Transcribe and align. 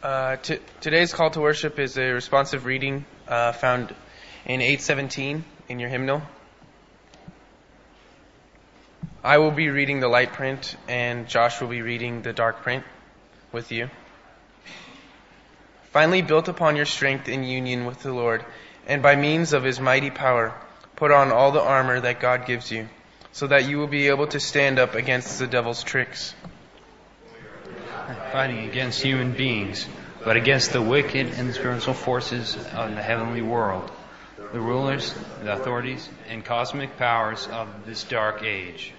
Uh, 0.00 0.36
t- 0.36 0.60
today's 0.80 1.12
call 1.12 1.28
to 1.28 1.40
worship 1.40 1.80
is 1.80 1.98
a 1.98 2.12
responsive 2.12 2.66
reading 2.66 3.04
uh, 3.26 3.50
found 3.50 3.92
in 4.46 4.60
817 4.60 5.44
in 5.68 5.80
your 5.80 5.88
hymnal. 5.88 6.22
I 9.24 9.38
will 9.38 9.50
be 9.50 9.70
reading 9.70 9.98
the 9.98 10.06
light 10.06 10.34
print, 10.34 10.76
and 10.86 11.26
Josh 11.26 11.60
will 11.60 11.66
be 11.66 11.82
reading 11.82 12.22
the 12.22 12.32
dark 12.32 12.62
print 12.62 12.84
with 13.50 13.72
you. 13.72 13.90
Finally, 15.90 16.22
built 16.22 16.46
upon 16.46 16.76
your 16.76 16.86
strength 16.86 17.28
in 17.28 17.42
union 17.42 17.84
with 17.84 18.00
the 18.00 18.12
Lord, 18.12 18.44
and 18.86 19.02
by 19.02 19.16
means 19.16 19.52
of 19.52 19.64
his 19.64 19.80
mighty 19.80 20.12
power, 20.12 20.54
put 20.94 21.10
on 21.10 21.32
all 21.32 21.50
the 21.50 21.60
armor 21.60 21.98
that 21.98 22.20
God 22.20 22.46
gives 22.46 22.70
you, 22.70 22.88
so 23.32 23.48
that 23.48 23.68
you 23.68 23.78
will 23.78 23.88
be 23.88 24.06
able 24.06 24.28
to 24.28 24.38
stand 24.38 24.78
up 24.78 24.94
against 24.94 25.40
the 25.40 25.48
devil's 25.48 25.82
tricks 25.82 26.36
fighting 28.14 28.68
against 28.68 29.02
human 29.02 29.32
beings, 29.32 29.86
but 30.24 30.36
against 30.36 30.72
the 30.72 30.80
wicked 30.80 31.26
and 31.26 31.52
spiritual 31.54 31.94
forces 31.94 32.56
of 32.56 32.94
the 32.94 33.02
heavenly 33.02 33.42
world, 33.42 33.90
the 34.52 34.60
rulers, 34.60 35.14
the 35.42 35.52
authorities, 35.52 36.08
and 36.28 36.44
cosmic 36.44 36.96
powers 36.96 37.46
of 37.48 37.68
this 37.84 38.04
dark 38.04 38.42
age. 38.42 38.92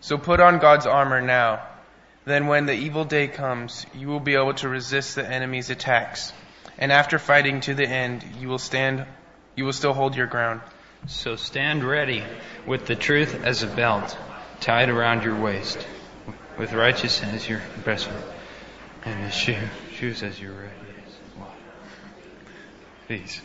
So 0.00 0.18
put 0.18 0.40
on 0.40 0.58
God's 0.58 0.86
armor 0.86 1.22
now. 1.22 1.66
Then 2.24 2.46
when 2.46 2.66
the 2.66 2.74
evil 2.74 3.04
day 3.04 3.28
comes, 3.28 3.86
you 3.94 4.08
will 4.08 4.20
be 4.20 4.34
able 4.34 4.54
to 4.54 4.68
resist 4.68 5.14
the 5.14 5.26
enemy's 5.26 5.70
attacks. 5.70 6.32
And 6.78 6.92
after 6.92 7.18
fighting 7.18 7.60
to 7.62 7.74
the 7.74 7.86
end, 7.86 8.24
you 8.40 8.48
will 8.48 8.58
stand, 8.58 9.06
you 9.56 9.64
will 9.64 9.72
still 9.72 9.92
hold 9.92 10.16
your 10.16 10.26
ground. 10.26 10.60
So 11.06 11.36
stand 11.36 11.82
ready 11.82 12.22
with 12.66 12.86
the 12.86 12.94
truth 12.94 13.42
as 13.42 13.62
a 13.62 13.66
belt 13.66 14.16
tied 14.60 14.88
around 14.88 15.24
your 15.24 15.40
waist 15.40 15.84
with 16.62 16.72
righteousness 16.74 17.34
as 17.34 17.48
your 17.48 17.60
breastplate, 17.82 18.22
and 19.04 19.24
his 19.24 19.34
shoe, 19.34 19.58
shoes 19.96 20.22
as 20.22 20.40
your 20.40 20.52
readiness. 20.52 21.16
Please. 23.08 23.42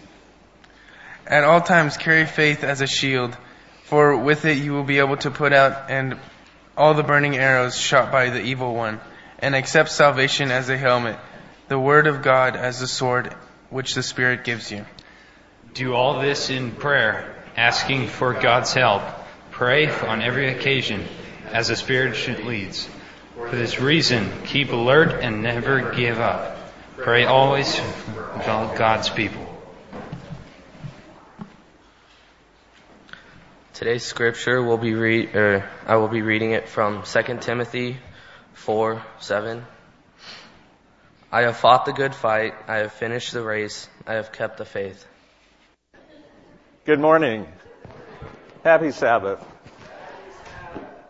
At 1.25 1.43
all 1.43 1.61
times 1.61 1.97
carry 1.97 2.27
faith 2.27 2.63
as 2.63 2.81
a 2.81 2.85
shield, 2.85 3.35
for 3.85 4.15
with 4.15 4.45
it 4.45 4.59
you 4.59 4.71
will 4.71 4.83
be 4.83 4.99
able 4.99 5.17
to 5.17 5.31
put 5.31 5.51
out 5.51 5.89
and 5.89 6.19
all 6.77 6.93
the 6.93 7.01
burning 7.01 7.35
arrows 7.35 7.75
shot 7.75 8.11
by 8.11 8.29
the 8.29 8.39
evil 8.39 8.75
one, 8.75 8.99
and 9.39 9.55
accept 9.55 9.89
salvation 9.89 10.51
as 10.51 10.69
a 10.69 10.77
helmet, 10.77 11.17
the 11.69 11.79
word 11.79 12.05
of 12.05 12.21
God 12.21 12.55
as 12.55 12.79
the 12.79 12.87
sword 12.87 13.33
which 13.71 13.95
the 13.95 14.03
Spirit 14.03 14.43
gives 14.43 14.71
you. 14.71 14.85
Do 15.73 15.95
all 15.95 16.21
this 16.21 16.51
in 16.51 16.71
prayer, 16.71 17.35
asking 17.55 18.09
for 18.09 18.33
God's 18.33 18.75
help. 18.75 19.01
Pray 19.49 19.89
on 19.89 20.21
every 20.21 20.49
occasion 20.49 21.03
as 21.51 21.69
the 21.69 21.75
Spirit 21.75 22.45
leads. 22.45 22.87
For 23.37 23.55
this 23.55 23.79
reason, 23.79 24.31
keep 24.45 24.71
alert 24.71 25.23
and 25.23 25.43
never 25.43 25.91
give 25.91 26.19
up. 26.19 26.57
Pray 26.97 27.25
always 27.25 27.77
for 27.77 28.73
God's 28.75 29.09
people. 29.09 29.45
Today's 33.73 34.03
scripture 34.03 34.63
will 34.63 34.79
be 34.79 34.95
read, 34.95 35.35
er, 35.35 35.69
I 35.85 35.97
will 35.97 36.07
be 36.07 36.23
reading 36.23 36.51
it 36.53 36.67
from 36.67 37.03
2 37.03 37.37
Timothy 37.39 37.97
4, 38.53 39.03
7. 39.19 39.63
I 41.31 41.41
have 41.41 41.57
fought 41.57 41.85
the 41.85 41.93
good 41.93 42.15
fight. 42.15 42.55
I 42.67 42.77
have 42.77 42.91
finished 42.91 43.33
the 43.33 43.43
race. 43.43 43.87
I 44.07 44.13
have 44.15 44.31
kept 44.31 44.57
the 44.57 44.65
faith. 44.65 45.05
Good 46.85 46.99
morning. 46.99 47.45
Happy 48.63 48.89
Sabbath. 48.89 49.45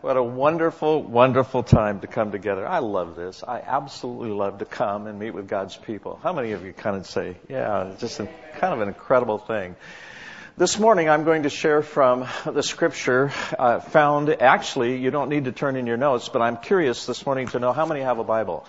What 0.02 0.16
a 0.16 0.22
wonderful, 0.22 1.02
wonderful 1.02 1.64
time 1.64 2.02
to 2.02 2.08
come 2.08 2.32
together. 2.32 2.68
I 2.68 2.80
love 2.80 3.16
this. 3.16 3.44
I 3.44 3.62
absolutely 3.62 4.30
love 4.30 4.60
to 4.60 4.66
come 4.66 5.08
and 5.08 5.18
meet 5.18 5.32
with 5.32 5.48
God's 5.48 5.76
people. 5.76 6.20
How 6.22 6.34
many 6.34 6.52
of 6.52 6.64
you 6.64 6.72
kind 6.72 6.96
of 6.96 7.08
say, 7.08 7.36
yeah, 7.50 7.88
it's 7.88 8.00
just 8.00 8.20
a, 8.20 8.30
kind 8.60 8.76
of 8.76 8.82
an 8.82 8.90
incredible 8.90 9.40
thing. 9.40 9.76
This 10.56 10.78
morning 10.78 11.10
I'm 11.10 11.24
going 11.24 11.44
to 11.44 11.50
share 11.50 11.82
from 11.82 12.28
the 12.46 12.62
scripture 12.62 13.32
uh, 13.58 13.80
found, 13.80 14.30
actually, 14.30 14.98
you 14.98 15.10
don't 15.10 15.30
need 15.30 15.46
to 15.46 15.52
turn 15.52 15.76
in 15.76 15.88
your 15.88 15.98
notes, 15.98 16.30
but 16.30 16.44
I'm 16.44 16.58
curious 16.58 17.08
this 17.08 17.26
morning 17.26 17.48
to 17.48 17.60
know 17.60 17.74
how 17.74 17.88
many 17.88 18.02
have 18.02 18.20
a 18.20 18.24
Bible. 18.24 18.68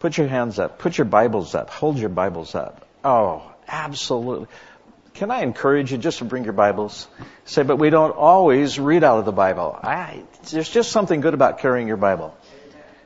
Put 0.00 0.18
your 0.18 0.26
hands 0.26 0.58
up. 0.58 0.80
Put 0.80 0.98
your 0.98 1.04
Bibles 1.04 1.54
up. 1.54 1.70
Hold 1.70 1.98
your 1.98 2.08
Bibles 2.08 2.56
up. 2.56 2.84
Oh, 3.04 3.48
absolutely. 3.68 4.48
Can 5.14 5.30
I 5.30 5.42
encourage 5.42 5.92
you 5.92 5.98
just 5.98 6.18
to 6.18 6.24
bring 6.24 6.42
your 6.42 6.54
Bibles? 6.54 7.06
Say, 7.44 7.62
but 7.62 7.76
we 7.76 7.88
don't 7.88 8.16
always 8.16 8.80
read 8.80 9.04
out 9.04 9.20
of 9.20 9.24
the 9.24 9.32
Bible. 9.32 9.78
I, 9.80 10.24
there's 10.50 10.68
just 10.68 10.90
something 10.90 11.20
good 11.20 11.34
about 11.34 11.60
carrying 11.60 11.86
your 11.86 11.96
Bible. 11.96 12.36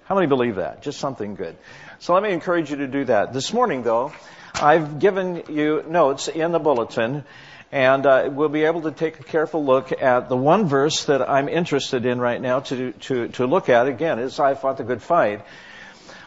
How 0.05 0.15
many 0.15 0.27
believe 0.27 0.57
that? 0.57 0.81
Just 0.81 1.01
something 1.01 1.35
good. 1.35 1.55
So 1.99 2.15
let 2.15 2.23
me 2.23 2.33
encourage 2.33 2.71
you 2.71 2.79
to 2.79 2.87
do 2.87 3.05
that. 3.05 3.35
This 3.35 3.53
morning, 3.53 3.83
though, 3.83 4.15
I've 4.55 5.01
given 5.01 5.43
you 5.51 5.85
notes 5.87 6.29
in 6.29 6.51
the 6.51 6.59
bulletin, 6.59 7.25
and 7.73 8.07
uh, 8.07 8.31
we'll 8.33 8.49
be 8.49 8.65
able 8.65 8.83
to 8.83 8.91
take 8.91 9.21
a 9.21 9.25
careful 9.25 9.63
look 9.63 9.93
at 9.93 10.31
the 10.31 10.37
one 10.37 10.67
verse 10.67 11.05
that 11.05 11.29
I'm 11.29 11.51
interested 11.51 12.07
in 12.07 12.21
right 12.21 12.41
now 12.41 12.61
to 12.61 12.93
to 12.93 13.29
to 13.29 13.47
look 13.47 13.69
at. 13.69 13.87
Again, 13.87 14.19
is 14.19 14.41
I 14.41 14.55
fought 14.55 14.79
the 14.79 14.85
good 14.85 15.03
fight. 15.03 15.45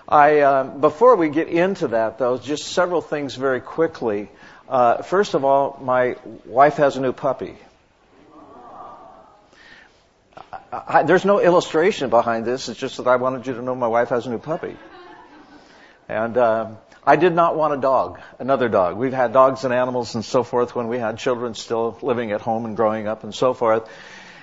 I 0.07 0.41
uh, 0.41 0.63
before 0.63 1.15
we 1.15 1.29
get 1.29 1.47
into 1.47 1.87
that, 1.87 2.19
though, 2.19 2.37
just 2.37 2.67
several 2.67 3.01
things 3.01 3.33
very 3.33 3.61
quickly. 3.61 4.29
Uh, 4.71 5.01
first 5.01 5.33
of 5.33 5.43
all, 5.43 5.77
my 5.83 6.15
wife 6.45 6.77
has 6.77 6.95
a 6.95 7.01
new 7.01 7.11
puppy. 7.11 7.57
I, 10.71 10.81
I, 10.87 11.03
there's 11.03 11.25
no 11.25 11.41
illustration 11.41 12.09
behind 12.09 12.45
this. 12.45 12.69
It's 12.69 12.79
just 12.79 12.95
that 12.95 13.05
I 13.05 13.17
wanted 13.17 13.45
you 13.45 13.53
to 13.55 13.61
know 13.61 13.75
my 13.75 13.89
wife 13.89 14.07
has 14.09 14.27
a 14.27 14.29
new 14.29 14.37
puppy. 14.37 14.77
And 16.07 16.37
uh, 16.37 16.71
I 17.05 17.17
did 17.17 17.33
not 17.33 17.57
want 17.57 17.73
a 17.73 17.77
dog, 17.81 18.21
another 18.39 18.69
dog. 18.69 18.95
We've 18.95 19.11
had 19.11 19.33
dogs 19.33 19.65
and 19.65 19.73
animals 19.73 20.15
and 20.15 20.23
so 20.23 20.41
forth 20.41 20.73
when 20.73 20.87
we 20.87 20.99
had 20.99 21.17
children 21.17 21.53
still 21.53 21.97
living 22.01 22.31
at 22.31 22.39
home 22.39 22.63
and 22.63 22.77
growing 22.77 23.07
up 23.07 23.25
and 23.25 23.35
so 23.35 23.53
forth. 23.53 23.89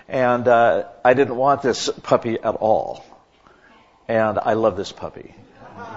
And 0.08 0.46
uh, 0.46 0.88
I 1.02 1.14
didn't 1.14 1.36
want 1.36 1.62
this 1.62 1.88
puppy 2.02 2.38
at 2.38 2.54
all. 2.54 3.02
And 4.08 4.38
I 4.38 4.52
love 4.52 4.76
this 4.76 4.92
puppy. 4.92 5.34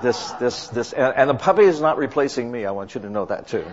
This, 0.01 0.31
this, 0.39 0.69
this, 0.69 0.93
and, 0.93 1.13
and 1.17 1.29
the 1.29 1.33
puppy 1.33 1.63
is 1.63 1.81
not 1.81 1.97
replacing 1.97 2.49
me. 2.49 2.65
I 2.65 2.71
want 2.71 2.95
you 2.95 3.01
to 3.01 3.09
know 3.09 3.25
that 3.25 3.49
too. 3.49 3.65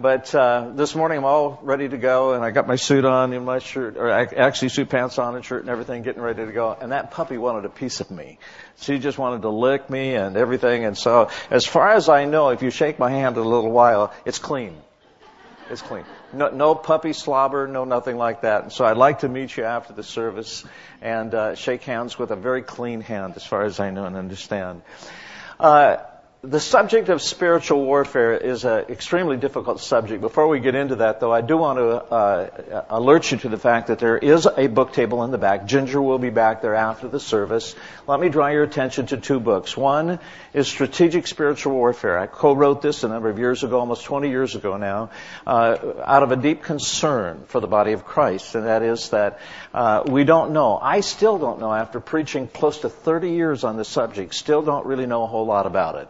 But 0.00 0.32
uh, 0.32 0.70
this 0.74 0.94
morning 0.94 1.18
I'm 1.18 1.24
all 1.24 1.58
ready 1.60 1.88
to 1.88 1.98
go, 1.98 2.32
and 2.34 2.44
I 2.44 2.52
got 2.52 2.68
my 2.68 2.76
suit 2.76 3.04
on 3.04 3.32
and 3.32 3.44
my 3.44 3.58
shirt, 3.58 3.96
or 3.96 4.08
actually 4.08 4.68
suit 4.68 4.90
pants 4.90 5.18
on 5.18 5.34
and 5.34 5.44
shirt 5.44 5.62
and 5.62 5.70
everything, 5.70 6.02
getting 6.02 6.22
ready 6.22 6.46
to 6.46 6.52
go. 6.52 6.76
And 6.80 6.92
that 6.92 7.10
puppy 7.10 7.36
wanted 7.36 7.64
a 7.64 7.68
piece 7.68 8.00
of 8.00 8.08
me. 8.08 8.38
She 8.80 9.00
just 9.00 9.18
wanted 9.18 9.42
to 9.42 9.48
lick 9.48 9.90
me 9.90 10.14
and 10.14 10.36
everything. 10.36 10.84
And 10.84 10.96
so, 10.96 11.30
as 11.50 11.66
far 11.66 11.90
as 11.90 12.08
I 12.08 12.26
know, 12.26 12.50
if 12.50 12.62
you 12.62 12.70
shake 12.70 13.00
my 13.00 13.10
hand 13.10 13.38
a 13.38 13.42
little 13.42 13.72
while, 13.72 14.14
it's 14.24 14.38
clean. 14.38 14.76
It's 15.68 15.82
clean. 15.82 16.04
No, 16.32 16.50
no 16.50 16.76
puppy 16.76 17.12
slobber, 17.12 17.66
no 17.66 17.84
nothing 17.84 18.16
like 18.16 18.42
that. 18.42 18.62
And 18.62 18.72
so 18.72 18.84
I'd 18.84 18.96
like 18.96 19.20
to 19.20 19.28
meet 19.28 19.56
you 19.56 19.64
after 19.64 19.94
the 19.94 20.04
service 20.04 20.64
and 21.02 21.34
uh, 21.34 21.54
shake 21.56 21.82
hands 21.82 22.16
with 22.16 22.30
a 22.30 22.36
very 22.36 22.62
clean 22.62 23.00
hand, 23.00 23.34
as 23.34 23.44
far 23.44 23.64
as 23.64 23.80
I 23.80 23.90
know 23.90 24.04
and 24.04 24.14
understand. 24.14 24.82
Uh, 25.58 25.96
the 26.42 26.60
subject 26.60 27.08
of 27.08 27.20
spiritual 27.20 27.84
warfare 27.84 28.32
is 28.32 28.64
an 28.64 28.84
extremely 28.90 29.36
difficult 29.36 29.80
subject. 29.80 30.20
Before 30.20 30.46
we 30.46 30.60
get 30.60 30.76
into 30.76 30.96
that, 30.96 31.18
though, 31.18 31.32
I 31.32 31.40
do 31.40 31.56
want 31.56 31.80
to 31.80 31.88
uh, 31.88 32.84
alert 32.90 33.32
you 33.32 33.38
to 33.38 33.48
the 33.48 33.58
fact 33.58 33.88
that 33.88 33.98
there 33.98 34.16
is 34.16 34.46
a 34.46 34.68
book 34.68 34.92
table 34.92 35.24
in 35.24 35.32
the 35.32 35.38
back. 35.38 35.66
Ginger 35.66 36.00
will 36.00 36.20
be 36.20 36.30
back 36.30 36.62
there 36.62 36.76
after 36.76 37.08
the 37.08 37.18
service. 37.18 37.74
Let 38.06 38.20
me 38.20 38.28
draw 38.28 38.46
your 38.48 38.62
attention 38.62 39.06
to 39.06 39.16
two 39.16 39.40
books. 39.40 39.76
One 39.76 40.20
is 40.54 40.68
Strategic 40.68 41.26
Spiritual 41.26 41.74
Warfare. 41.74 42.16
I 42.16 42.28
co-wrote 42.28 42.82
this 42.82 43.02
a 43.02 43.08
number 43.08 43.30
of 43.30 43.40
years 43.40 43.64
ago, 43.64 43.80
almost 43.80 44.04
20 44.04 44.28
years 44.28 44.54
ago 44.54 44.76
now, 44.76 45.10
uh, 45.44 45.76
out 46.04 46.22
of 46.22 46.30
a 46.30 46.36
deep 46.36 46.62
concern 46.62 47.46
for 47.48 47.58
the 47.58 47.66
body 47.66 47.94
of 47.94 48.04
Christ, 48.04 48.54
and 48.54 48.66
that 48.66 48.82
is 48.82 49.08
that 49.08 49.40
uh, 49.74 50.04
we 50.06 50.22
don't 50.22 50.52
know. 50.52 50.78
I 50.80 51.00
still 51.00 51.36
don't 51.36 51.58
know, 51.58 51.72
after 51.72 51.98
preaching 51.98 52.46
close 52.46 52.78
to 52.82 52.88
30 52.88 53.32
years 53.32 53.64
on 53.64 53.76
the 53.76 53.84
subject, 53.84 54.36
still 54.36 54.62
don't 54.62 54.86
really 54.86 55.06
know 55.06 55.24
a 55.24 55.26
whole 55.26 55.44
lot 55.44 55.66
about 55.66 55.96
it. 55.96 56.08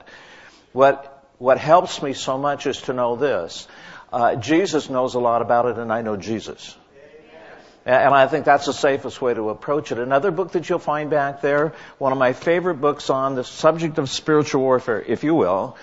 What, 0.78 1.24
what 1.38 1.58
helps 1.58 2.02
me 2.02 2.12
so 2.12 2.38
much 2.38 2.68
is 2.68 2.82
to 2.82 2.92
know 2.92 3.16
this. 3.16 3.66
Uh, 4.12 4.36
Jesus 4.36 4.88
knows 4.88 5.16
a 5.16 5.18
lot 5.18 5.42
about 5.42 5.66
it, 5.66 5.76
and 5.76 5.92
I 5.92 6.02
know 6.02 6.16
Jesus. 6.16 6.76
And 7.84 8.14
I 8.14 8.28
think 8.28 8.44
that's 8.44 8.66
the 8.66 8.72
safest 8.72 9.20
way 9.20 9.34
to 9.34 9.50
approach 9.50 9.90
it. 9.90 9.98
Another 9.98 10.30
book 10.30 10.52
that 10.52 10.68
you'll 10.68 10.78
find 10.78 11.10
back 11.10 11.40
there, 11.40 11.74
one 11.98 12.12
of 12.12 12.18
my 12.18 12.32
favorite 12.32 12.76
books 12.76 13.10
on 13.10 13.34
the 13.34 13.42
subject 13.42 13.98
of 13.98 14.08
spiritual 14.08 14.62
warfare, 14.62 15.02
if 15.04 15.24
you 15.24 15.34
will, 15.34 15.76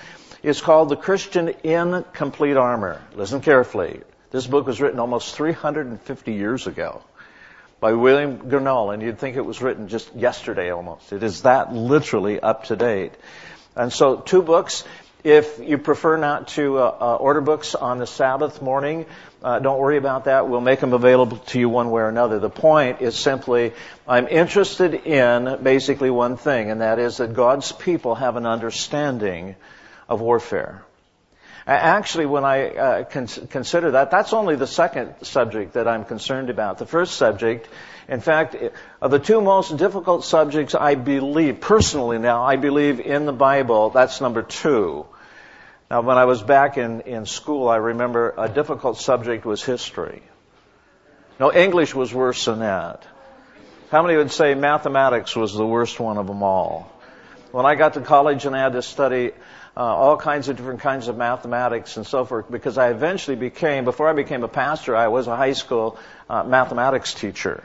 is 0.44 0.62
called 0.62 0.88
The 0.88 0.96
Christian 0.96 1.50
in 1.50 2.06
Complete 2.14 2.56
Armor. 2.56 3.02
Listen 3.16 3.42
carefully. 3.42 4.00
This 4.32 4.48
book 4.48 4.66
was 4.66 4.80
written 4.80 5.02
almost 5.02 5.36
350 5.36 6.34
years 6.34 6.68
ago 6.68 7.04
by 7.82 7.92
William 7.92 8.50
Gurnall, 8.50 8.94
and 8.94 9.04
you'd 9.04 9.20
think 9.20 9.36
it 9.36 9.46
was 9.46 9.62
written 9.62 9.90
just 9.90 10.16
yesterday 10.16 10.70
almost. 10.72 11.12
It 11.12 11.22
is 11.22 11.42
that 11.42 11.74
literally 11.74 12.40
up 12.40 12.64
to 12.66 12.78
date. 12.78 13.12
And 13.76 13.92
so, 13.92 14.18
two 14.18 14.42
books. 14.42 14.84
If 15.24 15.60
you 15.60 15.80
prefer 15.80 16.18
not 16.18 16.50
to 16.50 16.78
uh, 16.78 16.98
uh, 17.02 17.16
order 17.16 17.42
books 17.42 17.74
on 17.74 17.98
the 17.98 18.06
Sabbath 18.06 18.62
morning, 18.62 19.08
uh, 19.44 19.58
don't 19.58 19.80
worry 19.80 19.98
about 19.98 20.26
that. 20.26 20.48
We'll 20.48 20.62
make 20.62 20.80
them 20.80 20.94
available 20.94 21.38
to 21.38 21.60
you 21.60 21.68
one 21.68 21.90
way 21.90 22.04
or 22.04 22.10
another. 22.10 22.38
The 22.38 22.52
point 22.52 23.02
is 23.02 23.18
simply, 23.18 23.74
I'm 24.08 24.28
interested 24.28 24.94
in 24.94 25.64
basically 25.64 26.12
one 26.12 26.38
thing, 26.38 26.70
and 26.70 26.82
that 26.82 27.00
is 27.00 27.18
that 27.18 27.34
God's 27.34 27.72
people 27.72 28.14
have 28.14 28.36
an 28.36 28.46
understanding 28.46 29.56
of 30.08 30.22
warfare. 30.22 30.85
Actually, 31.68 32.28
when 32.28 32.46
I 32.46 32.70
uh, 32.70 33.04
consider 33.06 33.92
that, 33.92 34.12
that's 34.12 34.34
only 34.34 34.56
the 34.56 34.68
second 34.68 35.16
subject 35.24 35.74
that 35.74 35.88
I'm 35.88 36.06
concerned 36.06 36.52
about. 36.52 36.78
The 36.78 36.86
first 36.86 37.16
subject, 37.16 37.68
in 38.08 38.20
fact, 38.20 38.56
of 39.02 39.10
the 39.10 39.18
two 39.18 39.42
most 39.42 39.76
difficult 39.76 40.24
subjects 40.24 40.76
I 40.76 40.94
believe, 40.94 41.62
personally 41.62 42.20
now, 42.20 42.44
I 42.44 42.58
believe 42.58 43.00
in 43.00 43.26
the 43.26 43.34
Bible, 43.34 43.90
that's 43.90 44.22
number 44.22 44.44
two. 44.44 45.08
Now, 45.90 46.02
when 46.02 46.18
I 46.18 46.26
was 46.26 46.44
back 46.44 46.78
in, 46.78 47.02
in 47.02 47.26
school, 47.26 47.68
I 47.68 47.78
remember 47.78 48.36
a 48.38 48.48
difficult 48.48 49.00
subject 49.00 49.44
was 49.44 49.64
history. 49.64 50.22
No, 51.40 51.52
English 51.52 51.96
was 51.96 52.14
worse 52.14 52.46
than 52.46 52.60
that. 52.60 53.08
How 53.90 54.04
many 54.04 54.18
would 54.18 54.32
say 54.32 54.54
mathematics 54.54 55.36
was 55.36 55.54
the 55.54 55.66
worst 55.66 56.00
one 56.00 56.18
of 56.18 56.28
them 56.28 56.44
all? 56.44 56.92
When 57.52 57.66
I 57.66 57.74
got 57.74 57.96
to 57.96 58.02
college 58.02 58.46
and 58.46 58.56
I 58.56 58.60
had 58.60 58.74
to 58.74 58.82
study 58.82 59.32
uh, 59.78 59.82
all 59.82 60.18
kinds 60.18 60.48
of 60.48 60.56
different 60.56 60.80
kinds 60.80 61.08
of 61.08 61.18
mathematics 61.18 61.98
and 61.98 62.08
so 62.08 62.24
forth 62.24 62.50
because 62.50 62.78
I 62.78 62.92
eventually 62.92 63.36
became, 63.36 63.84
before 63.84 64.08
I 64.08 64.14
became 64.14 64.44
a 64.44 64.48
pastor, 64.48 64.96
I 64.96 65.10
was 65.10 65.28
a 65.28 65.36
high 65.36 65.54
school 65.54 65.98
uh, 66.30 66.44
mathematics 66.44 67.14
teacher. 67.14 67.64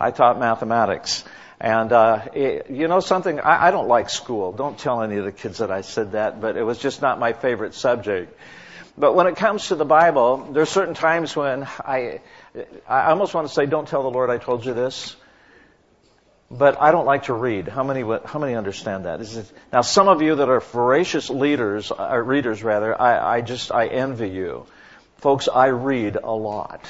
I 0.00 0.10
taught 0.10 0.38
mathematics. 0.38 1.24
And, 1.60 1.92
uh, 1.92 2.26
it, 2.34 2.70
you 2.70 2.88
know 2.88 3.00
something? 3.00 3.40
I, 3.40 3.68
I 3.68 3.70
don't 3.70 3.88
like 3.88 4.10
school. 4.10 4.52
Don't 4.52 4.78
tell 4.78 5.02
any 5.02 5.16
of 5.16 5.24
the 5.24 5.32
kids 5.32 5.58
that 5.58 5.70
I 5.70 5.82
said 5.82 6.12
that, 6.12 6.40
but 6.40 6.56
it 6.56 6.62
was 6.62 6.78
just 6.78 7.02
not 7.02 7.18
my 7.18 7.32
favorite 7.32 7.74
subject. 7.74 8.36
But 8.96 9.14
when 9.14 9.28
it 9.28 9.36
comes 9.36 9.68
to 9.68 9.76
the 9.76 9.84
Bible, 9.84 10.48
there 10.52 10.62
are 10.62 10.66
certain 10.66 10.94
times 10.94 11.36
when 11.36 11.64
I, 11.84 12.20
I 12.88 13.10
almost 13.10 13.32
want 13.32 13.46
to 13.46 13.54
say, 13.54 13.66
don't 13.66 13.86
tell 13.86 14.02
the 14.02 14.10
Lord 14.10 14.28
I 14.28 14.38
told 14.38 14.64
you 14.64 14.74
this 14.74 15.14
but 16.50 16.80
I 16.80 16.92
don't 16.92 17.04
like 17.04 17.24
to 17.24 17.34
read. 17.34 17.68
How 17.68 17.82
many 17.82 18.00
how 18.00 18.38
many 18.38 18.54
understand 18.54 19.04
that? 19.04 19.20
It, 19.20 19.52
now, 19.72 19.82
some 19.82 20.08
of 20.08 20.22
you 20.22 20.36
that 20.36 20.48
are 20.48 20.60
voracious 20.60 21.28
leaders, 21.28 21.90
or 21.90 22.00
uh, 22.00 22.16
readers 22.18 22.62
rather, 22.62 22.98
I, 23.00 23.36
I 23.36 23.40
just 23.42 23.70
I 23.70 23.86
envy 23.86 24.30
you, 24.30 24.66
folks. 25.18 25.48
I 25.48 25.66
read 25.66 26.16
a 26.16 26.32
lot. 26.32 26.84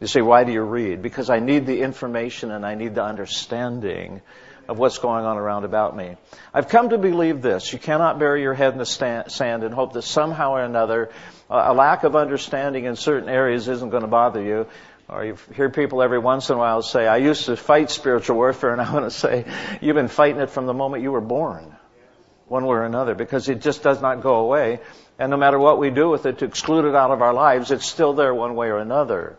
You 0.00 0.06
say, 0.06 0.22
why 0.22 0.44
do 0.44 0.52
you 0.52 0.62
read? 0.62 1.02
Because 1.02 1.30
I 1.30 1.40
need 1.40 1.66
the 1.66 1.80
information 1.80 2.50
and 2.50 2.64
I 2.64 2.74
need 2.74 2.94
the 2.94 3.04
understanding 3.04 4.20
of 4.68 4.78
what's 4.78 4.98
going 4.98 5.24
on 5.24 5.36
around 5.36 5.64
about 5.64 5.96
me. 5.96 6.16
I've 6.52 6.68
come 6.68 6.90
to 6.90 6.98
believe 6.98 7.42
this: 7.42 7.72
you 7.72 7.78
cannot 7.78 8.18
bury 8.18 8.42
your 8.42 8.54
head 8.54 8.72
in 8.72 8.78
the 8.78 8.86
sand 8.86 9.64
and 9.64 9.74
hope 9.74 9.94
that 9.94 10.02
somehow 10.02 10.52
or 10.52 10.62
another 10.62 11.10
a 11.50 11.74
lack 11.74 12.04
of 12.04 12.16
understanding 12.16 12.84
in 12.84 12.96
certain 12.96 13.28
areas 13.28 13.68
isn't 13.68 13.90
going 13.90 14.02
to 14.02 14.08
bother 14.08 14.42
you. 14.42 14.66
Or 15.08 15.24
you 15.24 15.36
hear 15.54 15.68
people 15.68 16.02
every 16.02 16.18
once 16.18 16.48
in 16.48 16.56
a 16.56 16.58
while 16.58 16.80
say, 16.80 17.06
I 17.06 17.18
used 17.18 17.44
to 17.46 17.56
fight 17.56 17.90
spiritual 17.90 18.36
warfare, 18.36 18.72
and 18.72 18.80
I 18.80 18.92
want 18.92 19.04
to 19.04 19.10
say, 19.10 19.44
you've 19.80 19.96
been 19.96 20.08
fighting 20.08 20.40
it 20.40 20.50
from 20.50 20.66
the 20.66 20.72
moment 20.72 21.02
you 21.02 21.12
were 21.12 21.20
born, 21.20 21.76
one 22.48 22.64
way 22.64 22.76
or 22.76 22.84
another, 22.84 23.14
because 23.14 23.48
it 23.48 23.60
just 23.60 23.82
does 23.82 24.00
not 24.00 24.22
go 24.22 24.36
away. 24.36 24.80
And 25.18 25.30
no 25.30 25.36
matter 25.36 25.58
what 25.58 25.78
we 25.78 25.90
do 25.90 26.08
with 26.08 26.24
it 26.24 26.38
to 26.38 26.46
exclude 26.46 26.86
it 26.86 26.94
out 26.94 27.10
of 27.10 27.20
our 27.20 27.34
lives, 27.34 27.70
it's 27.70 27.84
still 27.84 28.14
there 28.14 28.34
one 28.34 28.56
way 28.56 28.68
or 28.68 28.78
another. 28.78 29.38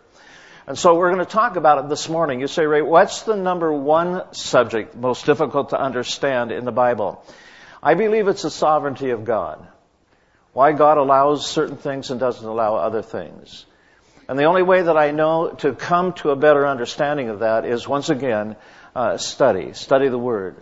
And 0.67 0.77
so 0.77 0.95
we're 0.95 1.11
going 1.11 1.25
to 1.25 1.31
talk 1.31 1.55
about 1.57 1.83
it 1.83 1.89
this 1.89 2.09
morning. 2.09 2.39
You 2.39 2.47
say, 2.47 2.65
Ray, 2.65 2.81
what's 2.81 3.23
the 3.23 3.35
number 3.35 3.73
one 3.73 4.33
subject 4.33 4.95
most 4.95 5.25
difficult 5.25 5.69
to 5.69 5.79
understand 5.79 6.51
in 6.51 6.65
the 6.65 6.71
Bible? 6.71 7.23
I 7.81 7.95
believe 7.95 8.27
it's 8.27 8.43
the 8.43 8.51
sovereignty 8.51 9.11
of 9.11 9.25
God. 9.25 9.67
Why 10.53 10.71
God 10.71 10.97
allows 10.97 11.45
certain 11.45 11.77
things 11.77 12.11
and 12.11 12.19
doesn't 12.19 12.47
allow 12.47 12.75
other 12.75 13.01
things. 13.01 13.65
And 14.27 14.39
the 14.39 14.45
only 14.45 14.63
way 14.63 14.81
that 14.81 14.97
I 14.97 15.11
know 15.11 15.49
to 15.59 15.73
come 15.73 16.13
to 16.13 16.31
a 16.31 16.35
better 16.35 16.65
understanding 16.65 17.29
of 17.29 17.39
that 17.39 17.65
is 17.65 17.87
once 17.87 18.09
again, 18.09 18.55
uh, 18.95 19.17
study. 19.17 19.73
Study 19.73 20.09
the 20.09 20.17
Word. 20.17 20.57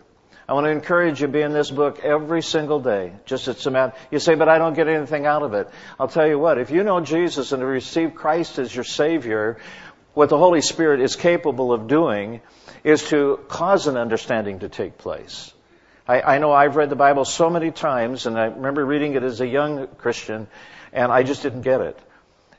I 0.47 0.53
want 0.53 0.65
to 0.65 0.71
encourage 0.71 1.21
you 1.21 1.27
to 1.27 1.33
be 1.33 1.41
in 1.41 1.53
this 1.53 1.71
book 1.71 1.99
every 2.03 2.41
single 2.41 2.81
day. 2.81 3.13
Just 3.25 3.47
it's 3.47 3.65
a 3.65 3.71
matter. 3.71 3.93
You 4.11 4.19
say, 4.19 4.35
but 4.35 4.49
I 4.49 4.57
don't 4.57 4.73
get 4.73 4.89
anything 4.89 5.25
out 5.25 5.41
of 5.41 5.53
it. 5.53 5.69
I'll 5.97 6.09
tell 6.09 6.27
you 6.27 6.37
what. 6.37 6.57
If 6.57 6.69
you 6.69 6.83
know 6.83 6.99
Jesus 6.99 7.53
and 7.53 7.61
to 7.61 7.65
receive 7.65 8.15
Christ 8.15 8.59
as 8.59 8.75
your 8.75 8.83
Savior, 8.83 9.57
what 10.13 10.27
the 10.27 10.37
Holy 10.37 10.61
Spirit 10.61 10.99
is 10.99 11.15
capable 11.15 11.71
of 11.71 11.87
doing 11.87 12.41
is 12.83 13.07
to 13.09 13.39
cause 13.47 13.87
an 13.87 13.95
understanding 13.95 14.59
to 14.59 14.69
take 14.69 14.97
place. 14.97 15.53
I, 16.05 16.21
I 16.21 16.37
know 16.39 16.51
I've 16.51 16.75
read 16.75 16.89
the 16.89 16.97
Bible 16.97 17.23
so 17.23 17.49
many 17.49 17.71
times, 17.71 18.25
and 18.25 18.37
I 18.37 18.47
remember 18.47 18.85
reading 18.85 19.13
it 19.13 19.23
as 19.23 19.39
a 19.39 19.47
young 19.47 19.87
Christian, 19.97 20.47
and 20.91 21.09
I 21.09 21.23
just 21.23 21.41
didn't 21.43 21.61
get 21.61 21.79
it. 21.79 21.97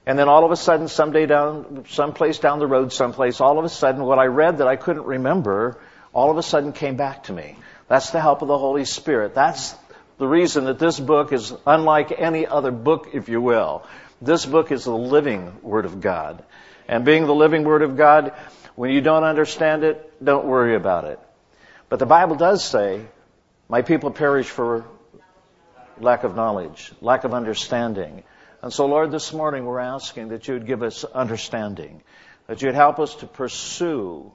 And 0.06 0.18
then 0.18 0.28
all 0.28 0.44
of 0.44 0.50
a 0.50 0.56
sudden, 0.56 0.88
someday 0.88 1.26
down, 1.26 1.84
someplace 1.88 2.38
down 2.38 2.58
the 2.58 2.66
road, 2.66 2.92
someplace, 2.92 3.40
all 3.40 3.58
of 3.58 3.64
a 3.64 3.70
sudden, 3.70 4.04
what 4.04 4.18
I 4.18 4.26
read 4.26 4.58
that 4.58 4.68
I 4.68 4.76
couldn't 4.76 5.06
remember, 5.06 5.80
all 6.12 6.30
of 6.30 6.36
a 6.36 6.42
sudden 6.42 6.72
came 6.72 6.96
back 6.96 7.24
to 7.24 7.32
me. 7.32 7.56
That's 7.88 8.10
the 8.10 8.20
help 8.20 8.42
of 8.42 8.48
the 8.48 8.58
Holy 8.58 8.84
Spirit. 8.84 9.34
That's 9.34 9.74
the 10.18 10.26
reason 10.26 10.64
that 10.66 10.78
this 10.78 11.00
book 11.00 11.32
is 11.32 11.54
unlike 11.66 12.12
any 12.16 12.46
other 12.46 12.70
book, 12.70 13.08
if 13.14 13.28
you 13.28 13.40
will. 13.40 13.84
This 14.20 14.44
book 14.44 14.72
is 14.72 14.84
the 14.84 14.96
living 14.96 15.60
Word 15.62 15.86
of 15.86 16.00
God. 16.00 16.44
And 16.86 17.04
being 17.04 17.26
the 17.26 17.34
living 17.34 17.64
Word 17.64 17.82
of 17.82 17.96
God, 17.96 18.32
when 18.74 18.90
you 18.90 19.00
don't 19.00 19.24
understand 19.24 19.84
it, 19.84 20.22
don't 20.22 20.46
worry 20.46 20.76
about 20.76 21.04
it. 21.04 21.18
But 21.88 21.98
the 21.98 22.06
Bible 22.06 22.36
does 22.36 22.62
say, 22.62 23.06
my 23.68 23.82
people 23.82 24.10
perish 24.10 24.46
for 24.46 24.84
lack 25.98 26.24
of 26.24 26.36
knowledge, 26.36 26.92
lack 27.00 27.24
of 27.24 27.32
understanding. 27.32 28.22
And 28.64 28.72
so, 28.72 28.86
Lord, 28.86 29.10
this 29.10 29.30
morning 29.34 29.66
we're 29.66 29.78
asking 29.78 30.28
that 30.28 30.48
you 30.48 30.54
would 30.54 30.66
give 30.66 30.82
us 30.82 31.04
understanding, 31.04 32.02
that 32.46 32.62
you'd 32.62 32.74
help 32.74 32.98
us 32.98 33.14
to 33.16 33.26
pursue 33.26 34.32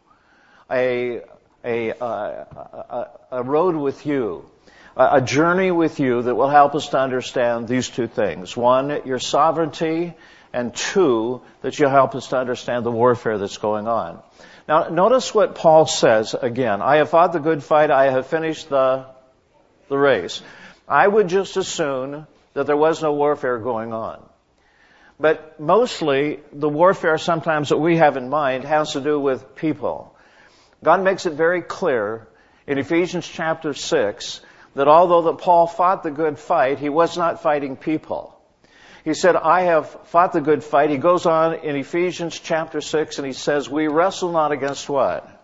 a, 0.70 1.22
a, 1.66 1.90
a, 1.90 3.10
a 3.32 3.42
road 3.42 3.76
with 3.76 4.06
you, 4.06 4.48
a 4.96 5.20
journey 5.20 5.72
with 5.72 6.00
you 6.00 6.22
that 6.22 6.36
will 6.36 6.48
help 6.48 6.76
us 6.76 6.90
to 6.90 7.00
understand 7.00 7.68
these 7.68 7.90
two 7.90 8.06
things. 8.06 8.56
One, 8.56 9.02
your 9.04 9.18
sovereignty, 9.18 10.14
and 10.54 10.76
two, 10.76 11.42
that 11.64 11.80
you'll 11.80 11.90
help 11.90 12.14
us 12.14 12.28
to 12.28 12.38
understand 12.38 12.86
the 12.86 12.92
warfare 12.92 13.40
that's 13.40 13.58
going 13.58 13.88
on. 13.88 14.22
Now, 14.68 14.90
notice 14.90 15.34
what 15.34 15.56
Paul 15.56 15.88
says 15.88 16.36
again. 16.40 16.84
I 16.84 16.98
have 16.98 17.10
fought 17.10 17.34
the 17.34 17.40
good 17.40 17.64
fight. 17.64 17.90
I 17.90 18.12
have 18.12 18.28
finished 18.28 18.70
the, 18.70 19.08
the 19.88 19.98
race. 19.98 20.44
I 20.88 21.08
would 21.08 21.30
just 21.30 21.58
as 21.58 21.68
soon 21.68 22.28
that 22.60 22.68
there 22.68 22.76
was 22.76 23.02
no 23.02 23.14
warfare 23.14 23.58
going 23.58 23.94
on. 23.94 24.22
But 25.18 25.62
mostly, 25.62 26.42
the 26.52 26.68
warfare 26.68 27.18
sometimes 27.18 27.70
that 27.70 27.78
we 27.78 27.96
have 27.96 28.18
in 28.18 28.28
mind 28.28 28.66
has 28.66 28.92
to 28.94 29.00
do 29.00 29.18
with 29.18 29.56
people. 29.56 30.14
God 30.84 31.02
makes 31.02 31.26
it 31.26 31.36
very 31.36 31.62
clear 31.62 32.28
in 32.68 32.78
Ephesians 32.78 33.26
chapter 33.26 33.74
6 33.74 34.42
that 34.76 34.90
although 34.90 35.22
that 35.22 35.38
Paul 35.38 35.68
fought 35.68 36.04
the 36.04 36.12
good 36.12 36.38
fight, 36.38 36.80
he 36.80 36.90
was 36.90 37.18
not 37.18 37.42
fighting 37.42 37.78
people. 37.78 38.38
He 39.06 39.14
said, 39.14 39.38
I 39.38 39.62
have 39.62 39.90
fought 40.08 40.34
the 40.34 40.42
good 40.42 40.62
fight. 40.62 40.90
He 40.90 40.98
goes 40.98 41.26
on 41.26 41.54
in 41.54 41.78
Ephesians 41.78 42.38
chapter 42.38 42.82
6 42.82 43.20
and 43.20 43.26
he 43.26 43.32
says, 43.32 43.70
we 43.70 43.88
wrestle 43.88 44.34
not 44.34 44.52
against 44.52 44.90
what? 44.90 45.39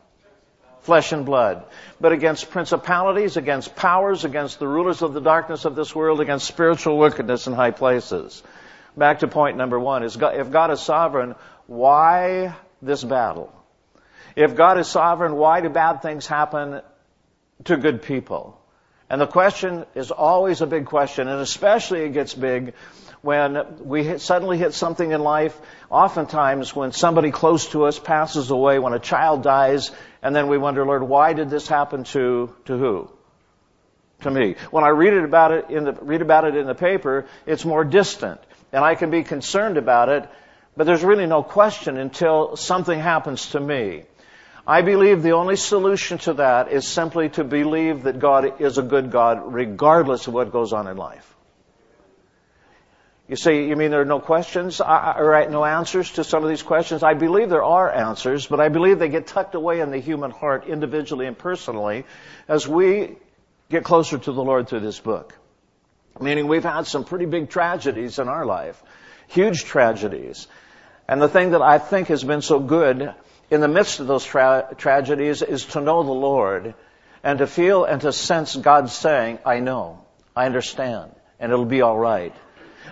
Flesh 0.86 1.12
and 1.12 1.26
blood, 1.26 1.66
but 2.00 2.12
against 2.12 2.52
principalities, 2.52 3.38
against 3.38 3.76
powers, 3.76 4.24
against 4.24 4.60
the 4.60 4.68
rulers 4.68 5.02
of 5.02 5.14
the 5.14 5.22
darkness 5.22 5.66
of 5.66 5.76
this 5.76 5.96
world, 5.96 6.22
against 6.22 6.48
spiritual 6.48 6.98
wickedness 6.98 7.48
in 7.48 7.54
high 7.54 7.72
places. 7.72 8.44
Back 8.96 9.20
to 9.20 9.28
point 9.28 9.58
number 9.58 9.80
one 9.80 10.04
is 10.04 10.16
God, 10.16 10.36
if 10.40 10.52
God 10.52 10.72
is 10.72 10.80
sovereign, 10.80 11.36
why 11.68 12.56
this 12.82 13.04
battle? 13.04 13.52
If 14.36 14.56
God 14.56 14.78
is 14.78 14.88
sovereign, 14.88 15.36
why 15.36 15.62
do 15.62 15.70
bad 15.70 16.02
things 16.02 16.28
happen 16.28 16.82
to 17.64 17.78
good 17.78 18.04
people? 18.04 18.62
And 19.10 19.20
the 19.20 19.28
question 19.28 19.86
is 19.96 20.12
always 20.12 20.62
a 20.62 20.68
big 20.68 20.86
question, 20.86 21.28
and 21.28 21.42
especially 21.42 22.02
it 22.02 22.14
gets 22.14 22.34
big 22.34 22.74
when 23.26 23.84
we 23.84 24.04
hit, 24.04 24.22
suddenly 24.22 24.60
hit 24.60 24.76
something 24.76 25.12
in 25.12 25.20
life, 25.20 25.60
oftentimes 25.90 26.76
when 26.76 26.92
somebody 26.92 27.32
close 27.32 27.70
to 27.70 27.86
us 27.86 27.98
passes 27.98 28.52
away, 28.52 28.78
when 28.78 28.94
a 28.94 29.00
child 29.00 29.42
dies, 29.42 29.92
and 30.26 30.36
then 30.36 30.48
we 30.48 30.58
wonder, 30.58 30.84
Lord, 30.84 31.04
why 31.04 31.34
did 31.34 31.52
this 31.52 31.68
happen 31.68 32.04
to, 32.06 32.52
to 32.66 32.78
who? 32.80 33.12
To 34.22 34.32
me. 34.32 34.56
When 34.72 34.84
I 34.84 34.88
read 34.88 35.14
it 35.14 35.24
about 35.24 35.52
it 35.52 35.70
in 35.70 35.84
the, 35.84 35.92
read 35.92 36.24
about 36.24 36.46
it 36.46 36.56
in 36.56 36.66
the 36.66 36.74
paper, 36.74 37.28
it's 37.46 37.64
more 37.64 37.86
distant. 37.86 38.42
And 38.74 38.84
I 38.84 38.96
can 38.96 39.12
be 39.12 39.22
concerned 39.22 39.78
about 39.78 40.10
it, 40.10 40.28
but 40.76 40.88
there's 40.88 41.04
really 41.04 41.28
no 41.28 41.44
question 41.44 41.98
until 41.98 42.56
something 42.56 43.00
happens 43.00 43.52
to 43.52 43.60
me. 43.60 44.06
I 44.66 44.82
believe 44.82 45.22
the 45.22 45.34
only 45.34 45.58
solution 45.58 46.18
to 46.18 46.34
that 46.34 46.72
is 46.72 46.88
simply 46.88 47.30
to 47.30 47.44
believe 47.44 48.02
that 48.04 48.18
God 48.18 48.60
is 48.60 48.80
a 48.80 48.82
good 48.82 49.12
God 49.12 49.54
regardless 49.54 50.26
of 50.26 50.34
what 50.34 50.52
goes 50.52 50.74
on 50.74 50.88
in 50.88 50.98
life. 50.98 51.35
You 53.28 53.36
say, 53.36 53.68
you 53.68 53.76
mean 53.76 53.90
there 53.90 54.02
are 54.02 54.06
no 54.06 54.20
questions, 54.20 54.80
or 54.82 55.48
no 55.50 55.66
answers 55.66 56.12
to 56.12 56.24
some 56.24 56.44
of 56.44 56.50
these 56.50 56.62
questions? 56.62 57.02
I 57.02 57.16
believe 57.16 57.50
there 57.50 57.64
are 57.64 57.92
answers, 57.92 58.46
but 58.46 58.60
I 58.60 58.70
believe 58.70 59.00
they 59.00 59.10
get 59.10 59.26
tucked 59.26 59.56
away 59.56 59.80
in 59.80 59.90
the 59.90 59.98
human 59.98 60.30
heart 60.30 60.68
individually 60.68 61.26
and 61.26 61.36
personally 61.36 62.06
as 62.48 62.68
we 62.68 63.16
get 63.70 63.84
closer 63.84 64.20
to 64.20 64.32
the 64.32 64.44
Lord 64.44 64.70
through 64.70 64.82
this 64.82 65.00
book. 65.00 65.36
Meaning 66.20 66.48
we've 66.48 66.64
had 66.64 66.86
some 66.86 67.04
pretty 67.04 67.26
big 67.26 67.50
tragedies 67.50 68.20
in 68.20 68.30
our 68.30 68.46
life. 68.46 68.82
Huge 69.28 69.64
tragedies. 69.66 70.48
And 71.08 71.20
the 71.20 71.28
thing 71.28 71.52
that 71.52 71.64
I 71.64 71.80
think 71.80 72.10
has 72.10 72.24
been 72.24 72.44
so 72.44 72.60
good 72.60 73.12
in 73.50 73.60
the 73.60 73.68
midst 73.68 74.00
of 74.00 74.06
those 74.06 74.24
tra- 74.24 74.70
tragedies 74.78 75.42
is 75.42 75.66
to 75.68 75.82
know 75.82 76.04
the 76.04 76.12
Lord 76.12 76.76
and 77.24 77.40
to 77.40 77.48
feel 77.48 77.86
and 77.86 78.02
to 78.02 78.14
sense 78.14 78.56
God 78.56 78.92
saying, 78.92 79.40
I 79.46 79.62
know, 79.62 80.06
I 80.36 80.46
understand. 80.46 81.12
and 81.40 81.52
it'll 81.52 81.66
be 81.66 81.82
all 81.82 81.98
right. 81.98 82.34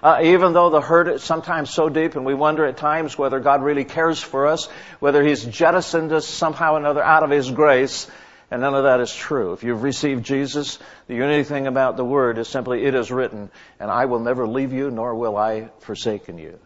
Uh, 0.02 0.22
even 0.24 0.54
though 0.54 0.70
the 0.70 0.82
hurt 0.82 1.08
is 1.08 1.24
sometimes 1.24 1.70
so 1.70 1.90
deep 1.90 2.16
and 2.16 2.26
we 2.26 2.34
wonder 2.34 2.66
at 2.66 2.78
times 2.78 3.18
whether 3.18 3.40
God 3.40 3.64
really 3.64 3.86
cares 3.86 4.22
for 4.22 4.48
us, 4.48 4.68
whether 5.00 5.24
He's 5.24 5.44
jettisoned 5.44 6.12
us 6.12 6.28
somehow 6.28 6.74
or 6.74 6.80
another 6.80 7.04
out 7.04 7.24
of 7.24 7.30
His 7.30 7.52
grace, 7.52 8.10
and 8.52 8.62
none 8.62 8.76
of 8.76 8.84
that 8.84 9.00
is 9.00 9.14
true. 9.14 9.54
If 9.54 9.64
you've 9.64 9.84
received 9.84 10.26
Jesus, 10.26 10.78
the 11.08 11.16
unique 11.16 11.48
thing 11.48 11.68
about 11.68 11.98
the 11.98 12.06
Word 12.06 12.38
is 12.38 12.48
simply, 12.48 12.86
it 12.86 12.96
is 12.96 13.12
written, 13.12 13.50
and 13.80 13.90
I 13.90 14.06
will 14.06 14.20
never 14.20 14.48
leave 14.48 14.74
you, 14.74 14.92
nor 14.92 15.16
will 15.16 15.38
I 15.38 15.70
forsaken 15.80 16.38
you. 16.38 16.60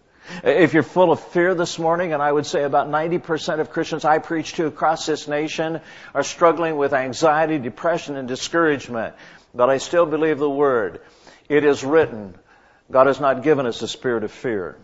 If 0.44 0.74
you're 0.74 0.84
full 0.84 1.12
of 1.12 1.22
fear 1.22 1.56
this 1.56 1.80
morning, 1.80 2.12
and 2.12 2.22
I 2.22 2.30
would 2.30 2.46
say 2.46 2.64
about 2.64 2.90
90% 2.90 3.60
of 3.60 3.72
Christians 3.72 4.04
I 4.04 4.20
preach 4.20 4.54
to 4.56 4.66
across 4.66 5.06
this 5.06 5.28
nation 5.28 5.80
are 6.14 6.24
struggling 6.24 6.76
with 6.76 6.94
anxiety, 6.94 7.58
depression, 7.58 8.18
and 8.18 8.28
discouragement, 8.28 9.16
but 9.56 9.70
I 9.70 9.78
still 9.78 10.06
believe 10.06 10.40
the 10.40 10.50
Word. 10.50 11.00
It 11.48 11.64
is 11.64 11.84
written, 11.84 12.36
God 12.92 13.08
has 13.08 13.20
not 13.20 13.44
given 13.44 13.66
us 13.66 13.82
a 13.82 13.88
spirit 13.88 14.24
of 14.24 14.32
fear. 14.32 14.78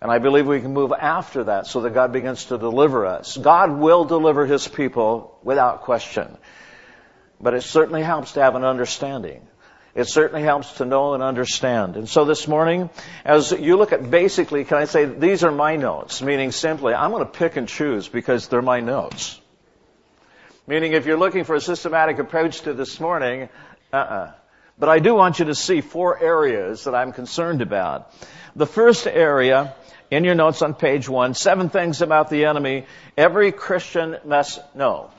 And 0.00 0.10
I 0.10 0.18
believe 0.18 0.46
we 0.46 0.60
can 0.60 0.74
move 0.74 0.92
after 0.92 1.44
that 1.44 1.66
so 1.66 1.80
that 1.82 1.94
God 1.94 2.12
begins 2.12 2.46
to 2.46 2.58
deliver 2.58 3.06
us. 3.06 3.36
God 3.36 3.72
will 3.72 4.04
deliver 4.04 4.44
His 4.44 4.68
people 4.68 5.38
without 5.42 5.82
question. 5.82 6.36
But 7.40 7.54
it 7.54 7.62
certainly 7.62 8.02
helps 8.02 8.32
to 8.32 8.42
have 8.42 8.54
an 8.54 8.64
understanding. 8.64 9.46
It 9.94 10.06
certainly 10.08 10.42
helps 10.42 10.72
to 10.74 10.84
know 10.84 11.14
and 11.14 11.22
understand. 11.22 11.96
And 11.96 12.06
so 12.06 12.26
this 12.26 12.46
morning, 12.46 12.90
as 13.24 13.50
you 13.52 13.78
look 13.78 13.92
at 13.92 14.10
basically, 14.10 14.64
can 14.64 14.76
I 14.76 14.84
say, 14.84 15.06
these 15.06 15.42
are 15.42 15.50
my 15.50 15.76
notes, 15.76 16.20
meaning 16.20 16.52
simply, 16.52 16.92
I'm 16.92 17.10
going 17.10 17.24
to 17.24 17.30
pick 17.30 17.56
and 17.56 17.66
choose 17.66 18.06
because 18.06 18.48
they're 18.48 18.60
my 18.60 18.80
notes. 18.80 19.40
Meaning 20.66 20.92
if 20.92 21.06
you're 21.06 21.18
looking 21.18 21.44
for 21.44 21.54
a 21.54 21.60
systematic 21.60 22.18
approach 22.18 22.60
to 22.62 22.74
this 22.74 23.00
morning, 23.00 23.48
uh-uh. 23.90 24.32
But 24.78 24.88
I 24.90 24.98
do 24.98 25.14
want 25.14 25.38
you 25.38 25.46
to 25.46 25.54
see 25.54 25.80
four 25.80 26.22
areas 26.22 26.84
that 26.84 26.94
I'm 26.94 27.12
concerned 27.12 27.62
about. 27.62 28.12
The 28.54 28.66
first 28.66 29.06
area, 29.06 29.74
in 30.10 30.24
your 30.24 30.34
notes 30.34 30.60
on 30.62 30.74
page 30.74 31.08
one, 31.08 31.34
seven 31.34 31.70
things 31.70 32.02
about 32.02 32.28
the 32.28 32.44
enemy 32.44 32.84
every 33.16 33.52
Christian 33.52 34.16
must 34.24 34.60
know. 34.74 35.10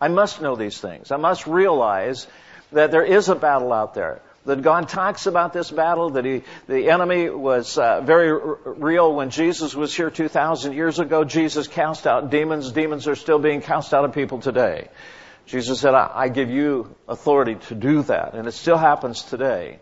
I 0.00 0.08
must 0.08 0.42
know 0.42 0.56
these 0.56 0.80
things. 0.80 1.12
I 1.12 1.16
must 1.16 1.46
realize 1.46 2.26
that 2.72 2.90
there 2.90 3.04
is 3.04 3.28
a 3.28 3.36
battle 3.36 3.72
out 3.72 3.94
there. 3.94 4.20
That 4.46 4.62
God 4.62 4.88
talks 4.88 5.26
about 5.26 5.52
this 5.52 5.70
battle, 5.70 6.10
that 6.10 6.24
he, 6.24 6.42
the 6.66 6.90
enemy 6.90 7.30
was 7.30 7.78
uh, 7.78 8.00
very 8.00 8.30
r- 8.32 8.58
real 8.64 9.14
when 9.14 9.30
Jesus 9.30 9.72
was 9.76 9.94
here 9.94 10.10
2,000 10.10 10.72
years 10.72 10.98
ago. 10.98 11.22
Jesus 11.22 11.68
cast 11.68 12.08
out 12.08 12.30
demons. 12.30 12.72
Demons 12.72 13.06
are 13.06 13.14
still 13.14 13.38
being 13.38 13.60
cast 13.60 13.94
out 13.94 14.04
of 14.04 14.12
people 14.12 14.40
today. 14.40 14.88
Jesus 15.46 15.80
said, 15.80 15.94
I, 15.94 16.28
give 16.28 16.50
you 16.50 16.94
authority 17.08 17.56
to 17.66 17.74
do 17.74 18.02
that. 18.04 18.34
And 18.34 18.46
it 18.46 18.52
still 18.52 18.78
happens 18.78 19.22
today. 19.22 19.78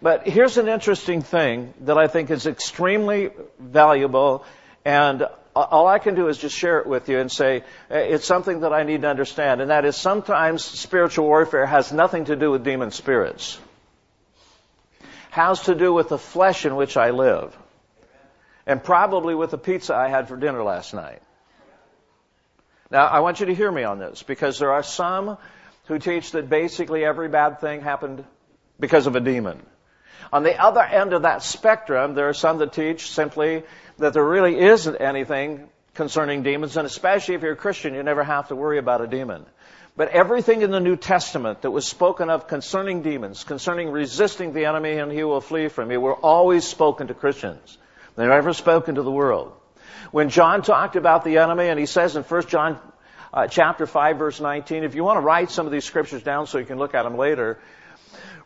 But 0.00 0.26
here's 0.26 0.58
an 0.58 0.68
interesting 0.68 1.22
thing 1.22 1.74
that 1.82 1.98
I 1.98 2.06
think 2.06 2.30
is 2.30 2.46
extremely 2.46 3.30
valuable 3.58 4.44
and 4.84 5.26
all 5.54 5.86
I 5.86 5.98
can 5.98 6.14
do 6.14 6.28
is 6.28 6.38
just 6.38 6.56
share 6.56 6.78
it 6.78 6.86
with 6.86 7.08
you 7.08 7.18
and 7.18 7.30
say 7.30 7.64
eh, 7.90 7.98
it's 7.98 8.26
something 8.26 8.60
that 8.60 8.72
I 8.72 8.84
need 8.84 9.02
to 9.02 9.08
understand, 9.08 9.60
and 9.60 9.70
that 9.70 9.84
is 9.84 9.96
sometimes 9.96 10.64
spiritual 10.64 11.26
warfare 11.26 11.66
has 11.66 11.92
nothing 11.92 12.26
to 12.26 12.36
do 12.36 12.50
with 12.50 12.64
demon 12.64 12.90
spirits. 12.90 13.58
Has 15.30 15.62
to 15.62 15.74
do 15.74 15.92
with 15.92 16.08
the 16.08 16.18
flesh 16.18 16.66
in 16.66 16.76
which 16.76 16.96
I 16.96 17.10
live. 17.10 17.56
And 18.66 18.82
probably 18.82 19.34
with 19.34 19.50
the 19.50 19.58
pizza 19.58 19.94
I 19.94 20.08
had 20.08 20.28
for 20.28 20.36
dinner 20.36 20.62
last 20.62 20.94
night. 20.94 21.20
Now, 22.92 23.06
I 23.06 23.20
want 23.20 23.40
you 23.40 23.46
to 23.46 23.54
hear 23.54 23.72
me 23.72 23.84
on 23.84 23.98
this 23.98 24.22
because 24.22 24.58
there 24.58 24.72
are 24.72 24.82
some 24.82 25.38
who 25.86 25.98
teach 25.98 26.32
that 26.32 26.50
basically 26.50 27.06
every 27.06 27.26
bad 27.26 27.58
thing 27.58 27.80
happened 27.80 28.22
because 28.78 29.06
of 29.06 29.16
a 29.16 29.20
demon. 29.20 29.62
On 30.30 30.42
the 30.42 30.54
other 30.62 30.82
end 30.82 31.14
of 31.14 31.22
that 31.22 31.42
spectrum, 31.42 32.14
there 32.14 32.28
are 32.28 32.34
some 32.34 32.58
that 32.58 32.74
teach 32.74 33.10
simply 33.10 33.62
that 33.96 34.12
there 34.12 34.24
really 34.24 34.58
isn't 34.58 34.96
anything 34.96 35.70
concerning 35.94 36.42
demons, 36.42 36.76
and 36.76 36.84
especially 36.84 37.34
if 37.34 37.40
you're 37.40 37.52
a 37.52 37.56
Christian, 37.56 37.94
you 37.94 38.02
never 38.02 38.24
have 38.24 38.48
to 38.48 38.56
worry 38.56 38.76
about 38.76 39.00
a 39.00 39.06
demon. 39.06 39.46
But 39.96 40.08
everything 40.08 40.60
in 40.60 40.70
the 40.70 40.78
New 40.78 40.96
Testament 40.96 41.62
that 41.62 41.70
was 41.70 41.86
spoken 41.86 42.28
of 42.28 42.46
concerning 42.46 43.00
demons, 43.00 43.42
concerning 43.44 43.90
resisting 43.90 44.52
the 44.52 44.66
enemy 44.66 44.98
and 44.98 45.10
he 45.10 45.24
will 45.24 45.40
flee 45.40 45.68
from 45.68 45.90
you, 45.90 45.98
were 45.98 46.14
always 46.14 46.64
spoken 46.64 47.06
to 47.06 47.14
Christians. 47.14 47.78
They're 48.16 48.28
never 48.28 48.52
spoken 48.52 48.96
to 48.96 49.02
the 49.02 49.10
world. 49.10 49.54
When 50.10 50.28
John 50.28 50.62
talked 50.62 50.96
about 50.96 51.24
the 51.24 51.38
enemy, 51.38 51.68
and 51.68 51.78
he 51.78 51.86
says 51.86 52.16
in 52.16 52.22
1 52.22 52.46
John 52.48 52.78
uh, 53.32 53.46
chapter 53.46 53.86
5 53.86 54.18
verse 54.18 54.40
19, 54.40 54.84
if 54.84 54.94
you 54.94 55.04
want 55.04 55.16
to 55.18 55.20
write 55.20 55.50
some 55.50 55.66
of 55.66 55.72
these 55.72 55.84
scriptures 55.84 56.22
down 56.22 56.46
so 56.46 56.58
you 56.58 56.64
can 56.64 56.78
look 56.78 56.94
at 56.94 57.04
them 57.04 57.16
later, 57.16 57.58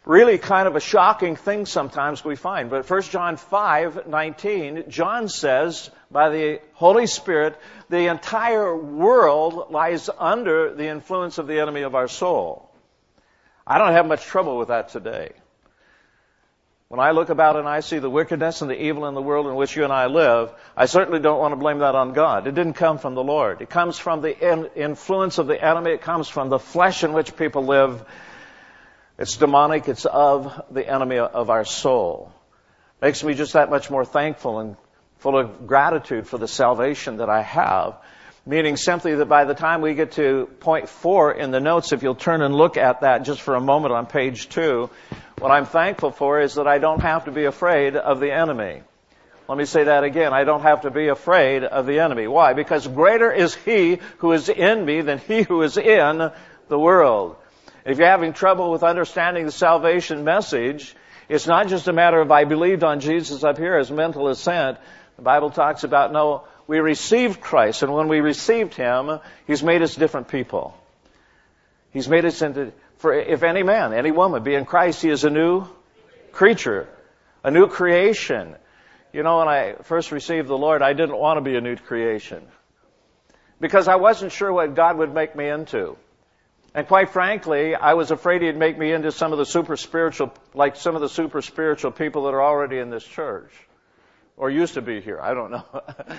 really 0.04 0.38
kind 0.38 0.68
of 0.68 0.76
a 0.76 0.80
shocking 0.80 1.36
thing 1.36 1.66
sometimes 1.66 2.24
we 2.24 2.36
find. 2.36 2.70
But 2.70 2.88
1 2.88 3.02
John 3.02 3.36
5, 3.36 4.06
19, 4.06 4.84
John 4.88 5.28
says, 5.28 5.90
by 6.10 6.30
the 6.30 6.60
Holy 6.74 7.06
Spirit, 7.06 7.58
the 7.88 8.06
entire 8.06 8.76
world 8.76 9.70
lies 9.70 10.08
under 10.18 10.72
the 10.74 10.86
influence 10.86 11.38
of 11.38 11.48
the 11.48 11.60
enemy 11.60 11.82
of 11.82 11.94
our 11.94 12.08
soul. 12.08 12.70
I 13.66 13.78
don't 13.78 13.92
have 13.92 14.06
much 14.06 14.24
trouble 14.24 14.58
with 14.58 14.68
that 14.68 14.90
today. 14.90 15.32
When 16.88 17.00
I 17.00 17.10
look 17.10 17.30
about 17.30 17.56
and 17.56 17.68
I 17.68 17.80
see 17.80 17.98
the 17.98 18.08
wickedness 18.08 18.62
and 18.62 18.70
the 18.70 18.80
evil 18.80 19.06
in 19.06 19.14
the 19.14 19.22
world 19.22 19.48
in 19.48 19.56
which 19.56 19.74
you 19.74 19.82
and 19.82 19.92
I 19.92 20.06
live, 20.06 20.52
I 20.76 20.86
certainly 20.86 21.18
don't 21.18 21.40
want 21.40 21.52
to 21.52 21.56
blame 21.56 21.78
that 21.80 21.96
on 21.96 22.12
God. 22.12 22.46
It 22.46 22.54
didn't 22.54 22.74
come 22.74 22.98
from 22.98 23.14
the 23.14 23.24
Lord. 23.24 23.60
It 23.60 23.68
comes 23.68 23.98
from 23.98 24.20
the 24.20 24.70
influence 24.76 25.38
of 25.38 25.48
the 25.48 25.60
enemy. 25.60 25.90
It 25.90 26.02
comes 26.02 26.28
from 26.28 26.48
the 26.48 26.60
flesh 26.60 27.02
in 27.02 27.12
which 27.12 27.36
people 27.36 27.64
live 27.64 28.04
it's 29.18 29.36
demonic. 29.38 29.88
It's 29.88 30.04
of 30.04 30.62
the 30.70 30.86
enemy 30.86 31.18
of 31.18 31.48
our 31.48 31.64
soul. 31.64 32.32
Makes 33.00 33.24
me 33.24 33.34
just 33.34 33.54
that 33.54 33.70
much 33.70 33.90
more 33.90 34.04
thankful 34.04 34.60
and 34.60 34.76
full 35.18 35.38
of 35.38 35.66
gratitude 35.66 36.26
for 36.26 36.38
the 36.38 36.48
salvation 36.48 37.18
that 37.18 37.30
I 37.30 37.42
have. 37.42 37.96
Meaning 38.44 38.76
simply 38.76 39.14
that 39.16 39.26
by 39.26 39.44
the 39.44 39.54
time 39.54 39.80
we 39.80 39.94
get 39.94 40.12
to 40.12 40.48
point 40.60 40.88
four 40.88 41.32
in 41.32 41.50
the 41.50 41.60
notes, 41.60 41.92
if 41.92 42.02
you'll 42.02 42.14
turn 42.14 42.42
and 42.42 42.54
look 42.54 42.76
at 42.76 43.00
that 43.00 43.24
just 43.24 43.40
for 43.40 43.54
a 43.54 43.60
moment 43.60 43.92
on 43.92 44.06
page 44.06 44.48
two, 44.48 44.90
what 45.38 45.50
I'm 45.50 45.66
thankful 45.66 46.10
for 46.10 46.40
is 46.40 46.54
that 46.54 46.66
I 46.66 46.78
don't 46.78 47.00
have 47.00 47.26
to 47.26 47.30
be 47.30 47.44
afraid 47.44 47.96
of 47.96 48.20
the 48.20 48.32
enemy. 48.32 48.82
Let 49.48 49.58
me 49.58 49.64
say 49.64 49.84
that 49.84 50.02
again. 50.02 50.32
I 50.32 50.44
don't 50.44 50.62
have 50.62 50.82
to 50.82 50.90
be 50.90 51.08
afraid 51.08 51.62
of 51.62 51.86
the 51.86 52.00
enemy. 52.00 52.26
Why? 52.26 52.52
Because 52.52 52.86
greater 52.88 53.30
is 53.30 53.54
he 53.54 54.00
who 54.18 54.32
is 54.32 54.48
in 54.48 54.84
me 54.84 55.02
than 55.02 55.18
he 55.18 55.42
who 55.42 55.62
is 55.62 55.76
in 55.76 56.30
the 56.68 56.78
world. 56.78 57.36
If 57.84 57.98
you're 57.98 58.08
having 58.08 58.32
trouble 58.32 58.72
with 58.72 58.82
understanding 58.82 59.46
the 59.46 59.52
salvation 59.52 60.24
message, 60.24 60.96
it's 61.28 61.46
not 61.46 61.68
just 61.68 61.86
a 61.86 61.92
matter 61.92 62.20
of 62.20 62.32
I 62.32 62.44
believed 62.44 62.82
on 62.82 62.98
Jesus 62.98 63.44
up 63.44 63.58
here 63.58 63.76
as 63.76 63.90
mental 63.90 64.28
assent. 64.28 64.78
The 65.16 65.22
Bible 65.22 65.50
talks 65.50 65.84
about 65.84 66.12
no, 66.12 66.44
we 66.66 66.78
received 66.80 67.40
Christ, 67.40 67.82
and 67.82 67.92
when 67.92 68.08
we 68.08 68.20
received 68.20 68.74
Him, 68.74 69.20
He's 69.46 69.62
made 69.62 69.82
us 69.82 69.94
different 69.94 70.28
people. 70.28 70.76
He's 71.92 72.08
made 72.08 72.24
us 72.24 72.42
into, 72.42 72.72
for 73.06 73.14
if 73.14 73.44
any 73.44 73.62
man, 73.62 73.92
any 73.92 74.10
woman 74.10 74.42
be 74.42 74.56
in 74.56 74.64
Christ, 74.64 75.00
he 75.00 75.10
is 75.10 75.22
a 75.22 75.30
new 75.30 75.64
creature, 76.32 76.88
a 77.44 77.52
new 77.52 77.68
creation. 77.68 78.56
You 79.12 79.22
know, 79.22 79.38
when 79.38 79.46
I 79.46 79.76
first 79.84 80.10
received 80.10 80.48
the 80.48 80.58
Lord, 80.58 80.82
I 80.82 80.92
didn't 80.92 81.16
want 81.16 81.36
to 81.36 81.40
be 81.40 81.54
a 81.54 81.60
new 81.60 81.76
creation 81.76 82.42
because 83.60 83.86
I 83.86 83.94
wasn't 83.94 84.32
sure 84.32 84.52
what 84.52 84.74
God 84.74 84.98
would 84.98 85.14
make 85.14 85.36
me 85.36 85.48
into. 85.48 85.96
And 86.74 86.88
quite 86.88 87.10
frankly, 87.10 87.76
I 87.76 87.94
was 87.94 88.10
afraid 88.10 88.42
he'd 88.42 88.56
make 88.56 88.76
me 88.76 88.92
into 88.92 89.12
some 89.12 89.30
of 89.30 89.38
the 89.38 89.46
super 89.46 89.76
spiritual, 89.76 90.34
like 90.52 90.74
some 90.74 90.96
of 90.96 91.00
the 91.00 91.08
super 91.08 91.42
spiritual 91.42 91.92
people 91.92 92.24
that 92.24 92.34
are 92.34 92.42
already 92.42 92.78
in 92.78 92.90
this 92.90 93.04
church. 93.04 93.52
Or 94.36 94.50
used 94.50 94.74
to 94.74 94.82
be 94.82 95.00
here. 95.00 95.20
I 95.22 95.32
don't 95.32 95.52
know. 95.52 95.64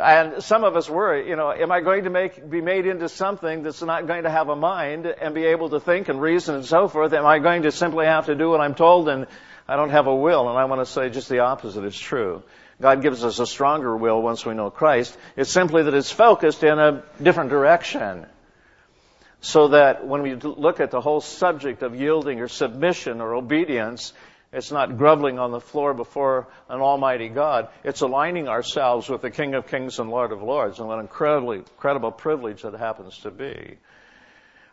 and 0.00 0.42
some 0.42 0.64
of 0.64 0.76
us 0.76 0.88
worry, 0.88 1.28
you 1.28 1.36
know, 1.36 1.52
am 1.52 1.70
I 1.70 1.80
going 1.80 2.04
to 2.04 2.10
make, 2.10 2.48
be 2.48 2.60
made 2.60 2.86
into 2.86 3.08
something 3.08 3.62
that's 3.62 3.82
not 3.82 4.06
going 4.06 4.24
to 4.24 4.30
have 4.30 4.48
a 4.48 4.56
mind 4.56 5.06
and 5.06 5.34
be 5.34 5.44
able 5.46 5.70
to 5.70 5.80
think 5.80 6.08
and 6.08 6.20
reason 6.20 6.54
and 6.54 6.64
so 6.64 6.88
forth? 6.88 7.12
Am 7.12 7.26
I 7.26 7.38
going 7.38 7.62
to 7.62 7.72
simply 7.72 8.06
have 8.06 8.26
to 8.26 8.34
do 8.34 8.50
what 8.50 8.60
I'm 8.60 8.74
told 8.74 9.08
and 9.08 9.26
I 9.68 9.76
don't 9.76 9.90
have 9.90 10.06
a 10.06 10.14
will? 10.14 10.48
And 10.48 10.58
I 10.58 10.64
want 10.64 10.80
to 10.80 10.86
say 10.86 11.10
just 11.10 11.28
the 11.28 11.40
opposite 11.40 11.84
is 11.84 11.98
true. 11.98 12.42
God 12.80 13.02
gives 13.02 13.22
us 13.24 13.38
a 13.38 13.46
stronger 13.46 13.96
will 13.96 14.22
once 14.22 14.44
we 14.44 14.54
know 14.54 14.70
Christ. 14.70 15.16
It's 15.36 15.50
simply 15.50 15.82
that 15.82 15.94
it's 15.94 16.10
focused 16.10 16.64
in 16.64 16.78
a 16.78 17.02
different 17.22 17.50
direction 17.50 18.26
so 19.40 19.68
that 19.68 20.06
when 20.06 20.22
we 20.22 20.34
look 20.34 20.80
at 20.80 20.90
the 20.90 21.00
whole 21.00 21.20
subject 21.20 21.82
of 21.82 21.94
yielding 21.94 22.40
or 22.40 22.48
submission 22.48 23.20
or 23.20 23.34
obedience, 23.34 24.12
it's 24.52 24.72
not 24.72 24.98
groveling 24.98 25.38
on 25.38 25.52
the 25.52 25.60
floor 25.60 25.94
before 25.94 26.48
an 26.68 26.80
almighty 26.80 27.28
God. 27.28 27.68
It's 27.84 28.00
aligning 28.00 28.48
ourselves 28.48 29.08
with 29.08 29.22
the 29.22 29.30
King 29.30 29.54
of 29.54 29.68
Kings 29.68 29.98
and 29.98 30.10
Lord 30.10 30.32
of 30.32 30.42
Lords. 30.42 30.78
And 30.78 30.88
what 30.88 30.94
an 30.94 31.02
incredibly, 31.02 31.58
incredible 31.58 32.10
privilege 32.10 32.62
that 32.62 32.74
happens 32.74 33.16
to 33.18 33.30
be. 33.30 33.78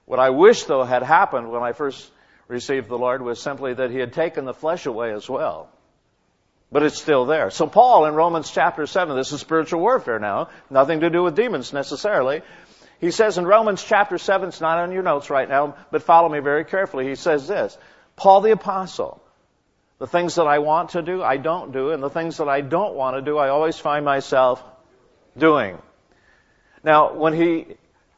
What 0.05 0.19
I 0.19 0.31
wish, 0.31 0.63
though, 0.63 0.83
had 0.83 1.03
happened 1.03 1.51
when 1.51 1.61
I 1.61 1.73
first 1.73 2.09
received 2.47 2.87
the 2.87 2.97
Lord 2.97 3.21
was 3.21 3.39
simply 3.39 3.73
that 3.75 3.91
He 3.91 3.97
had 3.97 4.13
taken 4.13 4.45
the 4.45 4.53
flesh 4.53 4.85
away 4.85 5.13
as 5.13 5.29
well. 5.29 5.69
But 6.71 6.83
it's 6.83 6.99
still 6.99 7.25
there. 7.25 7.51
So 7.51 7.67
Paul 7.67 8.05
in 8.05 8.15
Romans 8.15 8.51
chapter 8.51 8.87
7, 8.87 9.15
this 9.15 9.31
is 9.31 9.41
spiritual 9.41 9.81
warfare 9.81 10.19
now, 10.19 10.49
nothing 10.69 11.01
to 11.01 11.09
do 11.09 11.23
with 11.23 11.35
demons 11.35 11.71
necessarily, 11.71 12.41
he 12.99 13.11
says 13.11 13.37
in 13.37 13.45
Romans 13.45 13.83
chapter 13.83 14.17
7, 14.17 14.49
it's 14.49 14.61
not 14.61 14.79
on 14.79 14.91
your 14.91 15.03
notes 15.03 15.29
right 15.29 15.47
now, 15.47 15.75
but 15.91 16.01
follow 16.01 16.29
me 16.29 16.39
very 16.39 16.65
carefully. 16.65 17.07
He 17.07 17.15
says 17.15 17.47
this 17.47 17.77
Paul 18.15 18.41
the 18.41 18.51
Apostle, 18.51 19.21
The 19.99 20.07
things 20.07 20.35
that 20.35 20.45
I 20.45 20.59
want 20.59 20.91
to 20.91 21.01
do, 21.01 21.23
I 21.23 21.37
don't 21.37 21.71
do, 21.71 21.89
and 21.91 22.03
the 22.03 22.09
things 22.09 22.37
that 22.37 22.47
I 22.47 22.61
don't 22.61 22.93
want 22.93 23.17
to 23.17 23.21
do, 23.21 23.37
I 23.37 23.49
always 23.49 23.79
find 23.79 24.05
myself 24.05 24.63
doing. 25.35 25.77
Now, 26.83 27.13
when 27.13 27.33
he 27.33 27.65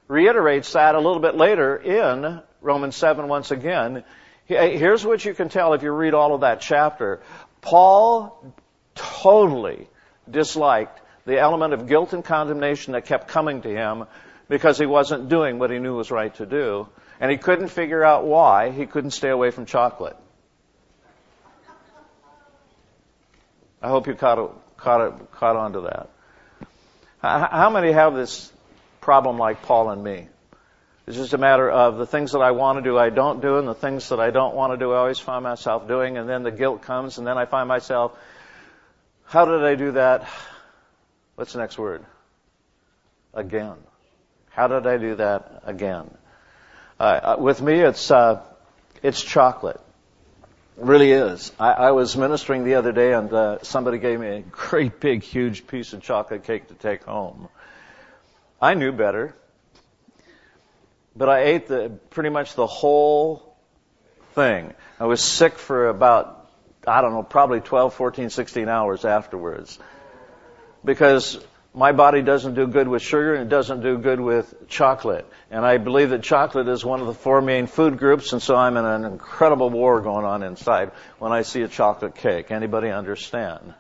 reiterates 0.08 0.74
that 0.74 0.96
a 0.96 1.00
little 1.00 1.22
bit 1.22 1.36
later 1.36 1.78
in 1.78 2.42
Romans 2.62 2.96
7 2.98 3.30
once 3.30 3.52
again, 3.52 4.04
here's 4.46 5.06
what 5.06 5.24
you 5.24 5.34
can 5.34 5.48
tell 5.48 5.74
if 5.74 5.84
you 5.84 5.92
read 5.92 6.14
all 6.14 6.36
of 6.36 6.42
that 6.42 6.60
chapter. 6.60 7.22
Paul 7.62 8.54
totally 8.96 9.88
disliked 10.30 11.00
the 11.26 11.40
element 11.40 11.74
of 11.74 11.88
guilt 11.88 12.12
and 12.12 12.26
condemnation 12.26 12.94
that 12.94 13.06
kept 13.06 13.28
coming 13.30 13.62
to 13.62 13.70
him 13.70 14.06
because 14.50 14.78
he 14.78 14.86
wasn't 14.86 15.30
doing 15.30 15.60
what 15.60 15.72
he 15.72 15.80
knew 15.80 15.96
was 15.96 16.12
right 16.12 16.34
to 16.36 16.46
do. 16.46 16.90
And 17.22 17.32
he 17.32 17.38
couldn't 17.38 17.70
figure 17.70 18.04
out 18.04 18.26
why 18.26 18.72
he 18.72 18.86
couldn't 18.86 19.12
stay 19.12 19.30
away 19.30 19.52
from 19.52 19.66
chocolate. 19.66 20.18
I 23.82 23.88
hope 23.90 24.08
you 24.08 24.16
caught, 24.16 24.78
caught, 24.78 25.32
caught 25.32 25.56
on 25.56 25.74
to 25.74 25.82
that. 25.82 26.10
How 27.22 27.70
many 27.70 27.92
have 27.92 28.14
this 28.14 28.52
problem 29.02 29.38
like 29.38 29.62
Paul 29.64 29.90
and 29.90 30.04
me? 30.04 30.28
It's 31.08 31.18
just 31.18 31.34
a 31.34 31.38
matter 31.38 31.70
of 31.70 31.98
the 31.98 32.06
things 32.06 32.34
that 32.34 32.40
I 32.40 32.52
want 32.52 32.78
to 32.78 32.84
do, 32.84 32.98
I 32.98 33.10
don't 33.10 33.42
do, 33.42 33.58
and 33.58 33.68
the 33.68 33.74
things 33.74 34.10
that 34.10 34.20
I 34.20 34.30
don't 34.30 34.54
want 34.54 34.74
to 34.74 34.78
do, 34.78 34.94
I 34.94 34.98
always 34.98 35.18
find 35.18 35.44
myself 35.44 35.88
doing, 35.88 36.18
and 36.18 36.30
then 36.30 36.44
the 36.44 36.52
guilt 36.52 36.84
comes, 36.84 37.18
and 37.18 37.26
then 37.26 37.38
I 37.38 37.46
find 37.46 37.68
myself, 37.68 38.18
how 39.26 39.46
did 39.46 39.64
I 39.64 39.76
do 39.76 39.94
that? 39.94 40.28
What's 41.36 41.54
the 41.54 41.60
next 41.60 41.78
word? 41.78 42.06
Again. 43.34 43.76
How 44.50 44.68
did 44.68 44.86
I 44.86 44.98
do 44.98 45.16
that 45.16 45.64
again? 45.66 46.10
Uh, 47.00 47.38
with 47.40 47.62
me, 47.62 47.80
it's 47.80 48.12
uh, 48.12 48.42
it's 49.02 49.22
chocolate. 49.22 49.80
Really 50.80 51.12
is. 51.12 51.52
I, 51.60 51.72
I, 51.72 51.92
was 51.92 52.16
ministering 52.16 52.64
the 52.64 52.76
other 52.76 52.94
day, 52.94 53.12
and 53.12 53.32
uh, 53.34 53.58
somebody 53.64 53.98
gave 53.98 54.18
me 54.18 54.28
a 54.28 54.40
great 54.52 55.02
big, 55.02 55.24
huge 55.24 55.68
piece 55.68 55.92
of 55.92 56.02
chocolate 56.02 56.46
cake 56.46 56.70
to 56.70 56.74
take 56.74 57.04
home. 57.04 57.50
I 58.62 58.76
knew 58.76 58.94
better, 58.94 59.36
but 61.18 61.28
I 61.28 61.44
ate 61.44 61.68
the 61.68 61.90
pretty 62.12 62.30
much 62.30 62.56
the 62.56 62.66
whole 62.66 63.58
thing. 64.36 64.74
I 65.00 65.06
was 65.06 65.22
sick 65.22 65.58
for 65.58 65.90
about 65.90 66.50
I 66.88 67.02
don't 67.02 67.12
know, 67.12 67.24
probably 67.24 67.60
12, 67.60 67.94
14, 67.94 68.30
16 68.30 68.70
hours 68.70 69.04
afterwards, 69.04 69.78
because 70.86 71.40
my 71.74 71.92
body 71.92 72.22
doesn't 72.22 72.56
do 72.56 72.68
good 72.68 72.88
with 72.88 73.02
sugar 73.02 73.36
and 73.36 73.44
it 73.44 73.50
doesn't 73.50 73.82
do 73.82 73.98
good 73.98 74.20
with 74.20 74.68
chocolate. 74.68 75.28
And 75.52 75.64
I 75.64 75.78
believe 75.78 76.10
that 76.10 76.24
chocolate 76.24 76.68
is 76.68 76.84
one 76.84 77.00
of 77.00 77.08
the 77.08 77.14
four 77.14 77.42
main 77.42 77.68
food 77.68 77.98
groups, 77.98 78.34
and 78.34 78.42
so 78.42 78.56
I'm 78.56 78.76
in 78.76 78.86
an 78.86 79.06
incredible 79.06 79.70
war 79.70 80.02
going 80.02 80.26
on 80.26 80.42
inside 80.42 80.92
when 81.20 81.32
I 81.32 81.44
see 81.44 81.62
a 81.62 81.68
chocolate 81.68 82.16
cake. 82.16 82.50
Anybody 82.52 82.90
understand? 82.90 83.74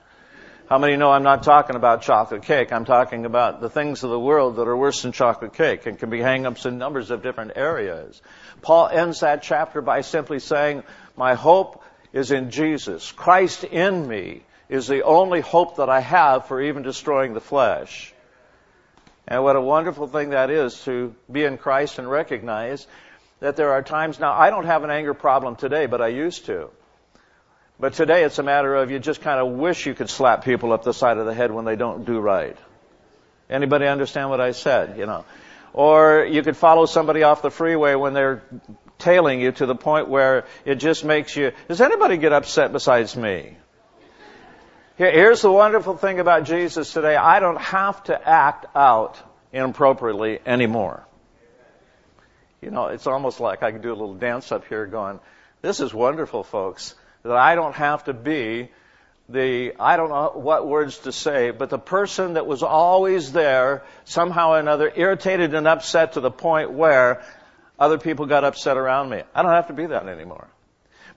How 0.70 0.78
many 0.78 0.98
know 0.98 1.10
I'm 1.10 1.24
not 1.24 1.42
talking 1.42 1.76
about 1.76 2.04
chocolate 2.04 2.44
cake? 2.44 2.72
I'm 2.72 2.86
talking 2.86 3.26
about 3.26 3.60
the 3.60 3.72
things 3.72 4.04
of 4.04 4.12
the 4.12 4.20
world 4.20 4.58
that 4.58 4.68
are 4.68 4.78
worse 4.78 5.02
than 5.02 5.12
chocolate 5.12 5.54
cake 5.54 5.88
and 5.88 5.98
can 5.98 6.12
be 6.12 6.20
hangups 6.20 6.68
in 6.68 6.78
numbers 6.78 7.10
of 7.10 7.24
different 7.24 7.54
areas. 7.56 8.22
Paul 8.62 8.88
ends 8.88 9.22
that 9.22 9.42
chapter 9.42 9.82
by 9.82 10.02
simply 10.02 10.38
saying, 10.38 10.84
My 11.18 11.34
hope 11.34 11.84
is 12.14 12.30
in 12.30 12.52
Jesus. 12.52 13.12
Christ 13.12 13.64
in 13.64 14.08
me 14.08 14.44
is 14.70 14.88
the 14.88 15.04
only 15.04 15.42
hope 15.42 15.78
that 15.78 15.90
I 15.90 16.00
have 16.00 16.46
for 16.46 16.62
even 16.62 16.84
destroying 16.84 17.34
the 17.34 17.42
flesh. 17.42 18.14
And 19.28 19.44
what 19.44 19.56
a 19.56 19.62
wonderful 19.62 20.08
thing 20.08 20.30
that 20.30 20.50
is 20.50 20.80
to 20.86 21.16
be 21.32 21.44
in 21.44 21.58
Christ 21.58 22.00
and 22.00 22.10
recognize 22.10 22.88
that 23.40 23.56
there 23.56 23.72
are 23.72 23.82
times 23.82 24.20
now, 24.20 24.34
I 24.34 24.50
don't 24.50 24.66
have 24.66 24.84
an 24.84 24.90
anger 24.90 25.14
problem 25.14 25.56
today, 25.56 25.86
but 25.86 26.02
I 26.02 26.08
used 26.08 26.46
to. 26.46 26.70
But 27.80 27.94
today 27.94 28.24
it's 28.24 28.40
a 28.40 28.44
matter 28.44 28.76
of 28.76 28.92
you 28.92 29.00
just 29.00 29.22
kind 29.22 29.40
of 29.40 29.54
wish 29.54 29.86
you 29.86 29.94
could 29.94 30.10
slap 30.10 30.44
people 30.44 30.74
up 30.74 30.84
the 30.84 30.94
side 30.94 31.18
of 31.18 31.26
the 31.26 31.34
head 31.34 31.52
when 31.52 31.66
they 31.66 31.76
don't 31.76 32.06
do 32.06 32.20
right. 32.20 32.58
Anybody 33.50 33.88
understand 33.88 34.30
what 34.30 34.42
I 34.42 34.52
said, 34.52 35.00
you 35.00 35.06
know? 35.06 35.26
Or 35.74 36.26
you 36.30 36.44
could 36.44 36.58
follow 36.58 36.86
somebody 36.86 37.24
off 37.24 37.42
the 37.42 37.52
freeway 37.52 37.96
when 37.96 38.14
they're 38.14 38.44
tailing 38.98 39.40
you 39.40 39.52
to 39.54 39.66
the 39.66 39.76
point 39.76 40.10
where 40.10 40.46
it 40.66 40.76
just 40.76 41.06
makes 41.06 41.36
you, 41.36 41.54
does 41.68 41.80
anybody 41.80 42.18
get 42.18 42.34
upset 42.34 42.74
besides 42.74 43.16
me? 43.16 43.56
Here's 45.00 45.42
the 45.42 45.50
wonderful 45.50 45.96
thing 45.96 46.20
about 46.20 46.44
Jesus 46.44 46.92
today. 46.92 47.16
I 47.16 47.40
don't 47.40 47.62
have 47.62 48.04
to 48.04 48.30
act 48.30 48.66
out 48.76 49.18
inappropriately 49.54 50.40
anymore. 50.46 51.08
You 52.62 52.70
know, 52.70 52.88
it's 52.88 53.08
almost 53.08 53.40
like 53.40 53.64
I 53.64 53.72
can 53.72 53.80
do 53.80 53.92
a 53.92 53.96
little 53.96 54.16
dance 54.16 54.52
up 54.52 54.68
here 54.68 54.86
going, 54.88 55.22
this 55.62 55.80
is 55.80 55.94
wonderful, 55.94 56.44
folks, 56.44 56.96
that 57.24 57.32
I 57.32 57.56
don't 57.56 57.76
have 57.76 58.04
to 58.04 58.14
be 58.14 58.72
the, 59.30 59.74
I 59.80 59.96
don't 59.96 60.10
know 60.10 60.34
what 60.34 60.68
words 60.68 60.98
to 60.98 61.14
say, 61.14 61.52
but 61.52 61.70
the 61.70 61.80
person 61.80 62.34
that 62.34 62.46
was 62.46 62.62
always 62.62 63.32
there, 63.32 63.84
somehow 64.04 64.52
or 64.52 64.60
another, 64.60 64.92
irritated 64.94 65.54
and 65.54 65.66
upset 65.66 66.14
to 66.14 66.20
the 66.20 66.30
point 66.30 66.72
where 66.72 67.24
other 67.80 68.00
people 68.00 68.26
got 68.26 68.44
upset 68.44 68.76
around 68.76 69.10
me. 69.10 69.24
I 69.34 69.44
don't 69.44 69.54
have 69.54 69.68
to 69.68 69.74
be 69.74 69.86
that 69.86 70.10
anymore. 70.10 70.50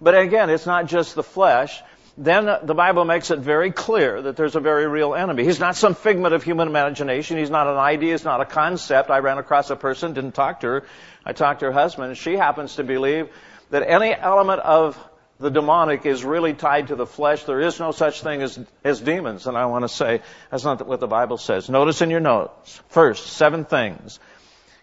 But 0.01 0.17
again, 0.17 0.51
it's 0.51 0.67
not 0.67 0.87
just 0.87 1.17
the 1.17 1.25
flesh 1.25 1.83
then 2.17 2.45
the 2.63 2.75
Bible 2.75 3.05
makes 3.05 3.31
it 3.31 3.39
very 3.39 3.71
clear 3.71 4.21
that 4.23 4.37
there's 4.37 4.55
a 4.55 4.61
very 4.61 4.87
real 4.87 5.15
enemy. 5.15 5.45
He's 5.45 5.61
not 5.61 5.77
some 5.77 5.95
figment 5.95 6.35
of 6.35 6.43
human 6.43 6.69
imagination. 6.69 7.39
He's 7.39 7.51
not 7.51 7.67
an 7.67 7.79
idea. 7.79 8.13
He's 8.13 8.25
not 8.25 8.41
a 8.41 8.45
concept. 8.45 9.11
I 9.11 9.19
ran 9.19 9.39
across 9.39 9.71
a 9.71 9.77
person, 9.77 10.13
didn't 10.13 10.33
talk 10.33 10.61
to 10.61 10.67
her. 10.67 10.85
I 11.25 11.33
talked 11.33 11.61
to 11.61 11.67
her 11.67 11.73
husband. 11.73 12.19
She 12.19 12.35
happens 12.37 12.77
to 12.77 12.85
believe 12.85 13.29
that 13.71 13.83
any 13.83 14.15
element 14.15 14.61
of 14.61 14.99
the 15.41 15.51
demonic 15.51 16.05
is 16.05 16.25
really 16.25 16.53
tied 16.53 16.89
to 16.89 16.97
the 16.97 17.07
flesh. 17.07 17.45
There 17.45 17.61
is 17.61 17.81
no 17.81 17.93
such 17.93 18.23
thing 18.23 18.43
as, 18.43 18.59
as 18.85 19.01
demons. 19.01 19.47
And 19.47 19.57
I 19.57 19.67
want 19.67 19.85
to 19.85 19.89
say 19.89 20.21
that's 20.51 20.65
not 20.65 20.87
what 20.87 21.01
the 21.01 21.07
Bible 21.07 21.39
says. 21.39 21.71
Notice 21.71 22.03
in 22.03 22.11
your 22.11 22.21
notes. 22.21 22.81
First, 22.89 23.27
seven 23.27 23.65
things. 23.65 24.21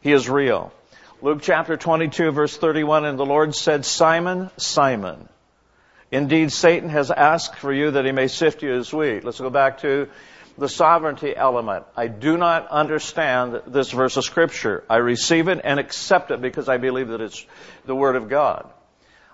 He 0.01 0.11
is 0.11 0.27
real. 0.27 0.73
Luke 1.21 1.39
chapter 1.41 1.77
22 1.77 2.31
verse 2.31 2.57
31, 2.57 3.05
and 3.05 3.19
the 3.19 3.25
Lord 3.25 3.53
said, 3.53 3.85
Simon, 3.85 4.49
Simon, 4.57 5.29
Indeed, 6.11 6.51
Satan 6.51 6.89
has 6.89 7.11
asked 7.11 7.55
for 7.55 7.71
you 7.71 7.91
that 7.91 8.05
he 8.05 8.11
may 8.11 8.27
sift 8.27 8.63
you 8.63 8.73
as 8.73 8.91
wheat. 8.91 9.23
Let's 9.23 9.39
go 9.39 9.49
back 9.49 9.79
to 9.81 10.09
the 10.57 10.69
sovereignty 10.69 11.35
element. 11.35 11.85
I 11.95 12.07
do 12.07 12.37
not 12.37 12.67
understand 12.69 13.61
this 13.67 13.91
verse 13.91 14.17
of 14.17 14.25
scripture. 14.25 14.83
I 14.89 14.97
receive 14.97 15.47
it 15.47 15.61
and 15.63 15.79
accept 15.79 16.31
it 16.31 16.41
because 16.41 16.67
I 16.67 16.77
believe 16.77 17.09
that 17.09 17.21
it's 17.21 17.45
the 17.85 17.95
word 17.95 18.15
of 18.15 18.27
God. 18.27 18.69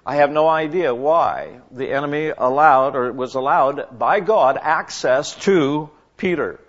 I 0.05 0.17
have 0.17 0.31
no 0.31 0.47
idea 0.47 0.93
why 0.93 1.61
the 1.71 1.91
enemy 1.91 2.31
allowed 2.37 2.95
or 2.95 3.11
was 3.11 3.33
allowed 3.33 3.97
by 3.97 4.19
God 4.19 4.57
access 4.61 5.33
to 5.45 5.89
Peter. 6.17 6.59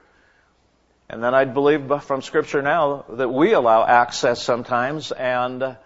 And 1.11 1.23
then 1.23 1.35
I 1.35 1.45
believe 1.45 2.03
from 2.03 2.23
scripture 2.23 2.63
now 2.63 3.05
that 3.11 3.29
we 3.29 3.53
allow 3.53 3.85
access 3.85 4.43
sometimes 4.43 5.13
and 5.13 5.77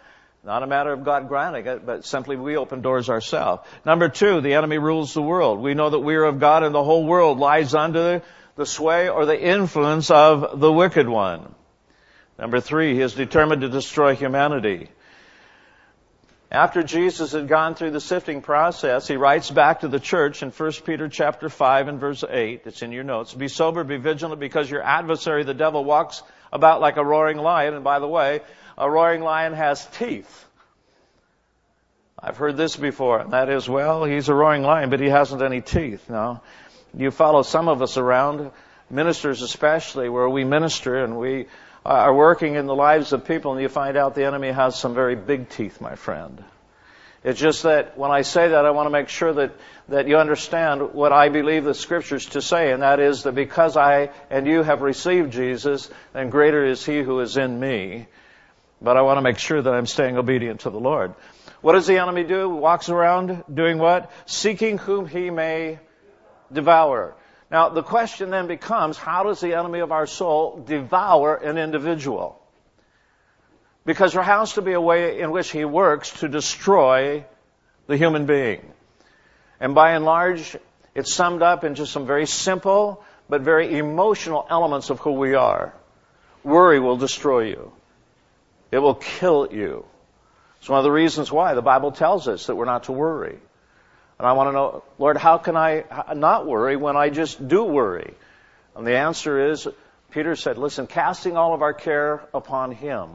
not 0.42 0.62
a 0.62 0.66
matter 0.66 0.92
of 0.92 1.04
God 1.04 1.28
granting 1.28 1.66
it, 1.66 1.84
but 1.84 2.04
simply 2.04 2.36
we 2.36 2.56
open 2.56 2.80
doors 2.80 3.10
ourselves. 3.10 3.62
Number 3.84 4.08
two, 4.08 4.40
the 4.40 4.54
enemy 4.54 4.78
rules 4.78 5.12
the 5.12 5.22
world. 5.22 5.60
We 5.60 5.74
know 5.74 5.90
that 5.90 5.98
we 5.98 6.14
are 6.14 6.24
of 6.24 6.40
God 6.40 6.62
and 6.62 6.74
the 6.74 6.82
whole 6.82 7.04
world 7.04 7.38
lies 7.38 7.74
under 7.74 8.22
the 8.56 8.66
sway 8.66 9.08
or 9.08 9.26
the 9.26 9.40
influence 9.40 10.10
of 10.10 10.58
the 10.60 10.72
wicked 10.72 11.08
one. 11.08 11.54
Number 12.38 12.60
three, 12.60 12.94
he 12.94 13.02
is 13.02 13.14
determined 13.14 13.60
to 13.60 13.68
destroy 13.68 14.14
humanity. 14.14 14.88
After 16.50 16.82
Jesus 16.82 17.32
had 17.32 17.46
gone 17.46 17.74
through 17.74 17.92
the 17.92 18.00
sifting 18.00 18.40
process, 18.40 19.06
he 19.06 19.16
writes 19.16 19.50
back 19.50 19.80
to 19.80 19.88
the 19.88 20.00
church 20.00 20.42
in 20.42 20.50
1 20.50 20.72
Peter 20.84 21.08
chapter 21.08 21.48
5 21.48 21.86
and 21.86 22.00
verse 22.00 22.24
8. 22.28 22.62
It's 22.64 22.82
in 22.82 22.92
your 22.92 23.04
notes. 23.04 23.34
Be 23.34 23.46
sober, 23.46 23.84
be 23.84 23.98
vigilant, 23.98 24.40
because 24.40 24.68
your 24.68 24.82
adversary, 24.82 25.44
the 25.44 25.54
devil, 25.54 25.84
walks 25.84 26.22
about 26.52 26.80
like 26.80 26.96
a 26.96 27.04
roaring 27.04 27.36
lion. 27.36 27.74
And 27.74 27.84
by 27.84 28.00
the 28.00 28.08
way, 28.08 28.40
a 28.80 28.90
roaring 28.90 29.20
lion 29.20 29.52
has 29.52 29.86
teeth. 29.98 30.46
I've 32.18 32.38
heard 32.38 32.56
this 32.56 32.76
before, 32.76 33.20
and 33.20 33.32
that 33.34 33.50
is, 33.50 33.68
well, 33.68 34.04
he's 34.04 34.30
a 34.30 34.34
roaring 34.34 34.62
lion, 34.62 34.88
but 34.88 35.00
he 35.00 35.08
hasn't 35.08 35.42
any 35.42 35.60
teeth. 35.60 36.08
No. 36.08 36.40
You 36.94 37.10
follow 37.10 37.42
some 37.42 37.68
of 37.68 37.82
us 37.82 37.98
around, 37.98 38.50
ministers 38.88 39.42
especially, 39.42 40.08
where 40.08 40.28
we 40.28 40.44
minister 40.44 41.04
and 41.04 41.18
we 41.18 41.46
are 41.84 42.14
working 42.14 42.54
in 42.54 42.66
the 42.66 42.74
lives 42.74 43.12
of 43.12 43.26
people, 43.26 43.52
and 43.52 43.60
you 43.60 43.68
find 43.68 43.98
out 43.98 44.14
the 44.14 44.24
enemy 44.24 44.50
has 44.50 44.78
some 44.78 44.94
very 44.94 45.14
big 45.14 45.50
teeth, 45.50 45.80
my 45.80 45.94
friend. 45.94 46.42
It's 47.22 47.38
just 47.38 47.64
that 47.64 47.98
when 47.98 48.10
I 48.10 48.22
say 48.22 48.48
that, 48.48 48.64
I 48.64 48.70
want 48.70 48.86
to 48.86 48.90
make 48.90 49.10
sure 49.10 49.32
that, 49.34 49.52
that 49.88 50.08
you 50.08 50.16
understand 50.16 50.94
what 50.94 51.12
I 51.12 51.28
believe 51.28 51.64
the 51.64 51.74
scriptures 51.74 52.24
to 52.30 52.40
say, 52.40 52.72
and 52.72 52.82
that 52.82 52.98
is 52.98 53.24
that 53.24 53.34
because 53.34 53.76
I 53.76 54.10
and 54.30 54.46
you 54.46 54.62
have 54.62 54.80
received 54.80 55.32
Jesus, 55.32 55.90
then 56.14 56.30
greater 56.30 56.64
is 56.64 56.84
he 56.84 57.02
who 57.02 57.20
is 57.20 57.36
in 57.36 57.60
me. 57.60 58.06
But 58.82 58.96
I 58.96 59.02
want 59.02 59.18
to 59.18 59.22
make 59.22 59.38
sure 59.38 59.60
that 59.60 59.72
I'm 59.72 59.86
staying 59.86 60.16
obedient 60.16 60.60
to 60.60 60.70
the 60.70 60.80
Lord. 60.80 61.14
What 61.60 61.74
does 61.74 61.86
the 61.86 61.98
enemy 61.98 62.24
do? 62.24 62.48
Walks 62.48 62.88
around 62.88 63.44
doing 63.52 63.78
what? 63.78 64.10
Seeking 64.26 64.78
whom 64.78 65.06
he 65.06 65.30
may 65.30 65.78
devour. 66.50 67.14
Now, 67.50 67.68
the 67.68 67.82
question 67.82 68.30
then 68.30 68.46
becomes, 68.46 68.96
how 68.96 69.24
does 69.24 69.40
the 69.40 69.54
enemy 69.54 69.80
of 69.80 69.92
our 69.92 70.06
soul 70.06 70.62
devour 70.66 71.34
an 71.34 71.58
individual? 71.58 72.40
Because 73.84 74.12
there 74.12 74.22
has 74.22 74.54
to 74.54 74.62
be 74.62 74.72
a 74.72 74.80
way 74.80 75.20
in 75.20 75.30
which 75.30 75.50
he 75.50 75.64
works 75.64 76.10
to 76.20 76.28
destroy 76.28 77.24
the 77.86 77.96
human 77.96 78.24
being. 78.26 78.72
And 79.58 79.74
by 79.74 79.92
and 79.92 80.04
large, 80.04 80.56
it's 80.94 81.12
summed 81.12 81.42
up 81.42 81.64
into 81.64 81.86
some 81.86 82.06
very 82.06 82.26
simple 82.26 83.04
but 83.28 83.42
very 83.42 83.78
emotional 83.78 84.46
elements 84.48 84.90
of 84.90 85.00
who 85.00 85.12
we 85.12 85.34
are. 85.34 85.74
Worry 86.44 86.80
will 86.80 86.96
destroy 86.96 87.44
you. 87.44 87.72
It 88.70 88.78
will 88.78 88.94
kill 88.94 89.48
you. 89.50 89.84
It's 90.58 90.68
one 90.68 90.78
of 90.78 90.84
the 90.84 90.92
reasons 90.92 91.32
why 91.32 91.54
the 91.54 91.62
Bible 91.62 91.92
tells 91.92 92.28
us 92.28 92.46
that 92.46 92.54
we're 92.54 92.66
not 92.66 92.84
to 92.84 92.92
worry. 92.92 93.38
And 94.18 94.28
I 94.28 94.32
want 94.32 94.48
to 94.48 94.52
know, 94.52 94.84
Lord, 94.98 95.16
how 95.16 95.38
can 95.38 95.56
I 95.56 95.84
not 96.14 96.46
worry 96.46 96.76
when 96.76 96.96
I 96.96 97.08
just 97.08 97.46
do 97.48 97.64
worry? 97.64 98.14
And 98.76 98.86
the 98.86 98.98
answer 98.98 99.50
is, 99.50 99.66
Peter 100.10 100.36
said, 100.36 100.58
listen, 100.58 100.86
casting 100.86 101.36
all 101.36 101.54
of 101.54 101.62
our 101.62 101.72
care 101.72 102.22
upon 102.34 102.72
Him. 102.72 103.10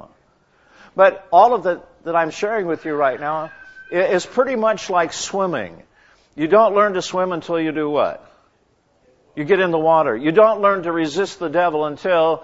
But 0.95 1.27
all 1.31 1.53
of 1.53 1.63
that 1.63 1.87
that 2.05 2.15
I'm 2.15 2.31
sharing 2.31 2.65
with 2.65 2.85
you 2.85 2.93
right 2.93 3.19
now 3.19 3.51
is 3.91 4.25
pretty 4.25 4.55
much 4.55 4.89
like 4.89 5.11
swimming. 5.11 5.83
You 6.35 6.47
don't 6.47 6.73
learn 6.73 6.93
to 6.93 7.01
swim 7.01 7.31
until 7.31 7.59
you 7.59 7.71
do 7.71 7.89
what? 7.89 8.31
You 9.35 9.43
get 9.43 9.59
in 9.59 9.71
the 9.71 9.79
water. 9.79 10.15
You 10.15 10.31
don't 10.31 10.61
learn 10.61 10.83
to 10.83 10.91
resist 10.91 11.39
the 11.39 11.49
devil 11.49 11.85
until 11.85 12.43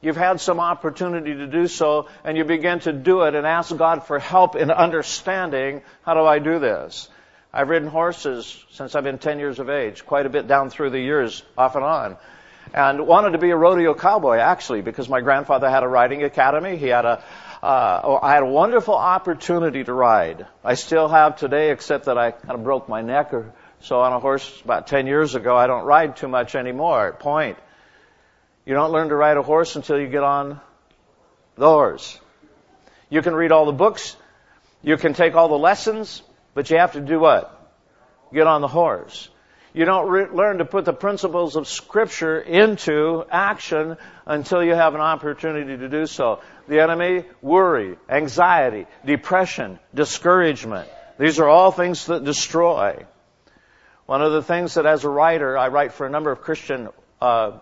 you've 0.00 0.16
had 0.16 0.40
some 0.40 0.60
opportunity 0.60 1.34
to 1.34 1.46
do 1.46 1.66
so 1.66 2.08
and 2.24 2.36
you 2.36 2.44
begin 2.44 2.80
to 2.80 2.92
do 2.92 3.22
it 3.22 3.34
and 3.34 3.46
ask 3.46 3.76
God 3.76 4.06
for 4.06 4.18
help 4.18 4.56
in 4.56 4.70
understanding 4.70 5.82
how 6.02 6.14
do 6.14 6.24
I 6.24 6.38
do 6.38 6.58
this? 6.58 7.08
I've 7.52 7.68
ridden 7.68 7.88
horses 7.88 8.64
since 8.70 8.94
I've 8.94 9.04
been 9.04 9.18
10 9.18 9.40
years 9.40 9.58
of 9.58 9.68
age, 9.68 10.06
quite 10.06 10.26
a 10.26 10.28
bit 10.28 10.46
down 10.46 10.70
through 10.70 10.90
the 10.90 11.00
years, 11.00 11.42
off 11.58 11.74
and 11.74 11.84
on. 11.84 12.16
And 12.72 13.06
wanted 13.06 13.32
to 13.32 13.38
be 13.38 13.50
a 13.50 13.56
rodeo 13.56 13.94
cowboy, 13.94 14.36
actually, 14.36 14.82
because 14.82 15.08
my 15.08 15.20
grandfather 15.20 15.68
had 15.68 15.82
a 15.82 15.88
riding 15.88 16.22
academy. 16.22 16.76
He 16.76 16.86
had 16.86 17.04
a, 17.04 17.24
uh, 17.60 18.18
I 18.22 18.34
had 18.34 18.44
a 18.44 18.46
wonderful 18.46 18.94
opportunity 18.94 19.82
to 19.82 19.92
ride. 19.92 20.46
I 20.62 20.74
still 20.74 21.08
have 21.08 21.36
today, 21.36 21.72
except 21.72 22.04
that 22.04 22.16
I 22.16 22.30
kind 22.30 22.54
of 22.54 22.62
broke 22.62 22.88
my 22.88 23.02
neck 23.02 23.34
or 23.34 23.52
so 23.80 24.00
on 24.00 24.12
a 24.12 24.20
horse 24.20 24.60
about 24.64 24.86
10 24.86 25.08
years 25.08 25.34
ago. 25.34 25.56
I 25.56 25.66
don't 25.66 25.84
ride 25.84 26.16
too 26.16 26.28
much 26.28 26.54
anymore. 26.54 27.16
Point. 27.18 27.58
You 28.64 28.74
don't 28.74 28.92
learn 28.92 29.08
to 29.08 29.16
ride 29.16 29.36
a 29.36 29.42
horse 29.42 29.76
until 29.76 29.98
you 29.98 30.06
get 30.06 30.22
on 30.22 30.60
the 31.56 31.68
horse. 31.68 32.18
You 33.08 33.22
can 33.22 33.34
read 33.34 33.52
all 33.52 33.66
the 33.66 33.72
books. 33.72 34.16
You 34.82 34.96
can 34.96 35.14
take 35.14 35.34
all 35.34 35.48
the 35.48 35.58
lessons, 35.58 36.22
but 36.54 36.70
you 36.70 36.78
have 36.78 36.92
to 36.92 37.00
do 37.00 37.18
what? 37.20 37.56
Get 38.32 38.46
on 38.46 38.60
the 38.60 38.68
horse. 38.68 39.28
You 39.72 39.84
don't 39.84 40.08
re- 40.08 40.28
learn 40.32 40.58
to 40.58 40.64
put 40.64 40.84
the 40.84 40.92
principles 40.92 41.54
of 41.54 41.68
Scripture 41.68 42.40
into 42.40 43.24
action 43.30 43.96
until 44.26 44.64
you 44.64 44.74
have 44.74 44.94
an 44.94 45.00
opportunity 45.00 45.76
to 45.76 45.88
do 45.88 46.06
so. 46.06 46.40
The 46.66 46.80
enemy, 46.80 47.24
worry, 47.40 47.96
anxiety, 48.08 48.86
depression, 49.04 49.78
discouragement. 49.94 50.88
These 51.18 51.38
are 51.38 51.48
all 51.48 51.70
things 51.70 52.06
that 52.06 52.24
destroy. 52.24 53.04
One 54.06 54.22
of 54.22 54.32
the 54.32 54.42
things 54.42 54.74
that 54.74 54.86
as 54.86 55.04
a 55.04 55.08
writer, 55.08 55.56
I 55.56 55.68
write 55.68 55.92
for 55.92 56.04
a 56.04 56.10
number 56.10 56.32
of 56.32 56.40
Christian 56.40 56.88
uh, 57.20 57.58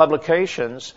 publications, 0.00 0.94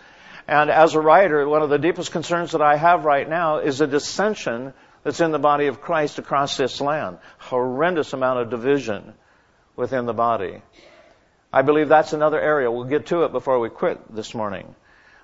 and 0.48 0.70
as 0.70 0.94
a 0.94 1.00
writer, 1.00 1.46
one 1.46 1.60
of 1.60 1.68
the 1.68 1.78
deepest 1.78 2.10
concerns 2.10 2.52
that 2.52 2.62
I 2.62 2.76
have 2.76 3.04
right 3.04 3.28
now 3.28 3.58
is 3.58 3.82
a 3.82 3.86
dissension 3.86 4.72
that's 5.02 5.20
in 5.20 5.30
the 5.30 5.38
body 5.38 5.66
of 5.66 5.82
Christ 5.82 6.18
across 6.18 6.56
this 6.56 6.80
land. 6.80 7.18
Horrendous 7.36 8.14
amount 8.14 8.38
of 8.38 8.48
division 8.48 9.12
within 9.76 10.06
the 10.06 10.14
body. 10.14 10.62
I 11.52 11.60
believe 11.60 11.90
that's 11.90 12.14
another 12.14 12.40
area. 12.40 12.70
We'll 12.70 12.84
get 12.84 13.08
to 13.08 13.24
it 13.24 13.32
before 13.32 13.58
we 13.58 13.68
quit 13.68 13.98
this 14.14 14.34
morning. 14.34 14.74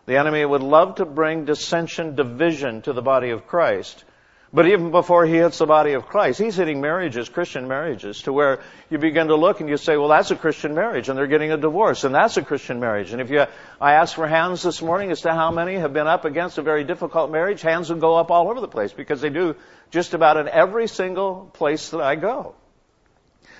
The 0.04 0.18
enemy 0.18 0.44
would 0.44 0.62
love 0.62 0.96
to 0.96 1.06
bring 1.06 1.46
dissension, 1.46 2.16
division 2.16 2.82
to 2.82 2.92
the 2.92 3.00
body 3.00 3.30
of 3.30 3.46
Christ. 3.46 4.04
But 4.52 4.66
even 4.66 4.90
before 4.90 5.26
he 5.26 5.34
hits 5.34 5.58
the 5.58 5.66
body 5.66 5.92
of 5.92 6.06
Christ, 6.06 6.40
he's 6.40 6.56
hitting 6.56 6.80
marriages, 6.80 7.28
Christian 7.28 7.68
marriages, 7.68 8.22
to 8.22 8.32
where 8.32 8.60
you 8.90 8.98
begin 8.98 9.28
to 9.28 9.36
look 9.36 9.60
and 9.60 9.68
you 9.68 9.76
say, 9.76 9.96
well, 9.96 10.08
that's 10.08 10.32
a 10.32 10.36
Christian 10.36 10.74
marriage, 10.74 11.08
and 11.08 11.16
they're 11.16 11.28
getting 11.28 11.52
a 11.52 11.56
divorce, 11.56 12.02
and 12.02 12.12
that's 12.12 12.36
a 12.36 12.42
Christian 12.42 12.80
marriage. 12.80 13.12
And 13.12 13.20
if 13.20 13.30
you, 13.30 13.46
I 13.80 13.92
asked 13.92 14.16
for 14.16 14.26
hands 14.26 14.64
this 14.64 14.82
morning 14.82 15.12
as 15.12 15.20
to 15.20 15.32
how 15.32 15.52
many 15.52 15.76
have 15.76 15.92
been 15.92 16.08
up 16.08 16.24
against 16.24 16.58
a 16.58 16.62
very 16.62 16.82
difficult 16.82 17.30
marriage, 17.30 17.62
hands 17.62 17.90
would 17.90 18.00
go 18.00 18.16
up 18.16 18.32
all 18.32 18.50
over 18.50 18.60
the 18.60 18.66
place 18.66 18.92
because 18.92 19.20
they 19.20 19.30
do 19.30 19.54
just 19.92 20.14
about 20.14 20.36
in 20.36 20.48
every 20.48 20.88
single 20.88 21.48
place 21.52 21.90
that 21.90 22.00
I 22.00 22.16
go. 22.16 22.56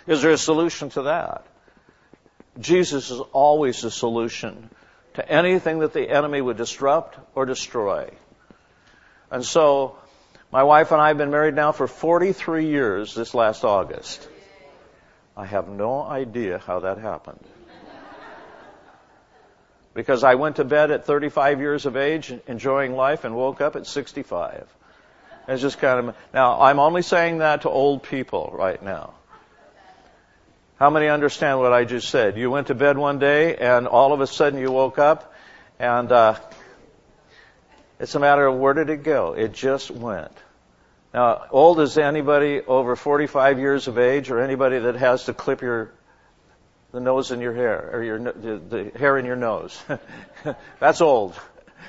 Is 0.08 0.22
there 0.22 0.32
a 0.32 0.38
solution 0.38 0.90
to 0.90 1.02
that? 1.02 1.46
Jesus 2.58 3.12
is 3.12 3.20
always 3.32 3.82
the 3.82 3.92
solution 3.92 4.70
to 5.14 5.28
anything 5.28 5.80
that 5.80 5.92
the 5.92 6.10
enemy 6.10 6.40
would 6.40 6.56
disrupt 6.56 7.16
or 7.36 7.46
destroy. 7.46 8.10
And 9.30 9.44
so, 9.44 9.99
my 10.52 10.62
wife 10.64 10.90
and 10.90 11.00
I 11.00 11.08
have 11.08 11.18
been 11.18 11.30
married 11.30 11.54
now 11.54 11.72
for 11.72 11.86
43 11.86 12.66
years 12.66 13.14
this 13.14 13.34
last 13.34 13.64
August. 13.64 14.28
I 15.36 15.46
have 15.46 15.68
no 15.68 16.02
idea 16.02 16.58
how 16.58 16.80
that 16.80 16.98
happened. 16.98 17.44
Because 19.94 20.22
I 20.22 20.36
went 20.36 20.56
to 20.56 20.64
bed 20.64 20.90
at 20.90 21.04
35 21.04 21.60
years 21.60 21.86
of 21.86 21.96
age, 21.96 22.32
enjoying 22.46 22.94
life, 22.94 23.24
and 23.24 23.34
woke 23.34 23.60
up 23.60 23.76
at 23.76 23.86
65. 23.86 24.68
It's 25.48 25.62
just 25.62 25.78
kind 25.78 26.08
of, 26.08 26.16
now 26.32 26.60
I'm 26.60 26.78
only 26.78 27.02
saying 27.02 27.38
that 27.38 27.62
to 27.62 27.70
old 27.70 28.02
people 28.02 28.50
right 28.52 28.80
now. 28.82 29.14
How 30.78 30.90
many 30.90 31.08
understand 31.08 31.58
what 31.58 31.72
I 31.72 31.84
just 31.84 32.08
said? 32.08 32.38
You 32.38 32.50
went 32.50 32.68
to 32.68 32.74
bed 32.74 32.96
one 32.96 33.18
day 33.18 33.56
and 33.56 33.86
all 33.86 34.12
of 34.12 34.20
a 34.20 34.26
sudden 34.26 34.60
you 34.60 34.70
woke 34.70 34.98
up 34.98 35.34
and, 35.78 36.10
uh, 36.10 36.36
it's 38.00 38.14
a 38.14 38.18
matter 38.18 38.46
of 38.46 38.56
where 38.56 38.74
did 38.74 38.90
it 38.90 39.02
go? 39.02 39.34
It 39.34 39.52
just 39.52 39.90
went. 39.90 40.32
Now, 41.12 41.46
old 41.50 41.80
is 41.80 41.98
anybody 41.98 42.60
over 42.60 42.96
45 42.96 43.58
years 43.58 43.88
of 43.88 43.98
age 43.98 44.30
or 44.30 44.40
anybody 44.40 44.78
that 44.78 44.96
has 44.96 45.24
to 45.24 45.34
clip 45.34 45.60
your 45.60 45.92
the 46.92 47.00
nose 47.00 47.30
in 47.30 47.40
your 47.40 47.54
hair 47.54 47.90
or 47.92 48.02
your 48.02 48.18
the, 48.18 48.58
the 48.58 48.98
hair 48.98 49.18
in 49.18 49.24
your 49.24 49.36
nose. 49.36 49.80
That's 50.80 51.00
old. 51.00 51.38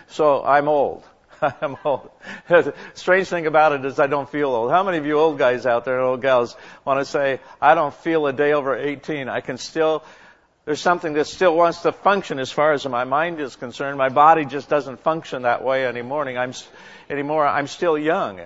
So 0.09 0.43
I'm 0.43 0.67
old. 0.67 1.03
I'm 1.41 1.77
old. 1.83 2.11
Strange 2.93 3.27
thing 3.27 3.47
about 3.47 3.73
it 3.73 3.85
is 3.85 3.99
I 3.99 4.07
don't 4.07 4.29
feel 4.29 4.49
old. 4.49 4.71
How 4.71 4.83
many 4.83 4.97
of 4.97 5.05
you 5.05 5.17
old 5.17 5.37
guys 5.37 5.65
out 5.65 5.85
there 5.85 5.99
old 6.01 6.21
gals 6.21 6.55
want 6.85 6.99
to 6.99 7.05
say, 7.05 7.39
I 7.61 7.73
don't 7.73 7.93
feel 7.93 8.27
a 8.27 8.33
day 8.33 8.53
over 8.53 8.75
18. 8.75 9.27
I 9.27 9.41
can 9.41 9.57
still 9.57 10.03
there's 10.71 10.79
something 10.79 11.15
that 11.15 11.27
still 11.27 11.53
wants 11.53 11.81
to 11.81 11.91
function 11.91 12.39
as 12.39 12.49
far 12.49 12.71
as 12.71 12.87
my 12.87 13.03
mind 13.03 13.41
is 13.41 13.57
concerned. 13.57 13.97
My 13.97 14.07
body 14.07 14.45
just 14.45 14.69
doesn't 14.69 15.01
function 15.01 15.41
that 15.41 15.65
way 15.65 15.85
anymore. 15.85 16.25
I'm, 16.29 16.53
anymore. 17.09 17.45
I'm 17.45 17.67
still 17.67 17.97
young. 17.97 18.39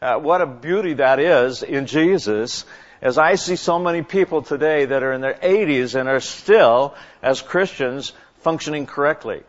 Uh, 0.00 0.16
what 0.16 0.40
a 0.40 0.46
beauty 0.46 0.94
that 0.94 1.18
is 1.18 1.62
in 1.62 1.84
Jesus. 1.84 2.64
As 3.02 3.18
I 3.18 3.34
see 3.34 3.56
so 3.56 3.78
many 3.78 4.00
people 4.00 4.40
today 4.40 4.86
that 4.86 5.02
are 5.02 5.12
in 5.12 5.20
their 5.20 5.34
80s 5.34 5.94
and 5.94 6.08
are 6.08 6.20
still, 6.20 6.94
as 7.22 7.42
Christians, 7.42 8.14
functioning 8.38 8.86
correctly. 8.86 9.42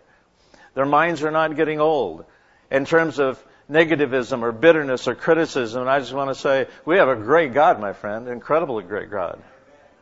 Their 0.74 0.86
minds 0.86 1.24
are 1.24 1.32
not 1.32 1.56
getting 1.56 1.80
old. 1.80 2.26
In 2.70 2.84
terms 2.84 3.20
of 3.20 3.42
negativism 3.72 4.42
or 4.42 4.52
bitterness 4.52 5.08
or 5.08 5.16
criticism, 5.16 5.80
and 5.80 5.90
I 5.90 6.00
just 6.02 6.12
want 6.12 6.30
to 6.30 6.36
say, 6.36 6.68
we 6.84 6.98
have 6.98 7.08
a 7.08 7.16
great 7.16 7.54
God, 7.54 7.80
my 7.80 7.94
friend, 7.94 8.28
incredibly 8.28 8.84
great 8.84 9.10
God. 9.10 9.42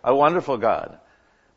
A 0.03 0.15
wonderful 0.15 0.57
God 0.57 0.97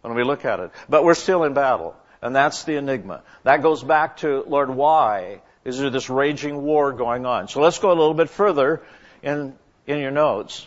when 0.02 0.14
we 0.14 0.24
look 0.24 0.44
at 0.44 0.60
it. 0.60 0.70
But 0.88 1.04
we're 1.04 1.14
still 1.14 1.44
in 1.44 1.54
battle. 1.54 1.94
And 2.20 2.34
that's 2.34 2.64
the 2.64 2.76
enigma. 2.76 3.22
That 3.44 3.62
goes 3.62 3.82
back 3.82 4.18
to, 4.18 4.44
Lord, 4.46 4.70
why 4.70 5.40
is 5.64 5.78
there 5.78 5.90
this 5.90 6.10
raging 6.10 6.62
war 6.62 6.92
going 6.92 7.26
on? 7.26 7.48
So 7.48 7.60
let's 7.60 7.78
go 7.78 7.90
a 7.90 7.94
little 7.94 8.14
bit 8.14 8.30
further 8.30 8.82
in, 9.22 9.54
in 9.86 9.98
your 9.98 10.10
notes. 10.10 10.66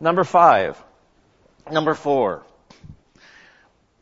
Number 0.00 0.24
five. 0.24 0.82
Number 1.70 1.94
four. 1.94 2.42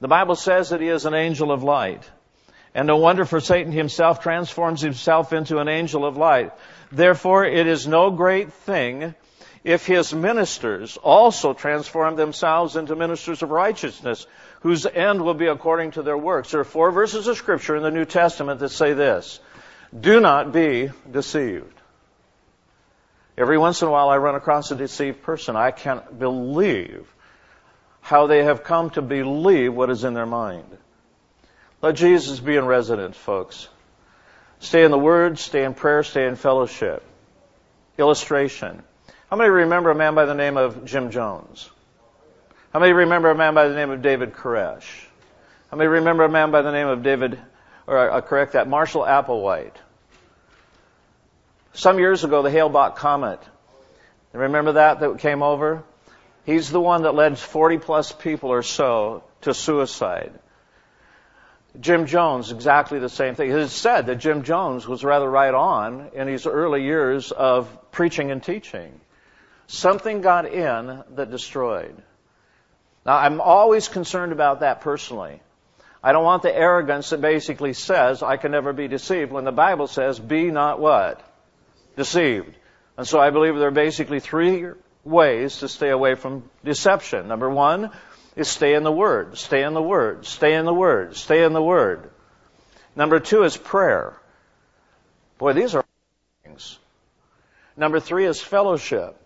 The 0.01 0.09
Bible 0.09 0.35
says 0.35 0.71
that 0.71 0.81
he 0.81 0.89
is 0.89 1.07
an 1.07 1.15
angel 1.15 1.53
of 1.53 1.63
light. 1.63 2.03
And 2.75 2.87
no 2.87 2.97
wonder 2.97 3.25
for 3.25 3.39
Satan 3.39 3.71
himself 3.71 4.21
transforms 4.21 4.81
himself 4.81 5.33
into 5.33 5.59
an 5.59 5.69
angel 5.69 6.05
of 6.05 6.17
light. 6.17 6.53
Therefore, 6.91 7.45
it 7.45 7.67
is 7.67 7.87
no 7.87 8.11
great 8.11 8.53
thing 8.53 9.15
if 9.63 9.87
his 9.87 10.13
ministers 10.13 10.97
also 10.97 11.53
transform 11.53 12.17
themselves 12.17 12.75
into 12.75 12.97
ministers 12.97 13.43
of 13.43 13.51
righteousness, 13.51 14.27
whose 14.63 14.87
end 14.87 15.23
will 15.23 15.35
be 15.35 15.47
according 15.47 15.93
to 15.93 16.03
their 16.03 16.17
works. 16.17 16.53
There 16.53 16.61
are 16.61 16.65
four 16.65 16.91
verses 16.93 17.27
of 17.27 17.37
scripture 17.37 17.77
in 17.77 17.83
the 17.83 17.91
New 17.91 18.05
Testament 18.05 18.61
that 18.61 18.71
say 18.71 18.93
this. 18.93 19.41
Do 19.99 20.21
not 20.21 20.53
be 20.53 20.91
deceived. 21.11 21.81
Every 23.37 23.59
once 23.59 23.83
in 23.83 23.89
a 23.89 23.91
while 23.91 24.09
I 24.09 24.19
run 24.19 24.35
across 24.35 24.71
a 24.71 24.77
deceived 24.77 25.23
person. 25.23 25.57
I 25.57 25.71
can't 25.73 26.19
believe 26.19 27.07
how 28.01 28.27
they 28.27 28.45
have 28.45 28.63
come 28.63 28.91
to 28.91 29.03
believe 29.03 29.75
what 29.75 29.91
is 29.91 30.05
in 30.05 30.15
their 30.15 30.27
mind. 30.27 30.79
Let 31.81 31.97
Jesus 31.97 32.39
be 32.39 32.57
in 32.57 32.65
residence, 32.65 33.17
folks. 33.17 33.69
Stay 34.61 34.85
in 34.85 34.93
the 34.93 34.99
Word, 34.99 35.41
stay 35.41 35.65
in 35.65 35.75
prayer, 35.75 36.05
stay 36.05 36.27
in 36.27 36.37
fellowship. 36.37 37.03
Illustration. 37.99 38.85
How 39.29 39.37
many 39.37 39.51
remember 39.51 39.91
a 39.91 39.95
man 39.95 40.15
by 40.15 40.25
the 40.25 40.35
name 40.35 40.57
of 40.57 40.85
Jim 40.85 41.11
Jones? 41.11 41.69
How 42.73 42.79
many 42.81 42.95
remember 42.95 43.29
a 43.29 43.35
man 43.35 43.53
by 43.53 43.69
the 43.69 43.75
name 43.75 43.91
of 43.91 44.01
David 44.01 44.33
Koresh? 44.33 44.87
How 45.71 45.77
many 45.77 45.89
remember 45.89 46.25
a 46.25 46.29
man 46.31 46.51
by 46.51 46.63
the 46.63 46.73
name 46.73 46.89
of 46.89 47.03
David, 47.03 47.39
or 47.87 48.11
uh, 48.11 48.23
correct 48.23 48.55
that, 48.55 48.67
Marshall 48.67 49.03
Applewhite? 49.03 49.75
Some 51.75 51.99
years 51.99 52.25
ago, 52.25 52.43
the 52.43 52.51
Hale-Bopp 52.51 52.97
comet. 52.97 53.41
Remember 54.33 54.73
that 54.73 55.01
that 55.01 55.19
came 55.19 55.43
over? 55.43 55.83
He's 56.47 56.71
the 56.71 56.81
one 56.81 57.03
that 57.03 57.15
led 57.15 57.39
40 57.39 57.77
plus 57.77 58.11
people 58.11 58.49
or 58.49 58.63
so 58.63 59.23
to 59.43 59.53
suicide. 59.53 60.33
Jim 61.79 62.07
Jones, 62.07 62.53
exactly 62.53 62.99
the 62.99 63.11
same 63.11 63.35
thing. 63.35 63.51
It 63.51 63.59
is 63.59 63.73
said 63.73 64.07
that 64.07 64.17
Jim 64.17 64.45
Jones 64.45 64.89
was 64.89 65.05
rather 65.05 65.29
right 65.29 65.53
on 65.53 66.09
in 66.15 66.27
his 66.27 66.47
early 66.47 66.85
years 66.85 67.33
of 67.33 67.91
preaching 67.91 68.31
and 68.31 68.43
teaching. 68.43 68.99
Something 69.67 70.23
got 70.23 70.47
in 70.47 71.03
that 71.17 71.31
destroyed. 71.31 72.03
Now, 73.05 73.17
I'm 73.17 73.41
always 73.41 73.89
concerned 73.89 74.33
about 74.33 74.61
that 74.61 74.81
personally. 74.81 75.41
I 76.03 76.13
don't 76.13 76.25
want 76.25 76.43
the 76.43 76.55
arrogance 76.55 77.11
that 77.11 77.21
basically 77.21 77.75
says 77.75 78.23
I 78.23 78.37
can 78.37 78.51
never 78.51 78.73
be 78.73 78.89
deceived 78.89 79.33
when 79.33 79.45
the 79.45 79.53
Bible 79.53 79.87
says, 79.87 80.19
be 80.19 80.51
not 80.51 80.81
what? 80.81 81.21
Deceived. 81.97 82.55
And 82.97 83.07
so 83.07 83.21
I 83.21 83.31
believe 83.31 83.57
there 83.57 83.69
are 83.69 83.71
basically 83.71 84.21
three 84.21 84.67
ways 85.05 85.59
to 85.59 85.69
stay 85.69 85.91
away 85.91 86.15
from 86.15 86.49
deception. 86.65 87.29
Number 87.29 87.49
one 87.49 87.91
is 88.37 88.49
stay 88.49 88.75
in 88.75 88.83
the 88.83 88.93
Word, 88.93 89.39
stay 89.39 89.63
in 89.63 89.75
the 89.75 89.83
Word, 89.83 90.27
stay 90.27 90.55
in 90.55 90.65
the 90.65 90.75
Word, 90.75 91.17
stay 91.17 91.45
in 91.45 91.53
the 91.53 91.63
Word. 91.63 92.11
Number 92.97 93.21
two 93.21 93.45
is 93.45 93.57
prayer. 93.57 94.17
Boy, 95.39 95.53
these 95.53 95.75
are 95.75 95.85
things. 96.45 96.79
Number 97.77 98.01
three 98.01 98.27
is 98.27 98.41
fellowship. 98.41 99.17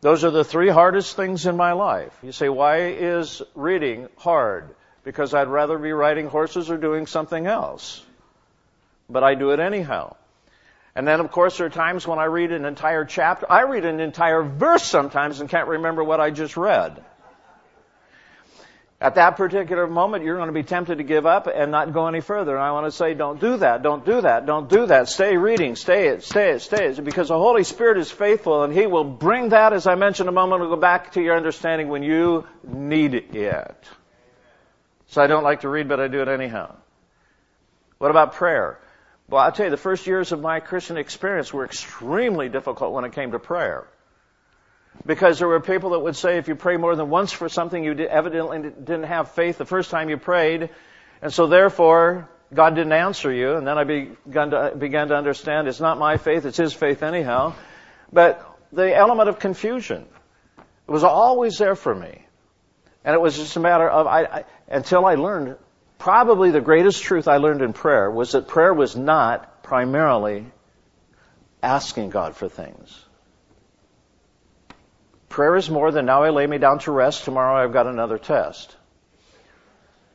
Those 0.00 0.24
are 0.24 0.30
the 0.30 0.44
three 0.44 0.68
hardest 0.68 1.14
things 1.14 1.46
in 1.46 1.56
my 1.56 1.72
life. 1.72 2.16
You 2.22 2.32
say, 2.32 2.48
why 2.48 2.88
is 2.88 3.42
reading 3.54 4.08
hard? 4.16 4.74
Because 5.04 5.34
I'd 5.34 5.48
rather 5.48 5.78
be 5.78 5.92
riding 5.92 6.26
horses 6.26 6.70
or 6.70 6.78
doing 6.78 7.06
something 7.06 7.46
else. 7.46 8.02
But 9.08 9.24
I 9.24 9.34
do 9.34 9.50
it 9.50 9.60
anyhow. 9.60 10.16
And 10.94 11.06
then, 11.06 11.20
of 11.20 11.30
course, 11.30 11.58
there 11.58 11.66
are 11.66 11.70
times 11.70 12.06
when 12.06 12.18
I 12.18 12.24
read 12.24 12.50
an 12.50 12.64
entire 12.64 13.04
chapter. 13.04 13.50
I 13.50 13.62
read 13.62 13.84
an 13.84 14.00
entire 14.00 14.42
verse 14.42 14.82
sometimes 14.82 15.40
and 15.40 15.48
can't 15.48 15.68
remember 15.68 16.02
what 16.02 16.20
I 16.20 16.30
just 16.30 16.56
read. 16.56 17.04
At 19.02 19.14
that 19.14 19.38
particular 19.38 19.86
moment, 19.86 20.24
you're 20.24 20.36
going 20.36 20.48
to 20.48 20.52
be 20.52 20.62
tempted 20.62 20.98
to 20.98 21.04
give 21.04 21.24
up 21.24 21.46
and 21.46 21.70
not 21.70 21.94
go 21.94 22.06
any 22.06 22.20
further. 22.20 22.54
And 22.54 22.62
I 22.62 22.72
want 22.72 22.84
to 22.84 22.92
say, 22.92 23.14
don't 23.14 23.40
do 23.40 23.56
that, 23.56 23.82
don't 23.82 24.04
do 24.04 24.20
that, 24.20 24.44
don't 24.44 24.68
do 24.68 24.84
that. 24.86 25.08
Stay 25.08 25.38
reading, 25.38 25.74
stay 25.74 26.08
it, 26.08 26.22
stay 26.22 26.50
it, 26.50 26.60
stay 26.60 26.88
it. 26.88 27.02
Because 27.02 27.28
the 27.28 27.38
Holy 27.38 27.64
Spirit 27.64 27.96
is 27.96 28.10
faithful 28.10 28.62
and 28.62 28.74
He 28.74 28.86
will 28.86 29.04
bring 29.04 29.50
that, 29.50 29.72
as 29.72 29.86
I 29.86 29.94
mentioned 29.94 30.28
a 30.28 30.32
moment 30.32 30.62
ago, 30.62 30.76
back 30.76 31.12
to 31.12 31.22
your 31.22 31.34
understanding 31.34 31.88
when 31.88 32.02
you 32.02 32.46
need 32.62 33.14
it. 33.14 33.88
So 35.06 35.22
I 35.22 35.26
don't 35.26 35.44
like 35.44 35.62
to 35.62 35.70
read, 35.70 35.88
but 35.88 35.98
I 35.98 36.08
do 36.08 36.20
it 36.20 36.28
anyhow. 36.28 36.76
What 37.96 38.10
about 38.10 38.34
prayer? 38.34 38.78
Well, 39.30 39.42
I'll 39.42 39.52
tell 39.52 39.64
you, 39.64 39.70
the 39.70 39.78
first 39.78 40.06
years 40.06 40.32
of 40.32 40.42
my 40.42 40.60
Christian 40.60 40.98
experience 40.98 41.54
were 41.54 41.64
extremely 41.64 42.50
difficult 42.50 42.92
when 42.92 43.04
it 43.04 43.12
came 43.12 43.32
to 43.32 43.38
prayer. 43.38 43.88
Because 45.06 45.38
there 45.38 45.48
were 45.48 45.60
people 45.60 45.90
that 45.90 46.00
would 46.00 46.16
say 46.16 46.36
if 46.36 46.48
you 46.48 46.54
pray 46.54 46.76
more 46.76 46.94
than 46.94 47.08
once 47.08 47.32
for 47.32 47.48
something, 47.48 47.82
you 47.82 47.92
evidently 47.92 48.60
didn't 48.60 49.04
have 49.04 49.30
faith 49.32 49.58
the 49.58 49.64
first 49.64 49.90
time 49.90 50.10
you 50.10 50.18
prayed. 50.18 50.68
And 51.22 51.32
so 51.32 51.46
therefore, 51.46 52.28
God 52.52 52.74
didn't 52.74 52.92
answer 52.92 53.32
you. 53.32 53.54
And 53.56 53.66
then 53.66 53.78
I 53.78 53.84
began 53.84 54.50
to, 54.50 54.74
began 54.76 55.08
to 55.08 55.16
understand 55.16 55.68
it's 55.68 55.80
not 55.80 55.98
my 55.98 56.16
faith, 56.16 56.44
it's 56.44 56.58
His 56.58 56.74
faith 56.74 57.02
anyhow. 57.02 57.54
But 58.12 58.46
the 58.72 58.94
element 58.94 59.28
of 59.28 59.38
confusion 59.38 60.06
was 60.86 61.04
always 61.04 61.56
there 61.58 61.76
for 61.76 61.94
me. 61.94 62.26
And 63.04 63.14
it 63.14 63.20
was 63.20 63.36
just 63.36 63.56
a 63.56 63.60
matter 63.60 63.88
of, 63.88 64.06
I, 64.06 64.24
I, 64.24 64.44
until 64.68 65.06
I 65.06 65.14
learned, 65.14 65.56
probably 65.98 66.50
the 66.50 66.60
greatest 66.60 67.02
truth 67.02 67.28
I 67.28 67.38
learned 67.38 67.62
in 67.62 67.72
prayer 67.72 68.10
was 68.10 68.32
that 68.32 68.48
prayer 68.48 68.74
was 68.74 68.96
not 68.96 69.62
primarily 69.62 70.46
asking 71.62 72.10
God 72.10 72.36
for 72.36 72.48
things. 72.48 73.04
Prayer 75.30 75.54
is 75.54 75.70
more 75.70 75.92
than 75.92 76.06
now 76.06 76.24
I 76.24 76.30
lay 76.30 76.44
me 76.44 76.58
down 76.58 76.80
to 76.80 76.90
rest, 76.90 77.24
tomorrow 77.24 77.62
I've 77.62 77.72
got 77.72 77.86
another 77.86 78.18
test. 78.18 78.76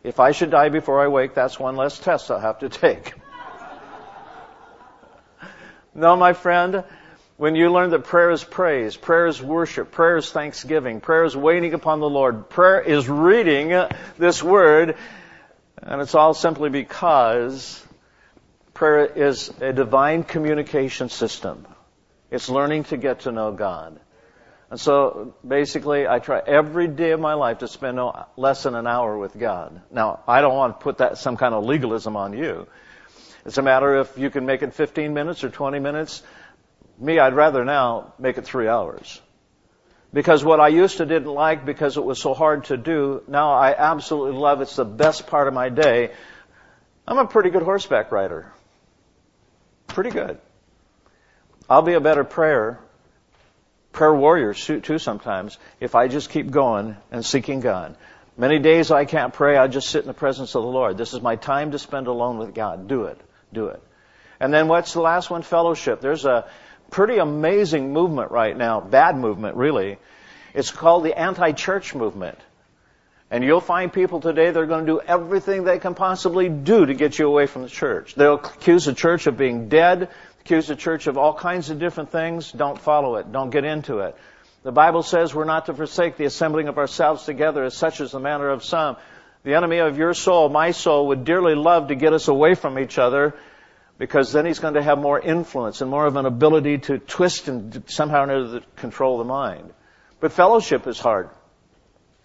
If 0.03 0.19
I 0.19 0.33
should 0.33 0.51
die 0.51 0.67
before 0.67 1.01
I 1.01 1.07
wake, 1.07 1.33
that's 1.33 1.57
one 1.57 1.77
less 1.77 1.97
test 1.97 2.29
I'll 2.29 2.39
have 2.39 2.59
to 2.59 2.69
take. 2.83 3.13
no, 5.95 6.17
my 6.17 6.33
friend, 6.33 6.83
when 7.37 7.55
you 7.55 7.71
learn 7.71 7.91
that 7.91 8.03
prayer 8.03 8.29
is 8.29 8.43
praise, 8.43 8.97
prayer 8.97 9.27
is 9.27 9.41
worship, 9.41 9.93
prayer 9.93 10.17
is 10.17 10.29
thanksgiving, 10.29 10.99
prayer 10.99 11.23
is 11.23 11.35
waiting 11.35 11.73
upon 11.73 12.01
the 12.01 12.09
Lord, 12.09 12.49
prayer 12.49 12.81
is 12.81 13.07
reading 13.07 13.73
this 14.17 14.43
word, 14.43 14.97
and 15.81 16.01
it's 16.01 16.13
all 16.13 16.33
simply 16.33 16.69
because 16.69 17.81
prayer 18.73 19.05
is 19.05 19.49
a 19.61 19.71
divine 19.71 20.23
communication 20.23 21.07
system. 21.07 21.65
It's 22.31 22.49
learning 22.49 22.83
to 22.85 22.97
get 22.97 23.21
to 23.21 23.31
know 23.31 23.53
God. 23.53 23.97
And 24.71 24.79
so 24.79 25.35
basically, 25.47 26.07
I 26.07 26.19
try 26.19 26.41
every 26.45 26.87
day 26.87 27.11
of 27.11 27.19
my 27.19 27.35
life 27.35 27.59
to 27.59 27.67
spend 27.67 27.97
no 27.97 28.25
less 28.35 28.63
than 28.63 28.75
an 28.75 28.87
hour 28.87 29.17
with 29.17 29.37
God. 29.37 29.81
Now, 29.91 30.21
I 30.27 30.41
don't 30.41 30.55
want 30.55 30.79
to 30.79 30.83
put 30.83 30.97
that 30.97 31.17
some 31.17 31.37
kind 31.37 31.53
of 31.53 31.65
legalism 31.65 32.15
on 32.17 32.33
you. 32.33 32.67
It's 33.45 33.59
a 33.59 33.61
matter 33.61 33.99
if 33.99 34.17
you 34.17 34.31
can 34.31 34.45
make 34.47 34.63
it 34.63 34.73
15 34.73 35.13
minutes 35.13 35.43
or 35.43 35.49
20 35.49 35.79
minutes. 35.79 36.23
Me, 36.97 37.19
I'd 37.19 37.35
rather 37.35 37.63
now 37.63 38.13
make 38.17 38.37
it 38.37 38.45
three 38.45 38.67
hours. 38.67 39.21
Because 40.11 40.43
what 40.43 40.59
I 40.59 40.69
used 40.69 40.97
to 40.97 41.05
didn't 41.05 41.31
like 41.31 41.65
because 41.65 41.97
it 41.97 42.03
was 42.03 42.19
so 42.19 42.33
hard 42.33 42.65
to 42.65 42.77
do, 42.77 43.21
now 43.27 43.51
I 43.51 43.75
absolutely 43.77 44.39
love. 44.39 44.61
It's 44.61 44.75
the 44.75 44.85
best 44.85 45.27
part 45.27 45.47
of 45.47 45.53
my 45.53 45.69
day. 45.69 46.11
I'm 47.07 47.19
a 47.19 47.27
pretty 47.27 47.51
good 47.51 47.61
horseback 47.61 48.11
rider. 48.11 48.51
Pretty 49.87 50.09
good. 50.09 50.39
I'll 51.69 51.83
be 51.83 51.93
a 51.93 51.99
better 51.99 52.23
prayer 52.23 52.79
prayer 53.95 54.13
warriors 54.13 54.63
too 54.63 54.99
sometimes 54.99 55.57
if 55.79 55.95
I 55.95 56.07
just 56.07 56.29
keep 56.29 56.51
going 56.51 56.95
and 57.11 57.25
seeking 57.25 57.61
God. 57.61 57.95
Many 58.37 58.59
days 58.59 58.91
I 58.91 59.05
can't 59.05 59.33
pray, 59.33 59.57
I 59.57 59.67
just 59.67 59.89
sit 59.89 60.01
in 60.01 60.07
the 60.07 60.13
presence 60.13 60.55
of 60.55 60.61
the 60.61 60.69
Lord. 60.69 60.97
This 60.97 61.13
is 61.13 61.21
my 61.21 61.37
time 61.37 61.71
to 61.71 61.79
spend 61.79 62.07
alone 62.07 62.37
with 62.37 62.53
God. 62.53 62.87
Do 62.87 63.05
it. 63.05 63.19
Do 63.53 63.67
it. 63.67 63.81
And 64.39 64.53
then 64.53 64.67
what's 64.67 64.91
the 64.93 64.99
last 64.99 65.29
one? 65.29 65.41
Fellowship. 65.41 66.01
There's 66.01 66.25
a 66.25 66.45
pretty 66.91 67.17
amazing 67.17 67.93
movement 67.93 68.31
right 68.31 68.55
now, 68.55 68.81
bad 68.81 69.15
movement 69.17 69.55
really. 69.55 69.97
It's 70.53 70.71
called 70.71 71.05
the 71.05 71.17
anti-church 71.17 71.95
movement. 71.95 72.37
And 73.31 73.43
you'll 73.43 73.61
find 73.61 73.91
people 73.91 74.19
today 74.19 74.51
that 74.51 74.59
are 74.59 74.67
going 74.67 74.85
to 74.85 74.91
do 74.93 75.01
everything 75.01 75.63
they 75.63 75.79
can 75.79 75.95
possibly 75.95 76.47
do 76.47 76.85
to 76.85 76.93
get 76.93 77.17
you 77.17 77.27
away 77.27 77.47
from 77.47 77.63
the 77.63 77.69
church. 77.69 78.15
They'll 78.15 78.35
accuse 78.35 78.85
the 78.85 78.93
church 78.93 79.25
of 79.25 79.35
being 79.35 79.67
dead 79.67 80.09
accuse 80.45 80.67
the 80.67 80.75
church 80.75 81.07
of 81.07 81.17
all 81.17 81.33
kinds 81.33 81.71
of 81.71 81.79
different 81.79 82.11
things, 82.11 82.51
don't 82.51 82.79
follow 82.79 83.15
it. 83.15 83.31
Don't 83.31 83.49
get 83.49 83.65
into 83.65 84.01
it. 84.01 84.15
The 84.61 84.71
Bible 84.71 85.01
says 85.01 85.33
we're 85.33 85.43
not 85.43 85.65
to 85.65 85.73
forsake 85.73 86.17
the 86.17 86.25
assembling 86.25 86.67
of 86.67 86.77
ourselves 86.77 87.25
together 87.25 87.63
as 87.63 87.75
such 87.75 87.99
is 87.99 88.11
the 88.11 88.19
manner 88.19 88.49
of 88.49 88.63
some. 88.63 88.95
The 89.43 89.55
enemy 89.55 89.79
of 89.79 89.97
your 89.97 90.13
soul, 90.13 90.49
my 90.49 90.69
soul, 90.69 91.07
would 91.07 91.25
dearly 91.25 91.55
love 91.55 91.87
to 91.87 91.95
get 91.95 92.13
us 92.13 92.27
away 92.27 92.53
from 92.53 92.77
each 92.77 92.99
other 92.99 93.33
because 93.97 94.31
then 94.31 94.45
he's 94.45 94.59
going 94.59 94.75
to 94.75 94.83
have 94.83 94.99
more 94.99 95.19
influence 95.19 95.81
and 95.81 95.89
more 95.89 96.05
of 96.05 96.15
an 96.15 96.27
ability 96.27 96.77
to 96.77 96.99
twist 96.99 97.47
and 97.47 97.83
somehow 97.87 98.19
or 98.19 98.23
another 98.25 98.61
control 98.75 99.17
the 99.17 99.23
mind. 99.23 99.73
But 100.19 100.31
fellowship 100.31 100.85
is 100.85 100.99
hard. 100.99 101.31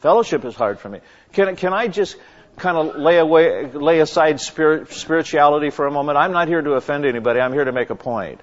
Fellowship 0.00 0.44
is 0.44 0.54
hard 0.54 0.78
for 0.78 0.90
me. 0.90 1.00
Can, 1.33 1.56
can 1.56 1.72
I 1.72 1.88
just 1.88 2.18
kind 2.61 2.77
of 2.77 2.96
lay 2.96 3.18
away, 3.18 3.66
lay 3.66 4.01
aside 4.01 4.40
spirit, 4.40 4.92
spirituality 4.92 5.70
for 5.70 5.87
a 5.87 5.90
moment. 5.90 6.18
I'm 6.18 6.33
not 6.33 6.49
here 6.49 6.62
to 6.62 6.73
offend 6.73 7.05
anybody. 7.05 7.40
I'm 7.40 7.53
here 7.53 7.64
to 7.64 7.73
make 7.73 7.90
a 7.90 7.96
point. 7.96 8.40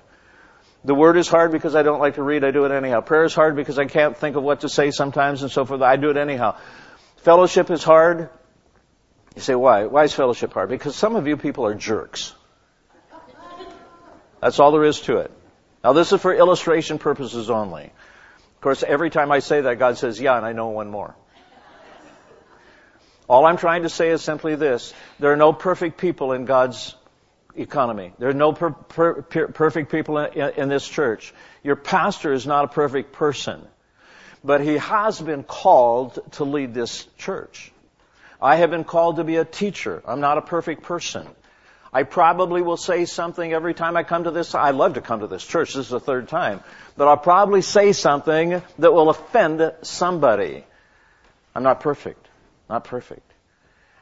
The 0.84 0.95
word 0.95 1.17
is 1.17 1.27
hard 1.27 1.51
because 1.51 1.75
I 1.75 1.84
don't 1.84 1.99
like 1.99 2.15
to 2.15 2.23
read. 2.23 2.43
I 2.43 2.51
do 2.51 2.65
it 2.65 2.71
anyhow. 2.71 3.01
Prayer 3.01 3.23
is 3.23 3.34
hard 3.34 3.56
because 3.56 3.80
I 3.80 3.86
can't 3.86 4.15
think 4.17 4.36
of 4.36 4.43
what 4.43 4.62
to 4.62 4.69
say 4.69 4.91
sometimes 4.91 5.41
and 5.41 5.51
so 5.51 5.65
forth. 5.65 5.82
I 5.82 5.95
do 5.95 6.10
it 6.10 6.17
anyhow. 6.17 6.58
Fellowship 7.17 7.69
is 7.71 7.84
hard. 7.84 8.30
You 9.36 9.41
say, 9.41 9.56
why? 9.56 9.86
Why 9.86 10.03
is 10.03 10.13
fellowship 10.13 10.53
hard? 10.53 10.69
Because 10.69 10.95
some 10.95 11.15
of 11.15 11.27
you 11.27 11.38
people 11.38 11.65
are 11.65 11.75
jerks. 11.75 12.34
That's 14.41 14.60
all 14.60 14.71
there 14.71 14.84
is 14.84 15.01
to 15.01 15.17
it. 15.17 15.32
Now 15.84 15.93
this 15.93 16.12
is 16.12 16.21
for 16.21 16.34
illustration 16.34 16.99
purposes 16.99 17.49
only. 17.49 17.86
Of 17.86 18.62
course, 18.62 18.84
every 18.84 19.10
time 19.10 19.32
I 19.32 19.39
say 19.39 19.62
that, 19.62 19.80
God 19.80 19.97
says, 19.97 20.19
yeah, 20.19 20.38
and 20.38 20.45
I 20.45 20.53
know 20.53 20.69
one 20.69 20.89
more. 20.89 21.15
All 23.27 23.45
I'm 23.45 23.57
trying 23.57 23.83
to 23.83 23.89
say 23.89 24.09
is 24.09 24.21
simply 24.21 24.55
this. 24.55 24.93
There 25.19 25.33
are 25.33 25.37
no 25.37 25.51
perfect 25.51 25.97
people 25.97 26.31
in 26.31 26.45
God's 26.45 26.95
economy. 27.55 28.13
There 28.19 28.29
are 28.29 28.33
no 28.33 28.53
per, 28.53 28.71
per, 28.71 29.21
per, 29.21 29.47
perfect 29.47 29.91
people 29.91 30.17
in, 30.17 30.53
in 30.55 30.69
this 30.69 30.87
church. 30.87 31.33
Your 31.63 31.75
pastor 31.75 32.31
is 32.31 32.47
not 32.47 32.65
a 32.65 32.67
perfect 32.69 33.11
person. 33.11 33.61
But 34.43 34.61
he 34.61 34.77
has 34.77 35.19
been 35.19 35.43
called 35.43 36.19
to 36.33 36.45
lead 36.45 36.73
this 36.73 37.05
church. 37.17 37.71
I 38.41 38.57
have 38.57 38.69
been 38.69 38.83
called 38.83 39.17
to 39.17 39.23
be 39.23 39.37
a 39.37 39.45
teacher. 39.45 40.01
I'm 40.05 40.21
not 40.21 40.37
a 40.37 40.41
perfect 40.41 40.83
person. 40.83 41.27
I 41.91 42.03
probably 42.03 42.61
will 42.61 42.77
say 42.77 43.05
something 43.05 43.51
every 43.51 43.73
time 43.73 43.97
I 43.97 44.03
come 44.03 44.25
to 44.25 44.31
this. 44.31 44.53
I 44.53 44.71
love 44.71 44.93
to 44.93 45.01
come 45.01 45.21
to 45.21 45.27
this 45.27 45.45
church. 45.45 45.73
This 45.73 45.85
is 45.85 45.89
the 45.89 45.99
third 45.99 46.27
time. 46.27 46.61
But 46.95 47.07
I'll 47.07 47.17
probably 47.17 47.61
say 47.61 47.93
something 47.93 48.61
that 48.79 48.93
will 48.93 49.09
offend 49.09 49.73
somebody. 49.81 50.63
I'm 51.55 51.63
not 51.63 51.79
perfect. 51.79 52.26
Not 52.69 52.84
perfect. 52.84 53.34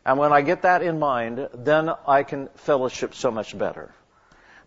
And 0.06 0.17
when 0.19 0.32
I 0.32 0.41
get 0.41 0.62
that 0.63 0.84
in 0.84 0.99
mind, 0.99 1.49
then 1.54 1.89
I 2.08 2.23
can 2.23 2.49
fellowship 2.56 3.15
so 3.15 3.32
much 3.32 3.58
better. 3.58 3.93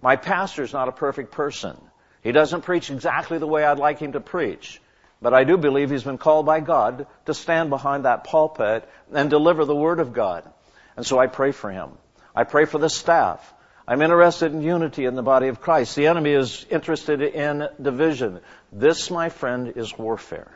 My 0.03 0.17
pastor 0.17 0.63
is 0.63 0.73
not 0.73 0.89
a 0.89 0.93
perfect 0.93 1.33
person. 1.33 1.77
He 2.23 2.33
doesn't 2.33 2.63
preach 2.63 2.91
exactly 2.91 3.39
the 3.39 3.47
way 3.47 3.65
I'd 3.65 3.79
like 3.79 3.99
him 3.99 4.13
to 4.13 4.21
preach. 4.21 4.81
But 5.21 5.35
I 5.35 5.45
do 5.45 5.57
believe 5.57 5.91
he's 5.91 6.05
been 6.05 6.19
called 6.19 6.47
by 6.47 6.61
God 6.61 7.07
to 7.27 7.35
stand 7.35 7.71
behind 7.71 8.05
that 8.05 8.25
pulpit 8.25 8.89
and 9.13 9.31
deliver 9.31 9.65
the 9.65 9.75
Word 9.75 9.99
of 10.01 10.13
God. 10.13 10.49
And 10.97 11.05
so 11.05 11.19
I 11.19 11.27
pray 11.27 11.53
for 11.53 11.71
him. 11.71 11.91
I 12.35 12.45
pray 12.45 12.65
for 12.65 12.79
the 12.79 12.91
staff. 12.91 13.55
I'm 13.87 14.03
interested 14.03 14.53
in 14.53 14.63
unity 14.63 15.07
in 15.07 15.15
the 15.15 15.23
body 15.23 15.49
of 15.49 15.61
Christ. 15.61 15.97
The 15.97 16.09
enemy 16.09 16.33
is 16.33 16.67
interested 16.71 17.23
in 17.23 17.69
division. 17.81 18.41
This, 18.71 19.11
my 19.11 19.29
friend, 19.29 19.73
is 19.77 19.97
warfare. 19.97 20.53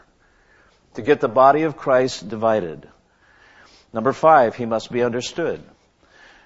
To 0.94 1.02
get 1.02 1.20
the 1.20 1.28
body 1.28 1.62
of 1.62 1.76
Christ 1.76 2.28
divided. 2.28 2.86
Number 3.92 4.12
five, 4.12 4.56
he 4.56 4.66
must 4.66 4.90
be 4.90 5.02
understood. 5.02 5.62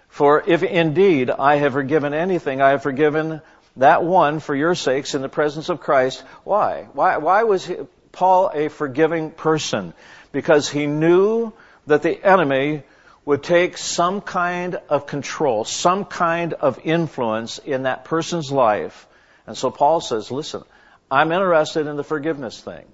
For 0.09 0.43
if 0.47 0.63
indeed 0.63 1.31
I 1.31 1.57
have 1.57 1.75
forgiven 1.75 2.15
anything, 2.15 2.61
I 2.61 2.71
have 2.71 2.83
forgiven 2.83 3.43
that 3.77 4.03
one 4.03 4.41
for 4.41 4.55
your 4.55 4.75
sakes 4.75 5.15
in 5.15 5.23
the 5.23 5.29
presence 5.29 5.69
of 5.69 5.81
Christ. 5.81 6.23
Why? 6.45 6.89
Why, 6.93 7.19
why 7.19 7.43
was 7.43 7.67
he, 7.67 7.77
Paul 8.13 8.51
a 8.55 8.69
forgiving 8.69 9.31
person? 9.31 9.93
Because 10.33 10.71
he 10.71 10.87
knew 10.87 11.53
that 11.87 12.03
the 12.03 12.25
enemy 12.25 12.83
would 13.25 13.43
take 13.43 13.77
some 13.77 14.21
kind 14.21 14.77
of 14.89 15.07
control, 15.07 15.65
some 15.65 16.05
kind 16.05 16.55
of 16.55 16.81
influence 16.85 17.59
in 17.59 17.83
that 17.83 18.05
person's 18.05 18.51
life. 18.51 19.07
And 19.47 19.57
so 19.57 19.71
Paul 19.71 20.01
says, 20.01 20.31
listen, 20.31 20.63
I'm 21.11 21.33
interested 21.33 21.87
in 21.87 21.97
the 21.97 22.05
forgiveness 22.05 22.61
thing. 22.61 22.85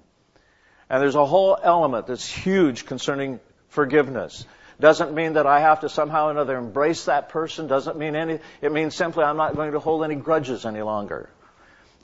And 0.89 1.01
there's 1.01 1.15
a 1.15 1.25
whole 1.25 1.57
element 1.61 2.07
that's 2.07 2.27
huge 2.27 2.85
concerning 2.85 3.39
forgiveness. 3.73 4.45
Doesn't 4.79 5.13
mean 5.13 5.33
that 5.33 5.45
I 5.45 5.59
have 5.59 5.81
to 5.81 5.89
somehow 5.89 6.27
or 6.27 6.31
another 6.31 6.57
embrace 6.57 7.05
that 7.05 7.29
person. 7.29 7.67
Doesn't 7.67 7.97
mean 7.97 8.15
any, 8.15 8.39
it 8.61 8.71
means 8.71 8.95
simply 8.95 9.23
I'm 9.23 9.37
not 9.37 9.55
going 9.55 9.73
to 9.73 9.79
hold 9.79 10.03
any 10.03 10.15
grudges 10.15 10.65
any 10.65 10.81
longer. 10.81 11.29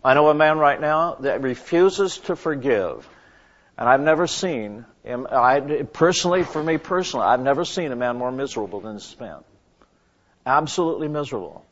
I 0.03 0.13
know 0.13 0.29
a 0.29 0.33
man 0.33 0.59
right 0.59 0.79
now 0.79 1.15
that 1.21 1.41
refuses 1.41 2.19
to 2.19 2.35
forgive. 2.35 3.07
And 3.77 3.87
I've 3.87 4.01
never 4.01 4.27
seen 4.27 4.85
him, 5.03 5.27
I, 5.29 5.59
personally, 5.91 6.43
for 6.43 6.63
me 6.63 6.77
personally, 6.77 7.25
I've 7.25 7.39
never 7.39 7.65
seen 7.65 7.91
a 7.91 7.95
man 7.95 8.17
more 8.17 8.31
miserable 8.31 8.81
than 8.81 8.95
this 8.95 9.19
man. 9.19 9.43
Absolutely 10.45 11.07
miserable. 11.07 11.65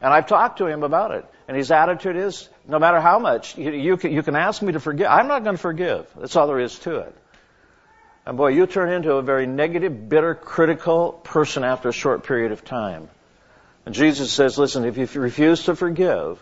And 0.00 0.12
I've 0.12 0.26
talked 0.26 0.58
to 0.58 0.66
him 0.66 0.82
about 0.82 1.10
it. 1.10 1.24
And 1.46 1.56
his 1.56 1.70
attitude 1.70 2.16
is, 2.16 2.48
no 2.66 2.78
matter 2.78 3.00
how 3.00 3.18
much, 3.18 3.58
you, 3.58 3.72
you, 3.72 3.96
can, 3.96 4.12
you 4.12 4.22
can 4.22 4.36
ask 4.36 4.62
me 4.62 4.72
to 4.72 4.80
forgive. 4.80 5.08
I'm 5.08 5.28
not 5.28 5.42
going 5.44 5.56
to 5.56 5.60
forgive. 5.60 6.06
That's 6.16 6.36
all 6.36 6.46
there 6.46 6.60
is 6.60 6.78
to 6.80 6.98
it. 7.00 7.16
And 8.30 8.36
boy, 8.36 8.50
you 8.50 8.68
turn 8.68 8.92
into 8.92 9.14
a 9.14 9.22
very 9.22 9.48
negative, 9.48 10.08
bitter, 10.08 10.36
critical 10.36 11.10
person 11.10 11.64
after 11.64 11.88
a 11.88 11.92
short 11.92 12.22
period 12.22 12.52
of 12.52 12.64
time. 12.64 13.08
And 13.84 13.92
Jesus 13.92 14.32
says, 14.32 14.56
listen, 14.56 14.84
if 14.84 14.98
you 14.98 15.20
refuse 15.20 15.64
to 15.64 15.74
forgive, 15.74 16.40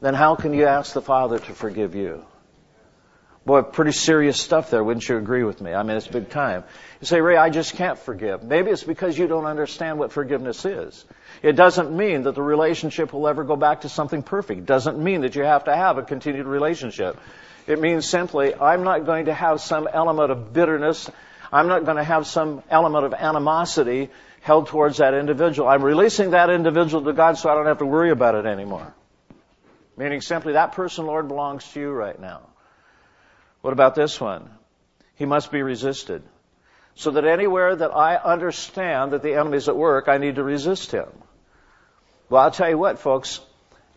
then 0.00 0.14
how 0.14 0.36
can 0.36 0.54
you 0.54 0.66
ask 0.66 0.92
the 0.92 1.02
Father 1.02 1.40
to 1.40 1.52
forgive 1.54 1.96
you? 1.96 2.24
Boy, 3.46 3.62
pretty 3.62 3.92
serious 3.92 4.38
stuff 4.38 4.70
there, 4.70 4.84
wouldn't 4.84 5.08
you 5.08 5.16
agree 5.16 5.42
with 5.42 5.60
me? 5.60 5.72
I 5.72 5.82
mean, 5.82 5.96
it's 5.96 6.06
big 6.06 6.28
time. 6.28 6.64
You 7.00 7.06
say, 7.06 7.20
Ray, 7.20 7.36
I 7.36 7.48
just 7.48 7.76
can't 7.76 7.98
forgive. 7.98 8.42
Maybe 8.42 8.70
it's 8.70 8.84
because 8.84 9.16
you 9.16 9.26
don't 9.26 9.46
understand 9.46 9.98
what 9.98 10.12
forgiveness 10.12 10.64
is. 10.64 11.04
It 11.42 11.52
doesn't 11.52 11.96
mean 11.96 12.24
that 12.24 12.34
the 12.34 12.42
relationship 12.42 13.12
will 13.12 13.26
ever 13.26 13.44
go 13.44 13.56
back 13.56 13.82
to 13.82 13.88
something 13.88 14.22
perfect. 14.22 14.60
It 14.60 14.66
doesn't 14.66 14.98
mean 14.98 15.22
that 15.22 15.34
you 15.34 15.44
have 15.44 15.64
to 15.64 15.74
have 15.74 15.96
a 15.96 16.02
continued 16.02 16.46
relationship. 16.46 17.18
It 17.66 17.80
means 17.80 18.08
simply, 18.08 18.54
I'm 18.54 18.82
not 18.82 19.06
going 19.06 19.26
to 19.26 19.34
have 19.34 19.60
some 19.60 19.88
element 19.90 20.30
of 20.30 20.52
bitterness. 20.52 21.10
I'm 21.52 21.68
not 21.68 21.84
going 21.84 21.96
to 21.96 22.04
have 22.04 22.26
some 22.26 22.62
element 22.70 23.04
of 23.06 23.14
animosity 23.14 24.10
held 24.40 24.66
towards 24.66 24.98
that 24.98 25.14
individual. 25.14 25.68
I'm 25.68 25.82
releasing 25.82 26.30
that 26.30 26.50
individual 26.50 27.04
to 27.04 27.12
God 27.12 27.38
so 27.38 27.50
I 27.50 27.54
don't 27.54 27.66
have 27.66 27.78
to 27.78 27.86
worry 27.86 28.10
about 28.10 28.34
it 28.34 28.46
anymore. 28.46 28.94
Meaning 29.96 30.20
simply, 30.20 30.52
that 30.54 30.72
person, 30.72 31.06
Lord, 31.06 31.28
belongs 31.28 31.66
to 31.72 31.80
you 31.80 31.90
right 31.90 32.18
now. 32.18 32.47
What 33.68 33.74
about 33.74 33.94
this 33.94 34.18
one? 34.18 34.48
He 35.16 35.26
must 35.26 35.52
be 35.52 35.60
resisted. 35.60 36.22
So 36.94 37.10
that 37.10 37.26
anywhere 37.26 37.76
that 37.76 37.94
I 37.94 38.16
understand 38.16 39.12
that 39.12 39.22
the 39.22 39.34
enemy's 39.34 39.68
at 39.68 39.76
work, 39.76 40.08
I 40.08 40.16
need 40.16 40.36
to 40.36 40.42
resist 40.42 40.90
him. 40.90 41.08
Well, 42.30 42.40
I'll 42.44 42.50
tell 42.50 42.70
you 42.70 42.78
what, 42.78 42.98
folks. 42.98 43.40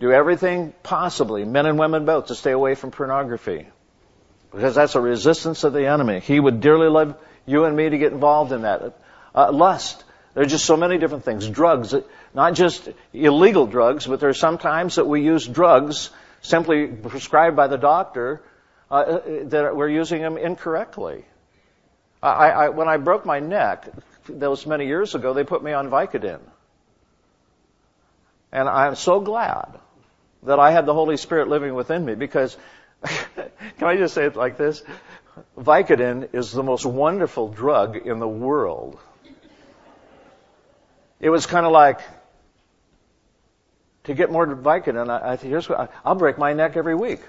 Do 0.01 0.11
everything 0.11 0.73
possibly, 0.83 1.45
men 1.45 1.67
and 1.67 1.79
women 1.79 2.03
both, 2.03 2.25
to 2.25 2.35
stay 2.35 2.51
away 2.51 2.75
from 2.75 2.91
pornography. 2.91 3.65
Because 4.51 4.75
that's 4.75 4.95
a 4.95 4.99
resistance 4.99 5.63
of 5.63 5.71
the 5.71 5.87
enemy. 5.87 6.19
He 6.19 6.37
would 6.37 6.59
dearly 6.59 6.89
love 6.89 7.15
you 7.45 7.63
and 7.63 7.73
me 7.73 7.87
to 7.87 7.97
get 7.97 8.11
involved 8.11 8.51
in 8.51 8.63
that. 8.63 8.99
Uh, 9.33 9.53
lust. 9.53 10.03
There 10.33 10.43
are 10.43 10.47
just 10.47 10.65
so 10.65 10.75
many 10.75 10.97
different 10.97 11.23
things. 11.23 11.47
Drugs. 11.47 11.95
Not 12.33 12.55
just 12.55 12.89
illegal 13.13 13.67
drugs, 13.67 14.05
but 14.05 14.19
there 14.19 14.27
are 14.27 14.33
sometimes 14.33 14.95
that 14.95 15.07
we 15.07 15.21
use 15.21 15.47
drugs 15.47 16.09
simply 16.41 16.87
prescribed 16.87 17.55
by 17.55 17.67
the 17.67 17.77
doctor 17.77 18.41
uh, 18.91 18.93
uh, 18.93 19.21
that 19.45 19.73
we're 19.73 19.87
using 19.87 20.21
them 20.21 20.37
incorrectly. 20.37 21.23
I, 22.21 22.49
I, 22.49 22.69
when 22.69 22.89
I 22.89 22.97
broke 22.97 23.25
my 23.25 23.39
neck, 23.39 23.87
those 24.27 24.65
many 24.65 24.85
years 24.85 25.15
ago, 25.15 25.33
they 25.33 25.45
put 25.45 25.63
me 25.63 25.71
on 25.71 25.89
Vicodin. 25.89 26.41
And 28.51 28.67
I'm 28.67 28.95
so 28.95 29.21
glad 29.21 29.79
that 30.43 30.59
I 30.59 30.71
had 30.71 30.85
the 30.85 30.93
Holy 30.93 31.15
Spirit 31.15 31.47
living 31.47 31.73
within 31.73 32.03
me 32.03 32.15
because, 32.15 32.57
can 33.03 33.87
I 33.87 33.95
just 33.95 34.13
say 34.13 34.25
it 34.25 34.35
like 34.35 34.57
this? 34.57 34.83
Vicodin 35.57 36.35
is 36.35 36.51
the 36.51 36.61
most 36.61 36.85
wonderful 36.85 37.47
drug 37.47 37.95
in 37.95 38.19
the 38.19 38.27
world. 38.27 38.99
It 41.21 41.29
was 41.29 41.45
kind 41.45 41.65
of 41.65 41.71
like, 41.71 42.01
to 44.03 44.13
get 44.13 44.29
more 44.29 44.45
Vicodin, 44.45 45.09
I, 45.09 45.31
I, 45.31 45.35
here's 45.37 45.69
what, 45.69 45.79
I, 45.79 45.87
I'll 46.03 46.15
break 46.15 46.37
my 46.37 46.51
neck 46.51 46.75
every 46.75 46.95
week. 46.95 47.21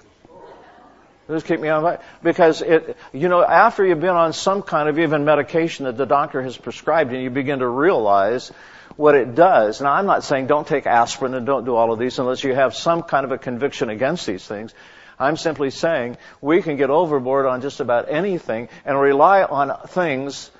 Just 1.28 1.46
keep 1.46 1.60
me 1.60 1.68
on 1.68 1.98
because 2.22 2.62
it, 2.62 2.96
you 3.12 3.28
know, 3.28 3.42
after 3.42 3.86
you've 3.86 4.00
been 4.00 4.10
on 4.10 4.32
some 4.32 4.62
kind 4.62 4.88
of 4.88 4.98
even 4.98 5.24
medication 5.24 5.84
that 5.84 5.96
the 5.96 6.04
doctor 6.04 6.42
has 6.42 6.56
prescribed, 6.56 7.12
and 7.12 7.22
you 7.22 7.30
begin 7.30 7.60
to 7.60 7.68
realize 7.68 8.50
what 8.96 9.14
it 9.14 9.34
does. 9.34 9.80
Now, 9.80 9.92
I'm 9.92 10.06
not 10.06 10.24
saying 10.24 10.48
don't 10.48 10.66
take 10.66 10.86
aspirin 10.86 11.34
and 11.34 11.46
don't 11.46 11.64
do 11.64 11.74
all 11.74 11.92
of 11.92 11.98
these 11.98 12.18
unless 12.18 12.44
you 12.44 12.54
have 12.54 12.74
some 12.74 13.02
kind 13.02 13.24
of 13.24 13.32
a 13.32 13.38
conviction 13.38 13.88
against 13.88 14.26
these 14.26 14.44
things. 14.44 14.74
I'm 15.18 15.36
simply 15.36 15.70
saying 15.70 16.16
we 16.40 16.62
can 16.62 16.76
get 16.76 16.90
overboard 16.90 17.46
on 17.46 17.62
just 17.62 17.80
about 17.80 18.08
anything 18.08 18.68
and 18.84 18.98
rely 18.98 19.44
on 19.44 19.86
things. 19.88 20.50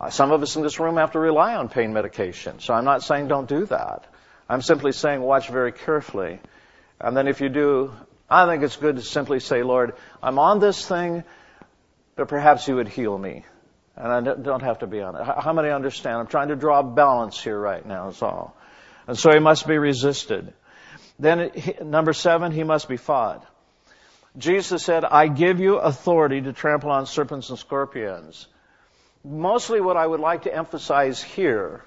Uh, 0.00 0.08
some 0.08 0.32
of 0.32 0.42
us 0.42 0.56
in 0.56 0.62
this 0.62 0.80
room 0.80 0.96
have 0.96 1.12
to 1.12 1.18
rely 1.18 1.54
on 1.54 1.68
pain 1.68 1.92
medication. 1.92 2.60
So 2.60 2.72
I'm 2.72 2.84
not 2.84 3.02
saying 3.02 3.28
don't 3.28 3.48
do 3.48 3.66
that. 3.66 4.06
I'm 4.48 4.62
simply 4.62 4.92
saying 4.92 5.20
watch 5.20 5.48
very 5.48 5.72
carefully. 5.72 6.40
And 7.00 7.16
then 7.16 7.28
if 7.28 7.40
you 7.40 7.50
do, 7.50 7.92
I 8.30 8.46
think 8.46 8.62
it's 8.62 8.76
good 8.76 8.96
to 8.96 9.02
simply 9.02 9.40
say, 9.40 9.62
Lord, 9.62 9.94
I'm 10.22 10.38
on 10.38 10.60
this 10.60 10.86
thing, 10.86 11.24
but 12.14 12.28
perhaps 12.28 12.68
you 12.68 12.76
would 12.76 12.88
heal 12.88 13.16
me. 13.18 13.44
And 13.96 14.28
I 14.28 14.34
don't 14.34 14.62
have 14.62 14.78
to 14.78 14.86
be 14.86 15.00
on 15.00 15.16
it. 15.16 15.24
How 15.24 15.52
many 15.52 15.68
understand? 15.70 16.16
I'm 16.16 16.26
trying 16.26 16.48
to 16.48 16.56
draw 16.56 16.78
a 16.78 16.84
balance 16.84 17.42
here 17.42 17.58
right 17.58 17.84
now, 17.84 18.08
is 18.08 18.22
all. 18.22 18.56
And 19.06 19.18
so 19.18 19.32
he 19.32 19.40
must 19.40 19.66
be 19.66 19.76
resisted. 19.78 20.52
Then, 21.18 21.50
number 21.82 22.12
seven, 22.12 22.52
he 22.52 22.62
must 22.62 22.88
be 22.88 22.96
fought. 22.96 23.44
Jesus 24.38 24.84
said, 24.84 25.04
I 25.04 25.26
give 25.26 25.58
you 25.58 25.76
authority 25.76 26.40
to 26.40 26.52
trample 26.52 26.90
on 26.90 27.06
serpents 27.06 27.50
and 27.50 27.58
scorpions. 27.58 28.46
Mostly 29.24 29.80
what 29.80 29.96
I 29.96 30.06
would 30.06 30.20
like 30.20 30.42
to 30.42 30.54
emphasize 30.54 31.22
here 31.22 31.84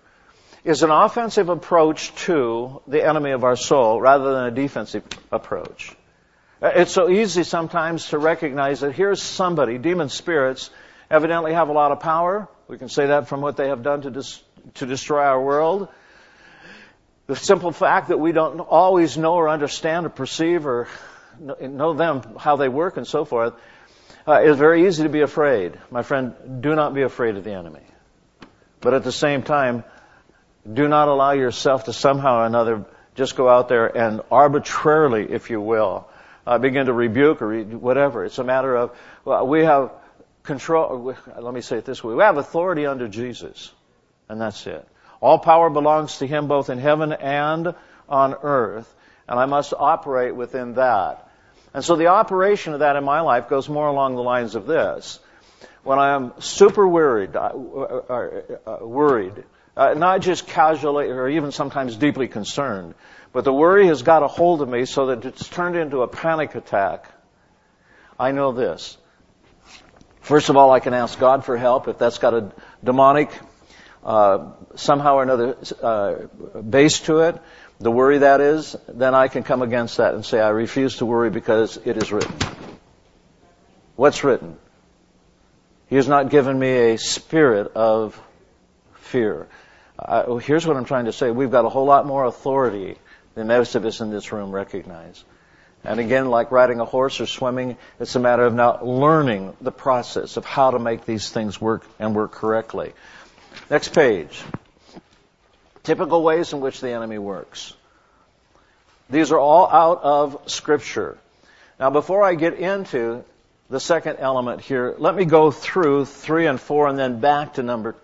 is 0.63 0.83
an 0.83 0.91
offensive 0.91 1.49
approach 1.49 2.13
to 2.25 2.81
the 2.85 3.03
enemy 3.03 3.31
of 3.31 3.43
our 3.43 3.55
soul 3.55 3.99
rather 3.99 4.33
than 4.33 4.45
a 4.45 4.51
defensive 4.51 5.03
approach. 5.31 5.95
Uh, 6.63 6.71
it's 6.75 6.93
so 6.93 7.09
easy 7.09 7.43
sometimes 7.43 8.07
to 8.07 8.17
recognize 8.17 8.79
that 8.79 8.93
here's 8.93 9.21
somebody, 9.21 9.77
demon 9.77 10.07
spirits, 10.07 10.69
evidently 11.11 11.51
have 11.51 11.67
a 11.67 11.73
lot 11.73 11.91
of 11.91 11.99
power. 11.99 12.47
We 12.69 12.77
can 12.77 12.87
say 12.87 13.07
that 13.07 13.27
from 13.27 13.41
what 13.41 13.57
they 13.57 13.67
have 13.67 13.83
done 13.83 14.03
to, 14.03 14.09
dis- 14.09 14.41
to 14.75 14.85
destroy 14.85 15.23
our 15.23 15.43
world. 15.43 15.89
The 17.27 17.35
simple 17.35 17.73
fact 17.73 18.07
that 18.07 18.17
we 18.17 18.31
don't 18.31 18.61
always 18.61 19.17
know 19.17 19.33
or 19.33 19.49
understand 19.49 20.05
or 20.05 20.09
perceive 20.09 20.65
or 20.65 20.87
know 21.59 21.95
them, 21.95 22.37
how 22.39 22.55
they 22.55 22.69
work 22.69 22.95
and 22.95 23.05
so 23.05 23.25
forth, 23.25 23.55
uh, 24.25 24.41
is 24.43 24.57
very 24.57 24.87
easy 24.87 25.03
to 25.03 25.09
be 25.09 25.19
afraid. 25.19 25.77
My 25.91 26.01
friend, 26.01 26.61
do 26.61 26.75
not 26.75 26.93
be 26.93 27.01
afraid 27.01 27.35
of 27.35 27.43
the 27.43 27.51
enemy. 27.51 27.83
But 28.79 28.93
at 28.93 29.03
the 29.03 29.11
same 29.11 29.43
time, 29.43 29.83
do 30.71 30.87
not 30.87 31.09
allow 31.09 31.31
yourself 31.31 31.85
to 31.85 31.93
somehow 31.93 32.39
or 32.39 32.45
another 32.45 32.85
just 33.15 33.35
go 33.35 33.49
out 33.49 33.67
there 33.67 33.85
and 33.85 34.21
arbitrarily, 34.31 35.29
if 35.29 35.49
you 35.49 35.59
will, 35.59 36.07
uh, 36.45 36.57
begin 36.57 36.87
to 36.87 36.93
rebuke 36.93 37.41
or 37.41 37.63
whatever. 37.63 38.25
It's 38.25 38.37
a 38.39 38.43
matter 38.43 38.75
of 38.75 38.91
well, 39.25 39.47
we 39.47 39.63
have 39.63 39.91
control. 40.43 41.15
Let 41.37 41.53
me 41.53 41.61
say 41.61 41.77
it 41.77 41.85
this 41.85 42.03
way: 42.03 42.13
we 42.13 42.23
have 42.23 42.37
authority 42.37 42.85
under 42.85 43.07
Jesus, 43.07 43.71
and 44.29 44.39
that's 44.39 44.65
it. 44.67 44.87
All 45.21 45.39
power 45.39 45.69
belongs 45.69 46.17
to 46.17 46.27
Him, 46.27 46.47
both 46.47 46.69
in 46.69 46.77
heaven 46.77 47.13
and 47.13 47.73
on 48.09 48.35
earth, 48.43 48.93
and 49.27 49.39
I 49.39 49.45
must 49.45 49.73
operate 49.77 50.35
within 50.35 50.73
that. 50.73 51.29
And 51.73 51.83
so 51.83 51.95
the 51.95 52.07
operation 52.07 52.73
of 52.73 52.79
that 52.79 52.97
in 52.97 53.03
my 53.03 53.21
life 53.21 53.49
goes 53.49 53.69
more 53.69 53.87
along 53.87 54.15
the 54.15 54.23
lines 54.23 54.55
of 54.55 54.67
this: 54.67 55.19
when 55.83 55.99
I 55.99 56.15
am 56.15 56.33
super 56.39 56.87
worried, 56.87 57.35
uh, 57.35 57.39
uh, 57.39 58.41
uh, 58.65 58.85
worried, 58.85 59.43
uh, 59.75 59.93
not 59.95 60.21
just 60.21 60.47
casually 60.47 61.07
or 61.07 61.27
even 61.27 61.51
sometimes 61.51 61.95
deeply 61.95 62.27
concerned, 62.27 62.93
but 63.31 63.43
the 63.43 63.53
worry 63.53 63.87
has 63.87 64.03
got 64.03 64.23
a 64.23 64.27
hold 64.27 64.61
of 64.61 64.69
me 64.69 64.85
so 64.85 65.07
that 65.07 65.25
it's 65.25 65.47
turned 65.47 65.75
into 65.75 66.01
a 66.01 66.07
panic 66.07 66.55
attack. 66.55 67.09
I 68.19 68.31
know 68.31 68.51
this. 68.51 68.97
First 70.21 70.49
of 70.49 70.55
all, 70.55 70.71
I 70.71 70.79
can 70.79 70.93
ask 70.93 71.19
God 71.19 71.43
for 71.43 71.57
help 71.57 71.87
if 71.87 71.97
that's 71.97 72.19
got 72.19 72.33
a 72.33 72.51
demonic 72.83 73.31
uh, 74.03 74.51
somehow 74.75 75.15
or 75.15 75.23
another 75.23 75.57
uh, 75.81 76.61
base 76.61 76.99
to 77.01 77.19
it, 77.19 77.41
the 77.79 77.91
worry 77.91 78.19
that 78.19 78.41
is, 78.41 78.75
then 78.87 79.15
I 79.15 79.27
can 79.27 79.43
come 79.43 79.61
against 79.61 79.97
that 79.97 80.13
and 80.13 80.25
say, 80.25 80.39
I 80.39 80.49
refuse 80.49 80.97
to 80.97 81.05
worry 81.05 81.29
because 81.29 81.77
it 81.85 81.97
is 81.97 82.11
written. 82.11 82.35
What's 83.95 84.23
written? 84.23 84.57
He 85.87 85.95
has 85.95 86.07
not 86.07 86.29
given 86.29 86.57
me 86.57 86.93
a 86.93 86.97
spirit 86.97 87.73
of 87.75 88.19
fear. 88.95 89.47
Uh, 90.03 90.35
here's 90.35 90.67
what 90.67 90.75
I'm 90.75 90.83
trying 90.83 91.05
to 91.05 91.13
say. 91.13 91.31
We've 91.31 91.51
got 91.51 91.63
a 91.63 91.69
whole 91.69 91.85
lot 91.85 92.05
more 92.05 92.25
authority 92.25 92.97
than 93.35 93.47
most 93.47 93.75
of 93.75 93.85
us 93.85 94.01
in 94.01 94.09
this 94.09 94.33
room 94.33 94.51
recognize. 94.51 95.23
And 95.85 95.99
again, 95.99 96.29
like 96.29 96.51
riding 96.51 96.79
a 96.81 96.85
horse 96.85 97.21
or 97.21 97.25
swimming, 97.25 97.77
it's 97.99 98.15
a 98.15 98.19
matter 98.19 98.43
of 98.43 98.53
now 98.53 98.81
learning 98.83 99.55
the 99.61 99.71
process 99.71 100.35
of 100.35 100.45
how 100.45 100.71
to 100.71 100.79
make 100.79 101.05
these 101.05 101.29
things 101.29 101.59
work 101.59 101.85
and 101.99 102.15
work 102.15 102.31
correctly. 102.31 102.93
Next 103.69 103.93
page. 103.93 104.43
Typical 105.83 106.21
ways 106.21 106.51
in 106.51 106.59
which 106.59 106.81
the 106.81 106.89
enemy 106.89 107.17
works. 107.17 107.73
These 109.09 109.31
are 109.31 109.39
all 109.39 109.67
out 109.67 110.01
of 110.03 110.49
Scripture. 110.49 111.17
Now, 111.79 111.89
before 111.89 112.23
I 112.23 112.35
get 112.35 112.55
into 112.55 113.23
the 113.69 113.79
second 113.79 114.17
element 114.19 114.61
here, 114.61 114.95
let 114.97 115.15
me 115.15 115.25
go 115.25 115.51
through 115.51 116.05
three 116.05 116.45
and 116.47 116.59
four 116.59 116.87
and 116.87 116.99
then 116.99 117.19
back 117.19 117.55
to 117.55 117.63
number, 117.63 117.95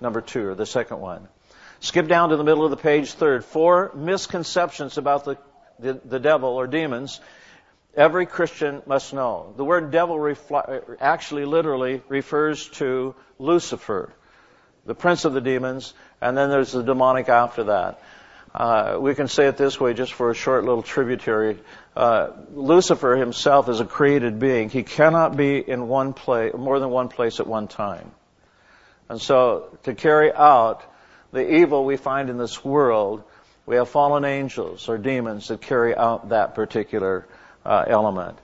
number 0.00 0.20
two, 0.20 0.48
or 0.48 0.54
the 0.54 0.66
second 0.66 1.00
one. 1.00 1.28
Skip 1.80 2.08
down 2.08 2.30
to 2.30 2.36
the 2.36 2.44
middle 2.44 2.64
of 2.64 2.70
the 2.70 2.76
page, 2.76 3.12
third. 3.12 3.44
Four 3.44 3.92
misconceptions 3.94 4.98
about 4.98 5.24
the, 5.24 5.38
the, 5.78 6.00
the 6.04 6.18
devil 6.18 6.50
or 6.50 6.66
demons 6.66 7.20
every 7.96 8.26
Christian 8.26 8.82
must 8.86 9.14
know. 9.14 9.54
The 9.56 9.64
word 9.64 9.90
devil 9.90 10.34
actually 11.00 11.46
literally 11.46 12.02
refers 12.08 12.68
to 12.70 13.14
Lucifer 13.38 14.12
the 14.86 14.94
prince 14.94 15.24
of 15.24 15.34
the 15.34 15.40
demons, 15.40 15.92
and 16.20 16.36
then 16.36 16.48
there's 16.48 16.72
the 16.72 16.82
demonic 16.82 17.28
after 17.28 17.64
that. 17.64 18.00
Uh, 18.54 18.96
we 18.98 19.14
can 19.14 19.28
say 19.28 19.48
it 19.48 19.56
this 19.56 19.78
way 19.78 19.92
just 19.92 20.14
for 20.14 20.30
a 20.30 20.34
short 20.34 20.64
little 20.64 20.82
tributary. 20.82 21.58
Uh, 21.94 22.28
Lucifer 22.54 23.16
himself 23.16 23.68
is 23.68 23.80
a 23.80 23.84
created 23.84 24.38
being. 24.38 24.70
He 24.70 24.82
cannot 24.82 25.36
be 25.36 25.58
in 25.58 25.88
one 25.88 26.14
place, 26.14 26.54
more 26.54 26.78
than 26.78 26.90
one 26.90 27.08
place 27.08 27.40
at 27.40 27.46
one 27.46 27.68
time. 27.68 28.12
And 29.08 29.20
so 29.20 29.76
to 29.82 29.94
carry 29.94 30.32
out 30.32 30.82
the 31.36 31.56
evil 31.56 31.84
we 31.84 31.98
find 31.98 32.30
in 32.30 32.38
this 32.38 32.64
world, 32.64 33.22
we 33.66 33.76
have 33.76 33.90
fallen 33.90 34.24
angels 34.24 34.88
or 34.88 34.96
demons 34.96 35.48
that 35.48 35.60
carry 35.60 35.94
out 35.94 36.30
that 36.30 36.54
particular 36.54 37.26
uh, 37.64 37.84
element. 37.86 38.38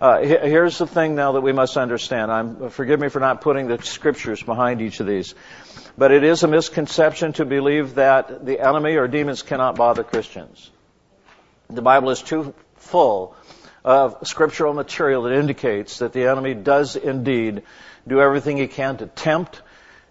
Uh, 0.00 0.20
here's 0.20 0.76
the 0.78 0.86
thing 0.86 1.14
now 1.14 1.32
that 1.32 1.42
we 1.42 1.52
must 1.52 1.76
understand. 1.76 2.32
I'm, 2.32 2.70
forgive 2.70 2.98
me 2.98 3.08
for 3.08 3.20
not 3.20 3.40
putting 3.40 3.68
the 3.68 3.80
scriptures 3.82 4.42
behind 4.42 4.82
each 4.82 4.98
of 4.98 5.06
these. 5.06 5.36
But 5.96 6.10
it 6.10 6.24
is 6.24 6.42
a 6.42 6.48
misconception 6.48 7.34
to 7.34 7.44
believe 7.44 7.94
that 7.94 8.44
the 8.44 8.58
enemy 8.58 8.96
or 8.96 9.06
demons 9.06 9.42
cannot 9.42 9.76
bother 9.76 10.02
Christians. 10.02 10.70
The 11.70 11.82
Bible 11.82 12.10
is 12.10 12.20
too 12.20 12.52
full 12.76 13.36
of 13.84 14.26
scriptural 14.26 14.74
material 14.74 15.22
that 15.22 15.34
indicates 15.34 15.98
that 15.98 16.12
the 16.12 16.26
enemy 16.26 16.54
does 16.54 16.96
indeed 16.96 17.62
do 18.08 18.20
everything 18.20 18.56
he 18.56 18.66
can 18.66 18.96
to 18.96 19.06
tempt, 19.06 19.62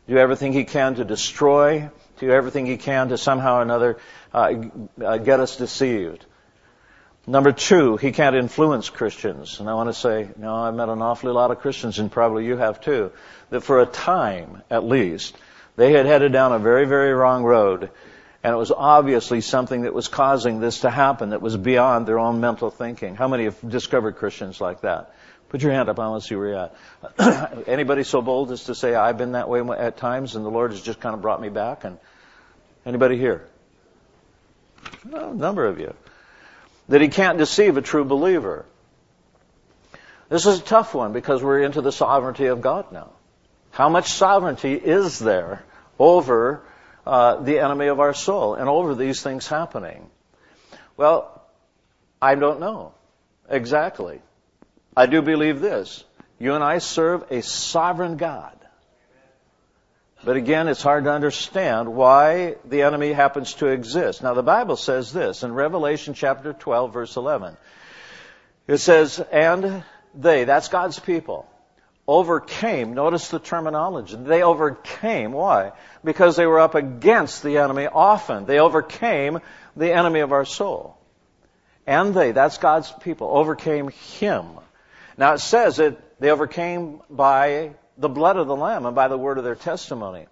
do 0.07 0.17
everything 0.17 0.53
he 0.53 0.63
can 0.63 0.95
to 0.95 1.03
destroy, 1.03 1.89
do 2.26 2.32
everything 2.32 2.65
he 2.65 2.78
can 2.78 3.09
to 3.09 3.17
somehow 3.17 3.59
or 3.59 3.61
another 3.61 3.97
uh, 4.34 4.53
uh, 5.03 5.17
get 5.17 5.39
us 5.39 5.57
deceived. 5.57 6.26
Number 7.26 7.53
two, 7.53 7.95
he 7.95 8.11
can't 8.11 8.36
influence 8.36 8.89
Christians. 8.89 9.61
And 9.61 9.69
I 9.69 9.76
want 9.76 9.89
to 9.89 9.93
say, 9.93 10.21
you 10.21 10.34
know, 10.38 10.55
I've 10.55 10.76
met 10.76 10.89
an 10.89 11.01
awfully 11.01 11.32
lot 11.32 11.51
of 11.51 11.59
Christians, 11.59 11.99
and 11.99 12.11
probably 12.11 12.45
you 12.45 12.57
have 12.57 12.82
too, 12.82 13.11
that 13.49 13.61
for 13.61 13.82
a 13.82 13.86
time, 13.86 14.61
at 14.69 14.84
least, 14.84 15.36
they 15.78 15.93
had 15.93 16.05
headed 16.05 16.34
down 16.34 16.51
a 16.51 16.59
very, 16.59 16.86
very 16.86 17.13
wrong 17.13 17.43
road. 17.43 17.89
And 18.43 18.53
it 18.53 18.57
was 18.57 18.71
obviously 18.71 19.39
something 19.39 19.84
that 19.84 19.93
was 19.93 20.09
causing 20.09 20.59
this 20.59 20.82
to 20.82 20.89
happen 20.89 21.30
that 21.30 21.41
was 21.41 21.55
beyond 21.55 22.05
their 22.05 22.19
own 22.19 22.41
mental 22.41 22.69
thinking. 22.69 23.15
How 23.15 23.30
many 23.30 23.45
have 23.45 23.57
discovered 23.69 24.17
Christians 24.17 24.59
like 24.59 24.82
that? 24.82 25.13
Put 25.47 25.61
your 25.61 25.71
hand 25.71 25.88
up. 25.88 25.97
I 25.99 26.09
want 26.09 26.24
to 26.24 26.28
see 26.28 26.36
where 26.36 26.47
you're 26.47 26.71
at. 27.17 27.67
anybody 27.69 28.03
so 28.03 28.21
bold 28.21 28.51
as 28.51 28.65
to 28.65 28.76
say, 28.76 28.95
I've 28.95 29.17
been 29.17 29.32
that 29.32 29.47
way 29.47 29.61
at 29.78 29.95
times 29.95 30.36
and 30.36 30.43
the 30.43 30.49
Lord 30.49 30.71
has 30.71 30.82
just 30.82 30.99
kind 30.99 31.15
of 31.15 31.21
brought 31.21 31.39
me 31.39 31.47
back? 31.49 31.86
And 31.86 31.99
anybody 32.86 33.18
here? 33.18 33.48
Well, 35.06 35.32
a 35.32 35.36
number 35.36 35.66
of 35.66 35.80
you 35.80 35.94
that 36.90 37.02
he 37.02 37.08
can't 37.08 37.38
deceive 37.38 37.78
a 37.78 37.82
true 37.82 38.04
believer. 38.04 38.66
This 40.30 40.46
is 40.46 40.60
a 40.60 40.64
tough 40.64 40.94
one 40.94 41.14
because 41.14 41.44
we're 41.44 41.62
into 41.62 41.82
the 41.82 41.92
sovereignty 41.92 42.48
of 42.48 42.62
God 42.62 42.92
now. 42.92 43.12
How 43.72 43.90
much 43.90 44.10
sovereignty 44.12 44.74
is 44.74 45.20
there 45.20 45.64
over 45.98 46.64
uh, 47.06 47.38
the 47.38 47.60
enemy 47.60 47.88
of 47.88 48.00
our 48.00 48.14
soul 48.14 48.56
and 48.56 48.70
over 48.70 48.96
these 48.96 49.22
things 49.22 49.48
happening? 49.48 50.10
Well, 50.98 51.42
I 52.22 52.36
don't 52.36 52.60
know 52.60 52.94
exactly. 53.50 54.22
I 54.96 55.08
do 55.08 55.22
believe 55.22 55.60
this. 55.60 56.04
You 56.40 56.54
and 56.54 56.64
I 56.64 56.78
serve 56.80 57.26
a 57.32 57.42
sovereign 57.42 58.18
God. 58.18 58.58
But 60.26 60.38
again, 60.38 60.69
it's 60.69 60.82
hard 60.82 61.03
to 61.03 61.11
understand 61.11 61.93
why 61.93 62.55
the 62.63 62.84
enemy 62.84 63.11
happens 63.11 63.55
to 63.55 63.67
exist. 63.67 64.24
Now 64.24 64.34
the 64.34 64.43
Bible 64.43 64.78
says 64.78 65.11
this 65.11 65.43
in 65.43 65.53
Revelation 65.53 66.13
chapter 66.13 66.53
12 66.53 66.93
verse 66.93 67.15
11. 67.17 67.57
It 68.65 68.78
says, 68.78 69.19
and 69.32 69.84
they, 70.15 70.45
that's 70.45 70.69
God's 70.69 70.97
people, 70.97 71.45
overcame, 72.07 72.93
notice 72.93 73.28
the 73.28 73.39
terminology, 73.39 74.15
they 74.15 74.43
overcame, 74.43 75.34
why? 75.34 75.74
Because 76.03 76.38
they 76.38 76.45
were 76.45 76.59
up 76.59 76.76
against 76.76 77.43
the 77.43 77.57
enemy 77.57 77.88
often. 77.88 78.45
They 78.45 78.59
overcame 78.59 79.39
the 79.76 79.91
enemy 79.91 80.21
of 80.21 80.32
our 80.32 80.45
soul. 80.45 80.97
And 81.86 82.13
they, 82.13 82.32
that's 82.32 82.57
God's 82.59 82.89
people, 83.01 83.28
overcame 83.30 83.89
him. 83.89 84.45
Now 85.17 85.34
it 85.34 85.39
says 85.39 85.78
that 85.78 86.19
they 86.21 86.32
overcame 86.32 87.01
by 87.09 87.74
the 87.98 88.10
blood 88.10 88.38
of 88.38 88.48
the 88.48 88.56
Lamb 88.56 88.86
and 88.86 88.96
by 88.96 89.08
the 89.08 89.18
word 89.18 89.38
of 89.38 89.44
their 89.44 89.56
testimony. 89.56 90.26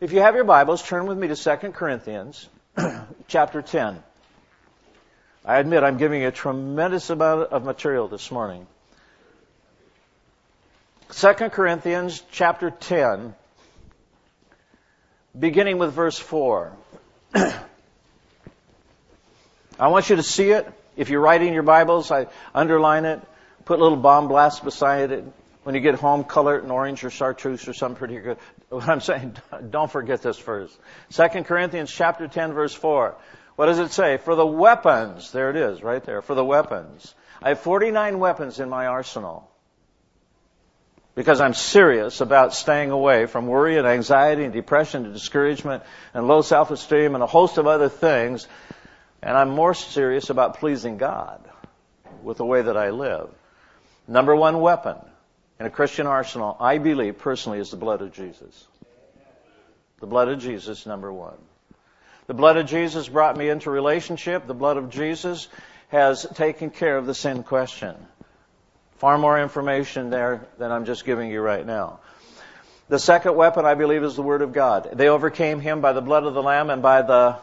If 0.00 0.12
you 0.12 0.20
have 0.20 0.34
your 0.34 0.44
Bibles, 0.44 0.82
turn 0.82 1.06
with 1.06 1.18
me 1.18 1.28
to 1.28 1.36
2 1.36 1.56
Corinthians 1.72 2.48
chapter 3.28 3.62
10. 3.62 4.02
I 5.44 5.58
admit 5.58 5.82
I'm 5.82 5.96
giving 5.96 6.22
you 6.22 6.28
a 6.28 6.32
tremendous 6.32 7.08
amount 7.08 7.52
of 7.52 7.64
material 7.64 8.08
this 8.08 8.30
morning. 8.30 8.66
2 11.12 11.32
Corinthians 11.50 12.22
chapter 12.32 12.70
10, 12.70 13.34
beginning 15.38 15.78
with 15.78 15.92
verse 15.92 16.18
4. 16.18 16.72
I 17.34 17.54
want 19.88 20.10
you 20.10 20.16
to 20.16 20.22
see 20.22 20.50
it. 20.50 20.66
If 20.96 21.10
you're 21.10 21.20
writing 21.20 21.54
your 21.54 21.62
Bibles, 21.62 22.10
I 22.10 22.26
underline 22.54 23.04
it, 23.04 23.20
put 23.64 23.78
little 23.78 23.98
bomb 23.98 24.28
blasts 24.28 24.60
beside 24.60 25.12
it, 25.12 25.24
when 25.66 25.74
you 25.74 25.80
get 25.80 25.96
home, 25.96 26.22
color 26.22 26.56
it 26.56 26.62
in 26.62 26.70
orange 26.70 27.02
or 27.02 27.10
chartreuse 27.10 27.66
or 27.66 27.72
something 27.72 27.96
pretty 27.96 28.20
good. 28.20 28.38
What 28.68 28.88
I'm 28.88 29.00
saying, 29.00 29.36
don't 29.70 29.90
forget 29.90 30.22
this 30.22 30.38
first. 30.38 30.78
2 31.10 31.42
Corinthians 31.42 31.90
chapter 31.90 32.28
10 32.28 32.52
verse 32.52 32.72
4. 32.72 33.16
What 33.56 33.66
does 33.66 33.80
it 33.80 33.90
say? 33.90 34.16
For 34.16 34.36
the 34.36 34.46
weapons, 34.46 35.32
there 35.32 35.50
it 35.50 35.56
is, 35.56 35.82
right 35.82 36.04
there, 36.04 36.22
for 36.22 36.36
the 36.36 36.44
weapons. 36.44 37.12
I 37.42 37.48
have 37.48 37.58
49 37.58 38.20
weapons 38.20 38.60
in 38.60 38.68
my 38.68 38.86
arsenal. 38.86 39.50
Because 41.16 41.40
I'm 41.40 41.54
serious 41.54 42.20
about 42.20 42.54
staying 42.54 42.92
away 42.92 43.26
from 43.26 43.48
worry 43.48 43.76
and 43.76 43.88
anxiety 43.88 44.44
and 44.44 44.52
depression 44.52 45.04
and 45.04 45.14
discouragement 45.14 45.82
and 46.14 46.28
low 46.28 46.42
self-esteem 46.42 47.14
and 47.14 47.24
a 47.24 47.26
host 47.26 47.58
of 47.58 47.66
other 47.66 47.88
things. 47.88 48.46
And 49.20 49.36
I'm 49.36 49.50
more 49.50 49.74
serious 49.74 50.30
about 50.30 50.60
pleasing 50.60 50.96
God 50.96 51.40
with 52.22 52.36
the 52.36 52.46
way 52.46 52.62
that 52.62 52.76
I 52.76 52.90
live. 52.90 53.30
Number 54.06 54.36
one 54.36 54.60
weapon 54.60 54.98
in 55.58 55.66
a 55.66 55.70
Christian 55.70 56.06
arsenal, 56.06 56.56
I 56.60 56.78
believe 56.78 57.18
personally, 57.18 57.58
is 57.58 57.70
the 57.70 57.76
blood 57.76 58.02
of 58.02 58.12
Jesus. 58.12 58.66
The 60.00 60.06
blood 60.06 60.28
of 60.28 60.38
Jesus, 60.38 60.86
number 60.86 61.12
one. 61.12 61.38
The 62.26 62.34
blood 62.34 62.56
of 62.56 62.66
Jesus 62.66 63.08
brought 63.08 63.36
me 63.36 63.48
into 63.48 63.70
relationship. 63.70 64.46
The 64.46 64.54
blood 64.54 64.76
of 64.76 64.90
Jesus 64.90 65.48
has 65.88 66.26
taken 66.34 66.70
care 66.70 66.98
of 66.98 67.06
the 67.06 67.14
sin 67.14 67.42
question. 67.42 67.94
Far 68.98 69.16
more 69.16 69.40
information 69.40 70.10
there 70.10 70.46
than 70.58 70.72
I'm 70.72 70.84
just 70.84 71.04
giving 71.04 71.30
you 71.30 71.40
right 71.40 71.64
now. 71.64 72.00
The 72.88 72.98
second 72.98 73.36
weapon, 73.36 73.64
I 73.64 73.74
believe, 73.74 74.02
is 74.04 74.16
the 74.16 74.22
Word 74.22 74.42
of 74.42 74.52
God. 74.52 74.90
They 74.92 75.08
overcame 75.08 75.60
him 75.60 75.80
by 75.80 75.92
the 75.92 76.00
blood 76.00 76.24
of 76.24 76.34
the 76.34 76.42
Lamb 76.42 76.70
and 76.70 76.82
by 76.82 77.02
the 77.02 77.38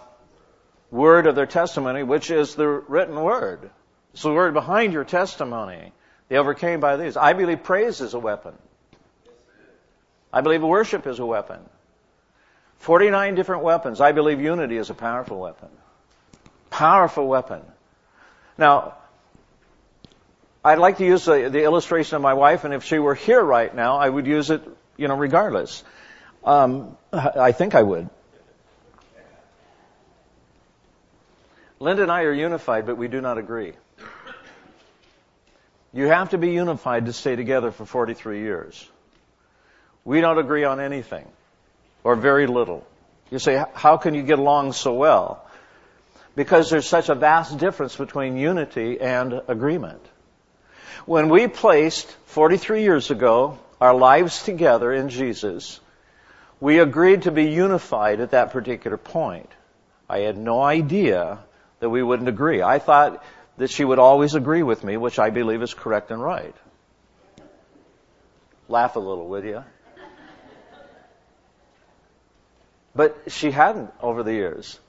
word 0.93 1.25
of 1.25 1.35
their 1.35 1.47
testimony, 1.47 2.03
which 2.03 2.29
is 2.29 2.53
the 2.53 2.67
written 2.67 3.15
word. 3.15 3.71
It's 4.13 4.21
the 4.21 4.31
word 4.31 4.53
behind 4.53 4.93
your 4.93 5.03
testimony. 5.03 5.91
They 6.33 6.39
overcame 6.39 6.79
by 6.79 6.97
these. 6.97 7.15
I 7.15 7.33
believe 7.33 7.61
praise 7.61 8.01
is 8.01 8.15
a 8.15 8.19
weapon. 8.19 8.55
I 10.33 10.41
believe 10.41 10.63
worship 10.63 11.05
is 11.05 11.19
a 11.19 11.25
weapon. 11.27 11.59
49 12.79 13.35
different 13.35 13.61
weapons. 13.61 14.01
I 14.01 14.13
believe 14.13 14.41
unity 14.41 14.77
is 14.77 14.89
a 14.89 14.95
powerful 14.95 15.39
weapon. 15.39 15.69
Powerful 16.71 17.27
weapon. 17.27 17.61
Now, 18.57 18.95
I'd 20.65 20.79
like 20.79 20.97
to 20.97 21.05
use 21.05 21.25
the, 21.25 21.51
the 21.51 21.65
illustration 21.65 22.15
of 22.15 22.23
my 22.23 22.33
wife, 22.33 22.63
and 22.63 22.73
if 22.73 22.83
she 22.83 22.97
were 22.97 23.13
here 23.13 23.43
right 23.43 23.75
now, 23.75 23.97
I 23.97 24.09
would 24.09 24.25
use 24.25 24.49
it, 24.49 24.63
you 24.97 25.07
know, 25.07 25.15
regardless. 25.15 25.83
Um, 26.43 26.97
I 27.13 27.51
think 27.51 27.75
I 27.75 27.83
would. 27.83 28.09
Linda 31.79 32.01
and 32.01 32.11
I 32.11 32.23
are 32.23 32.33
unified, 32.33 32.87
but 32.87 32.97
we 32.97 33.07
do 33.07 33.21
not 33.21 33.37
agree. 33.37 33.73
You 35.93 36.07
have 36.07 36.31
to 36.31 36.37
be 36.37 36.51
unified 36.51 37.05
to 37.05 37.13
stay 37.13 37.35
together 37.35 37.71
for 37.71 37.85
43 37.85 38.41
years. 38.41 38.89
We 40.03 40.21
don't 40.21 40.39
agree 40.39 40.63
on 40.63 40.79
anything, 40.79 41.27
or 42.03 42.15
very 42.15 42.47
little. 42.47 42.85
You 43.29 43.39
say, 43.39 43.63
how 43.73 43.97
can 43.97 44.15
you 44.15 44.23
get 44.23 44.39
along 44.39 44.73
so 44.73 44.93
well? 44.93 45.47
Because 46.35 46.69
there's 46.69 46.87
such 46.87 47.09
a 47.09 47.15
vast 47.15 47.57
difference 47.57 47.95
between 47.95 48.37
unity 48.37 48.99
and 48.99 49.41
agreement. 49.47 50.01
When 51.05 51.29
we 51.29 51.47
placed 51.47 52.09
43 52.27 52.81
years 52.81 53.11
ago 53.11 53.59
our 53.79 53.93
lives 53.93 54.43
together 54.43 54.91
in 54.91 55.09
Jesus, 55.09 55.79
we 56.59 56.79
agreed 56.79 57.23
to 57.23 57.31
be 57.31 57.45
unified 57.45 58.19
at 58.19 58.31
that 58.31 58.51
particular 58.51 58.97
point. 58.97 59.49
I 60.09 60.19
had 60.19 60.37
no 60.37 60.61
idea 60.61 61.39
that 61.79 61.89
we 61.89 62.01
wouldn't 62.01 62.29
agree. 62.29 62.61
I 62.61 62.79
thought 62.79 63.23
that 63.57 63.69
she 63.69 63.85
would 63.85 63.99
always 63.99 64.35
agree 64.35 64.63
with 64.63 64.83
me, 64.83 64.97
which 64.97 65.19
I 65.19 65.29
believe 65.29 65.61
is 65.61 65.73
correct 65.73 66.11
and 66.11 66.21
right. 66.21 66.55
Laugh 68.67 68.95
a 68.95 68.99
little, 68.99 69.27
would 69.29 69.43
you? 69.43 69.63
But 72.95 73.17
she 73.27 73.51
hadn't 73.51 73.91
over 74.01 74.23
the 74.23 74.33
years. 74.33 74.79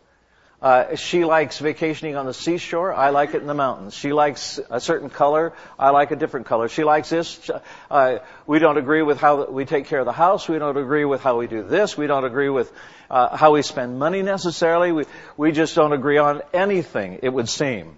Uh, 0.64 0.96
she 0.96 1.26
likes 1.26 1.58
vacationing 1.58 2.16
on 2.16 2.24
the 2.24 2.32
seashore. 2.32 2.94
I 2.94 3.10
like 3.10 3.34
it 3.34 3.42
in 3.42 3.46
the 3.46 3.54
mountains. 3.54 3.92
She 3.92 4.14
likes 4.14 4.58
a 4.70 4.80
certain 4.80 5.10
color. 5.10 5.52
I 5.78 5.90
like 5.90 6.10
a 6.10 6.16
different 6.16 6.46
color. 6.46 6.68
She 6.68 6.84
likes 6.84 7.10
this. 7.10 7.50
Uh, 7.90 8.18
we 8.46 8.58
don't 8.60 8.78
agree 8.78 9.02
with 9.02 9.20
how 9.20 9.44
we 9.44 9.66
take 9.66 9.86
care 9.86 9.98
of 9.98 10.06
the 10.06 10.12
house. 10.12 10.48
We 10.48 10.58
don't 10.58 10.76
agree 10.76 11.04
with 11.04 11.22
how 11.22 11.38
we 11.38 11.48
do 11.48 11.62
this. 11.62 11.98
We 11.98 12.06
don't 12.06 12.24
agree 12.24 12.48
with 12.48 12.72
uh, 13.10 13.36
how 13.36 13.52
we 13.52 13.60
spend 13.62 13.98
money 13.98 14.22
necessarily. 14.22 14.90
We, 14.92 15.04
we 15.36 15.52
just 15.52 15.74
don't 15.74 15.92
agree 15.92 16.16
on 16.16 16.40
anything, 16.54 17.18
it 17.22 17.28
would 17.28 17.50
seem. 17.50 17.96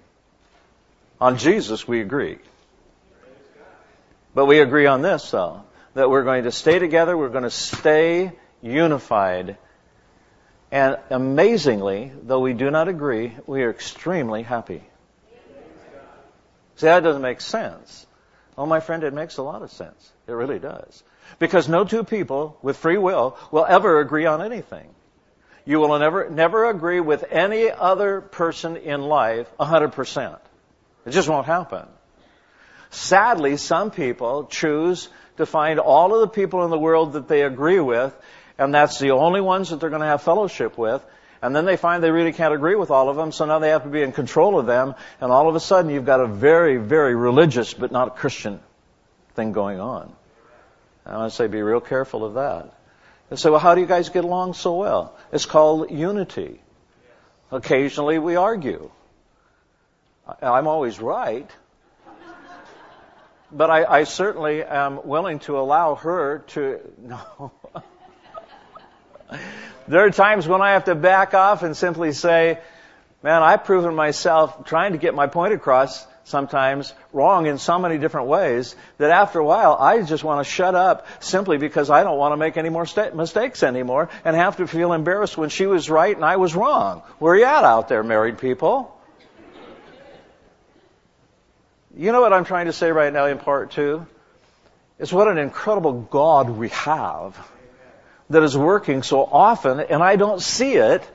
On 1.20 1.38
Jesus, 1.38 1.86
we 1.88 2.00
agree. 2.00 2.38
But 4.34 4.46
we 4.46 4.60
agree 4.60 4.86
on 4.86 5.02
this, 5.02 5.30
though, 5.30 5.64
that 5.94 6.10
we're 6.10 6.24
going 6.24 6.44
to 6.44 6.52
stay 6.52 6.78
together. 6.78 7.16
We're 7.16 7.30
going 7.30 7.44
to 7.44 7.50
stay 7.50 8.32
unified 8.60 9.56
and 10.70 10.98
amazingly, 11.10 12.12
though 12.22 12.40
we 12.40 12.52
do 12.52 12.70
not 12.70 12.88
agree, 12.88 13.32
we 13.46 13.62
are 13.62 13.70
extremely 13.70 14.42
happy. 14.42 14.82
See, 16.76 16.86
that 16.86 17.00
doesn't 17.00 17.22
make 17.22 17.40
sense. 17.40 18.06
Oh, 18.58 18.66
my 18.66 18.80
friend, 18.80 19.02
it 19.04 19.14
makes 19.14 19.36
a 19.36 19.42
lot 19.42 19.62
of 19.62 19.70
sense. 19.70 20.12
It 20.26 20.32
really 20.32 20.58
does. 20.58 21.02
Because 21.38 21.68
no 21.68 21.84
two 21.84 22.04
people 22.04 22.58
with 22.62 22.76
free 22.76 22.98
will 22.98 23.38
will 23.50 23.64
ever 23.64 24.00
agree 24.00 24.26
on 24.26 24.42
anything. 24.42 24.88
You 25.64 25.80
will 25.80 25.98
never, 25.98 26.28
never 26.28 26.68
agree 26.68 27.00
with 27.00 27.24
any 27.30 27.70
other 27.70 28.20
person 28.20 28.76
in 28.76 29.02
life 29.02 29.48
100%. 29.58 30.38
It 31.06 31.12
just 31.12 31.28
won't 31.28 31.46
happen. 31.46 31.86
Sadly, 32.90 33.56
some 33.56 33.90
people 33.90 34.46
choose 34.46 35.08
to 35.38 35.46
find 35.46 35.78
all 35.78 36.14
of 36.14 36.20
the 36.20 36.28
people 36.28 36.64
in 36.64 36.70
the 36.70 36.78
world 36.78 37.14
that 37.14 37.28
they 37.28 37.42
agree 37.42 37.80
with 37.80 38.14
and 38.58 38.74
that's 38.74 38.98
the 38.98 39.10
only 39.10 39.40
ones 39.40 39.70
that 39.70 39.80
they're 39.80 39.90
going 39.90 40.00
to 40.00 40.06
have 40.06 40.22
fellowship 40.22 40.78
with. 40.78 41.04
And 41.42 41.54
then 41.54 41.66
they 41.66 41.76
find 41.76 42.02
they 42.02 42.10
really 42.10 42.32
can't 42.32 42.54
agree 42.54 42.74
with 42.74 42.90
all 42.90 43.10
of 43.10 43.16
them, 43.16 43.30
so 43.30 43.44
now 43.44 43.58
they 43.58 43.68
have 43.68 43.82
to 43.82 43.90
be 43.90 44.02
in 44.02 44.12
control 44.12 44.58
of 44.58 44.66
them, 44.66 44.94
and 45.20 45.30
all 45.30 45.48
of 45.48 45.54
a 45.54 45.60
sudden 45.60 45.90
you've 45.90 46.06
got 46.06 46.20
a 46.20 46.26
very, 46.26 46.78
very 46.78 47.14
religious 47.14 47.74
but 47.74 47.92
not 47.92 48.16
Christian 48.16 48.58
thing 49.34 49.52
going 49.52 49.78
on. 49.78 50.12
I 51.04 51.16
want 51.18 51.30
to 51.30 51.36
say 51.36 51.46
be 51.46 51.60
real 51.60 51.80
careful 51.80 52.24
of 52.24 52.34
that. 52.34 52.72
And 53.28 53.38
say, 53.38 53.50
well, 53.50 53.58
how 53.58 53.74
do 53.74 53.80
you 53.80 53.86
guys 53.86 54.08
get 54.08 54.24
along 54.24 54.54
so 54.54 54.76
well? 54.76 55.16
It's 55.30 55.46
called 55.46 55.90
unity. 55.90 56.60
Occasionally 57.52 58.18
we 58.18 58.36
argue. 58.36 58.90
I'm 60.42 60.66
always 60.66 61.00
right. 61.00 61.50
But 63.52 63.70
I, 63.70 63.84
I 63.84 64.04
certainly 64.04 64.62
am 64.62 65.06
willing 65.06 65.38
to 65.40 65.58
allow 65.58 65.94
her 65.94 66.40
to, 66.48 66.80
no. 66.98 67.52
There 69.88 70.04
are 70.04 70.10
times 70.10 70.48
when 70.48 70.62
I 70.62 70.72
have 70.72 70.84
to 70.84 70.94
back 70.94 71.32
off 71.34 71.62
and 71.62 71.76
simply 71.76 72.12
say, 72.12 72.58
man, 73.22 73.42
I've 73.42 73.64
proven 73.64 73.94
myself 73.94 74.64
trying 74.64 74.92
to 74.92 74.98
get 74.98 75.14
my 75.14 75.28
point 75.28 75.52
across 75.52 76.06
sometimes 76.24 76.92
wrong 77.12 77.46
in 77.46 77.56
so 77.56 77.78
many 77.78 77.98
different 77.98 78.26
ways 78.26 78.74
that 78.98 79.10
after 79.10 79.38
a 79.38 79.44
while 79.44 79.76
I 79.78 80.02
just 80.02 80.24
want 80.24 80.44
to 80.44 80.50
shut 80.50 80.74
up 80.74 81.06
simply 81.20 81.56
because 81.56 81.88
I 81.88 82.02
don't 82.02 82.18
want 82.18 82.32
to 82.32 82.36
make 82.36 82.56
any 82.56 82.68
more 82.68 82.84
sta- 82.84 83.12
mistakes 83.14 83.62
anymore 83.62 84.08
and 84.24 84.34
have 84.34 84.56
to 84.56 84.66
feel 84.66 84.92
embarrassed 84.92 85.38
when 85.38 85.50
she 85.50 85.66
was 85.66 85.88
right 85.88 86.14
and 86.14 86.24
I 86.24 86.36
was 86.36 86.56
wrong. 86.56 87.02
Where 87.20 87.34
are 87.34 87.36
you 87.36 87.44
at 87.44 87.62
out 87.62 87.88
there, 87.88 88.02
married 88.02 88.38
people? 88.38 88.95
You 91.98 92.12
know 92.12 92.20
what 92.20 92.34
I'm 92.34 92.44
trying 92.44 92.66
to 92.66 92.74
say 92.74 92.92
right 92.92 93.10
now 93.10 93.24
in 93.24 93.38
part 93.38 93.70
two? 93.70 94.06
It's 94.98 95.14
what 95.14 95.28
an 95.28 95.38
incredible 95.38 95.92
God 95.92 96.50
we 96.50 96.68
have 96.68 97.38
that 98.28 98.42
is 98.42 98.54
working 98.54 99.02
so 99.02 99.24
often 99.24 99.80
and 99.80 100.02
I 100.02 100.16
don't 100.16 100.42
see 100.42 100.74
it, 100.74 101.08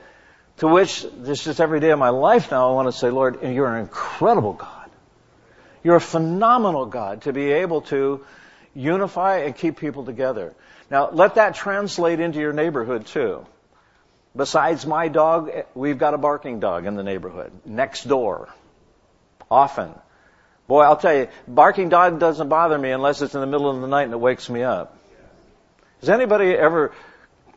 to 0.56 0.66
which 0.66 1.06
this 1.18 1.44
just 1.44 1.60
every 1.60 1.78
day 1.78 1.90
of 1.90 2.00
my 2.00 2.08
life 2.08 2.50
now 2.50 2.70
I 2.70 2.72
want 2.74 2.88
to 2.88 2.98
say, 2.98 3.10
Lord, 3.10 3.42
you're 3.44 3.72
an 3.72 3.80
incredible 3.80 4.54
God. 4.54 4.90
You're 5.84 5.96
a 5.96 6.00
phenomenal 6.00 6.86
God 6.86 7.22
to 7.22 7.32
be 7.32 7.52
able 7.52 7.82
to 7.82 8.24
unify 8.74 9.38
and 9.38 9.56
keep 9.56 9.76
people 9.76 10.04
together. 10.04 10.52
Now, 10.90 11.10
let 11.10 11.36
that 11.36 11.54
translate 11.54 12.18
into 12.18 12.40
your 12.40 12.52
neighborhood 12.52 13.06
too. 13.06 13.46
Besides 14.34 14.84
my 14.84 15.06
dog, 15.06 15.50
we've 15.74 15.98
got 15.98 16.14
a 16.14 16.18
barking 16.18 16.58
dog 16.58 16.86
in 16.86 16.96
the 16.96 17.04
neighborhood, 17.04 17.52
next 17.64 18.08
door. 18.08 18.48
Often. 19.48 19.94
Boy, 20.66 20.82
I'll 20.82 20.96
tell 20.96 21.14
you, 21.14 21.28
barking 21.46 21.88
dog 21.88 22.18
doesn't 22.18 22.48
bother 22.48 22.78
me 22.78 22.90
unless 22.90 23.20
it's 23.20 23.34
in 23.34 23.40
the 23.40 23.46
middle 23.46 23.68
of 23.68 23.80
the 23.80 23.88
night 23.88 24.04
and 24.04 24.12
it 24.12 24.20
wakes 24.20 24.48
me 24.48 24.62
up. 24.62 24.96
Has 26.00 26.08
anybody 26.08 26.50
ever 26.50 26.92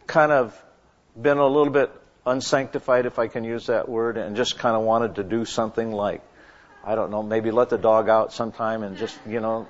kind 0.08 0.32
of 0.32 0.64
been 1.20 1.38
a 1.38 1.48
little 1.48 1.72
bit 1.72 1.92
unsanctified, 2.26 3.06
if 3.06 3.20
I 3.20 3.28
can 3.28 3.44
use 3.44 3.68
that 3.68 3.88
word, 3.88 4.18
and 4.18 4.36
just 4.36 4.58
kind 4.58 4.76
of 4.76 4.82
wanted 4.82 5.16
to 5.16 5.24
do 5.24 5.46
something 5.46 5.92
like, 5.92 6.22
I 6.84 6.96
don't 6.96 7.12
know, 7.12 7.24
maybe 7.24 7.52
let 7.52 7.70
the 7.70 7.78
dog 7.78 8.10
out 8.10 8.34
sometime 8.34 8.84
and 8.84 8.98
just, 8.98 9.18
you 9.28 9.40
know, 9.40 9.68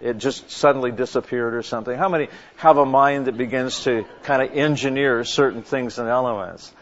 it 0.00 0.18
just 0.18 0.50
suddenly 0.50 0.90
disappeared 0.90 1.54
or 1.54 1.62
something? 1.62 1.96
How 1.96 2.08
many 2.08 2.28
have 2.56 2.76
a 2.76 2.86
mind 2.86 3.26
that 3.26 3.36
begins 3.36 3.84
to 3.84 4.04
kind 4.24 4.42
of 4.42 4.56
engineer 4.56 5.24
certain 5.24 5.62
things 5.62 5.98
and 5.98 6.08
elements? 6.08 6.72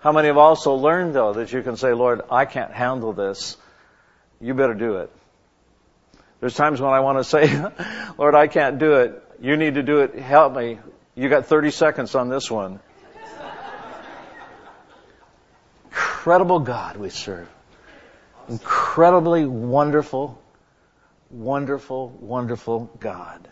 How 0.00 0.12
many 0.12 0.28
have 0.28 0.36
also 0.36 0.74
learned, 0.74 1.14
though, 1.14 1.34
that 1.34 1.52
you 1.52 1.62
can 1.62 1.76
say, 1.76 1.92
Lord, 1.92 2.22
I 2.30 2.44
can't 2.44 2.72
handle 2.72 3.12
this. 3.12 3.56
You 4.42 4.54
better 4.54 4.74
do 4.74 4.96
it. 4.96 5.10
There's 6.40 6.54
times 6.54 6.80
when 6.80 6.92
I 6.92 7.00
want 7.00 7.18
to 7.18 7.24
say, 7.24 7.64
Lord, 8.18 8.34
I 8.34 8.48
can't 8.48 8.78
do 8.78 8.94
it. 8.96 9.22
You 9.40 9.56
need 9.56 9.74
to 9.74 9.82
do 9.82 10.00
it. 10.00 10.16
Help 10.16 10.54
me. 10.54 10.78
You 11.14 11.28
got 11.28 11.46
30 11.46 11.70
seconds 11.70 12.14
on 12.14 12.28
this 12.28 12.50
one. 12.50 12.80
Incredible 15.84 16.60
God 16.60 16.96
we 16.96 17.10
serve. 17.10 17.48
Incredibly 18.48 19.44
wonderful, 19.44 20.40
wonderful, 21.30 22.08
wonderful 22.08 22.90
God. 22.98 23.48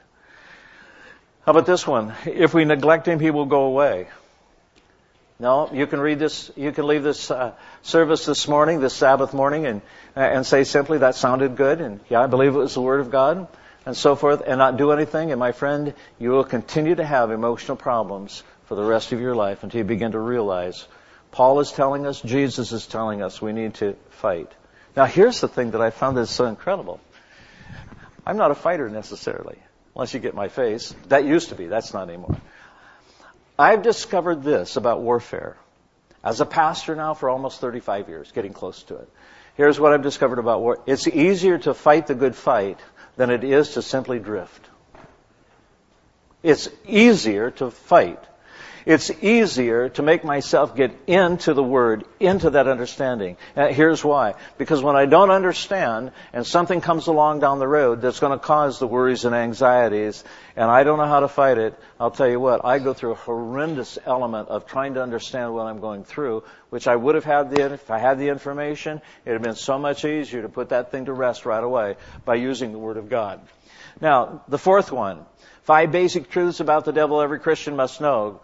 How 1.46 1.52
about 1.52 1.66
this 1.66 1.86
one? 1.86 2.14
If 2.26 2.54
we 2.54 2.64
neglect 2.64 3.06
Him, 3.06 3.20
He 3.20 3.30
will 3.30 3.46
go 3.46 3.64
away. 3.64 4.08
No, 5.40 5.70
you 5.72 5.86
can 5.86 6.00
read 6.00 6.18
this, 6.18 6.50
you 6.54 6.70
can 6.70 6.86
leave 6.86 7.02
this 7.02 7.30
uh, 7.30 7.54
service 7.80 8.26
this 8.26 8.46
morning, 8.46 8.80
this 8.80 8.92
Sabbath 8.92 9.32
morning, 9.32 9.64
and, 9.64 9.80
and 10.14 10.44
say 10.44 10.64
simply, 10.64 10.98
that 10.98 11.14
sounded 11.14 11.56
good, 11.56 11.80
and 11.80 12.00
yeah, 12.10 12.20
I 12.20 12.26
believe 12.26 12.54
it 12.54 12.58
was 12.58 12.74
the 12.74 12.82
Word 12.82 13.00
of 13.00 13.10
God 13.10 13.48
and 13.86 13.96
so 13.96 14.16
forth 14.16 14.42
and 14.46 14.58
not 14.58 14.76
do 14.76 14.92
anything, 14.92 15.30
and 15.30 15.40
my 15.40 15.52
friend, 15.52 15.94
you 16.18 16.30
will 16.30 16.44
continue 16.44 16.94
to 16.94 17.04
have 17.04 17.30
emotional 17.30 17.78
problems 17.78 18.42
for 18.66 18.74
the 18.74 18.84
rest 18.84 19.12
of 19.12 19.20
your 19.22 19.34
life 19.34 19.62
until 19.62 19.78
you 19.78 19.84
begin 19.84 20.12
to 20.12 20.18
realize 20.18 20.86
Paul 21.32 21.60
is 21.60 21.72
telling 21.72 22.06
us, 22.06 22.20
Jesus 22.20 22.72
is 22.72 22.86
telling 22.86 23.22
us 23.22 23.40
we 23.40 23.54
need 23.54 23.74
to 23.76 23.96
fight. 24.10 24.52
Now 24.94 25.06
here's 25.06 25.40
the 25.40 25.48
thing 25.48 25.70
that 25.70 25.80
I 25.80 25.88
found 25.88 26.18
that's 26.18 26.30
so 26.30 26.44
incredible. 26.44 27.00
I'm 28.26 28.36
not 28.36 28.50
a 28.50 28.54
fighter 28.54 28.90
necessarily, 28.90 29.58
unless 29.94 30.12
you 30.12 30.20
get 30.20 30.34
my 30.34 30.48
face. 30.48 30.94
That 31.08 31.24
used 31.24 31.48
to 31.48 31.54
be, 31.54 31.64
that's 31.64 31.94
not 31.94 32.10
anymore. 32.10 32.36
I've 33.60 33.82
discovered 33.82 34.42
this 34.42 34.76
about 34.76 35.02
warfare. 35.02 35.58
As 36.24 36.40
a 36.40 36.46
pastor 36.46 36.96
now 36.96 37.12
for 37.12 37.28
almost 37.28 37.60
35 37.60 38.08
years, 38.08 38.32
getting 38.32 38.54
close 38.54 38.82
to 38.84 38.96
it. 38.96 39.08
Here's 39.54 39.78
what 39.78 39.92
I've 39.92 40.02
discovered 40.02 40.38
about 40.38 40.62
war. 40.62 40.78
It's 40.86 41.06
easier 41.06 41.58
to 41.58 41.74
fight 41.74 42.06
the 42.06 42.14
good 42.14 42.34
fight 42.34 42.80
than 43.16 43.28
it 43.28 43.44
is 43.44 43.74
to 43.74 43.82
simply 43.82 44.18
drift. 44.18 44.66
It's 46.42 46.70
easier 46.86 47.50
to 47.50 47.70
fight. 47.70 48.24
It's 48.86 49.10
easier 49.22 49.88
to 49.90 50.02
make 50.02 50.24
myself 50.24 50.74
get 50.74 50.92
into 51.06 51.54
the 51.54 51.62
Word, 51.62 52.04
into 52.18 52.50
that 52.50 52.66
understanding. 52.66 53.36
And 53.56 53.74
here's 53.74 54.04
why. 54.04 54.34
Because 54.58 54.82
when 54.82 54.96
I 54.96 55.06
don't 55.06 55.30
understand 55.30 56.12
and 56.32 56.46
something 56.46 56.80
comes 56.80 57.06
along 57.06 57.40
down 57.40 57.58
the 57.58 57.68
road 57.68 58.00
that's 58.00 58.20
going 58.20 58.38
to 58.38 58.44
cause 58.44 58.78
the 58.78 58.86
worries 58.86 59.24
and 59.24 59.34
anxieties, 59.34 60.24
and 60.56 60.70
I 60.70 60.84
don't 60.84 60.98
know 60.98 61.06
how 61.06 61.20
to 61.20 61.28
fight 61.28 61.58
it, 61.58 61.78
I'll 61.98 62.10
tell 62.10 62.28
you 62.28 62.40
what, 62.40 62.64
I 62.64 62.78
go 62.78 62.94
through 62.94 63.12
a 63.12 63.16
horrendous 63.16 63.98
element 64.06 64.48
of 64.48 64.66
trying 64.66 64.94
to 64.94 65.02
understand 65.02 65.54
what 65.54 65.66
I'm 65.66 65.80
going 65.80 66.04
through, 66.04 66.44
which 66.70 66.88
I 66.88 66.96
would 66.96 67.14
have 67.14 67.24
had 67.24 67.50
the, 67.50 67.72
if 67.72 67.90
I 67.90 67.98
had 67.98 68.18
the 68.18 68.28
information, 68.28 69.02
it 69.24 69.30
would 69.30 69.34
have 69.34 69.42
been 69.42 69.54
so 69.54 69.78
much 69.78 70.04
easier 70.04 70.42
to 70.42 70.48
put 70.48 70.70
that 70.70 70.90
thing 70.90 71.04
to 71.06 71.12
rest 71.12 71.46
right 71.46 71.62
away 71.62 71.96
by 72.24 72.36
using 72.36 72.72
the 72.72 72.78
Word 72.78 72.96
of 72.96 73.08
God. 73.08 73.40
Now, 74.00 74.42
the 74.48 74.58
fourth 74.58 74.90
one. 74.92 75.26
Five 75.64 75.92
basic 75.92 76.30
truths 76.30 76.60
about 76.60 76.84
the 76.84 76.92
devil 76.92 77.20
every 77.20 77.38
Christian 77.38 77.76
must 77.76 78.00
know. 78.00 78.40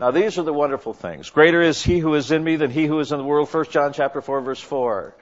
Now 0.00 0.10
these 0.10 0.38
are 0.38 0.42
the 0.42 0.52
wonderful 0.52 0.94
things. 0.94 1.30
Greater 1.30 1.60
is 1.60 1.82
he 1.82 1.98
who 1.98 2.14
is 2.14 2.30
in 2.30 2.42
me 2.42 2.56
than 2.56 2.70
he 2.70 2.86
who 2.86 2.98
is 3.00 3.12
in 3.12 3.18
the 3.18 3.24
world. 3.24 3.52
1 3.52 3.64
John 3.70 3.92
chapter 3.92 4.20
4 4.20 4.40
verse 4.40 4.60
4. 4.60 5.14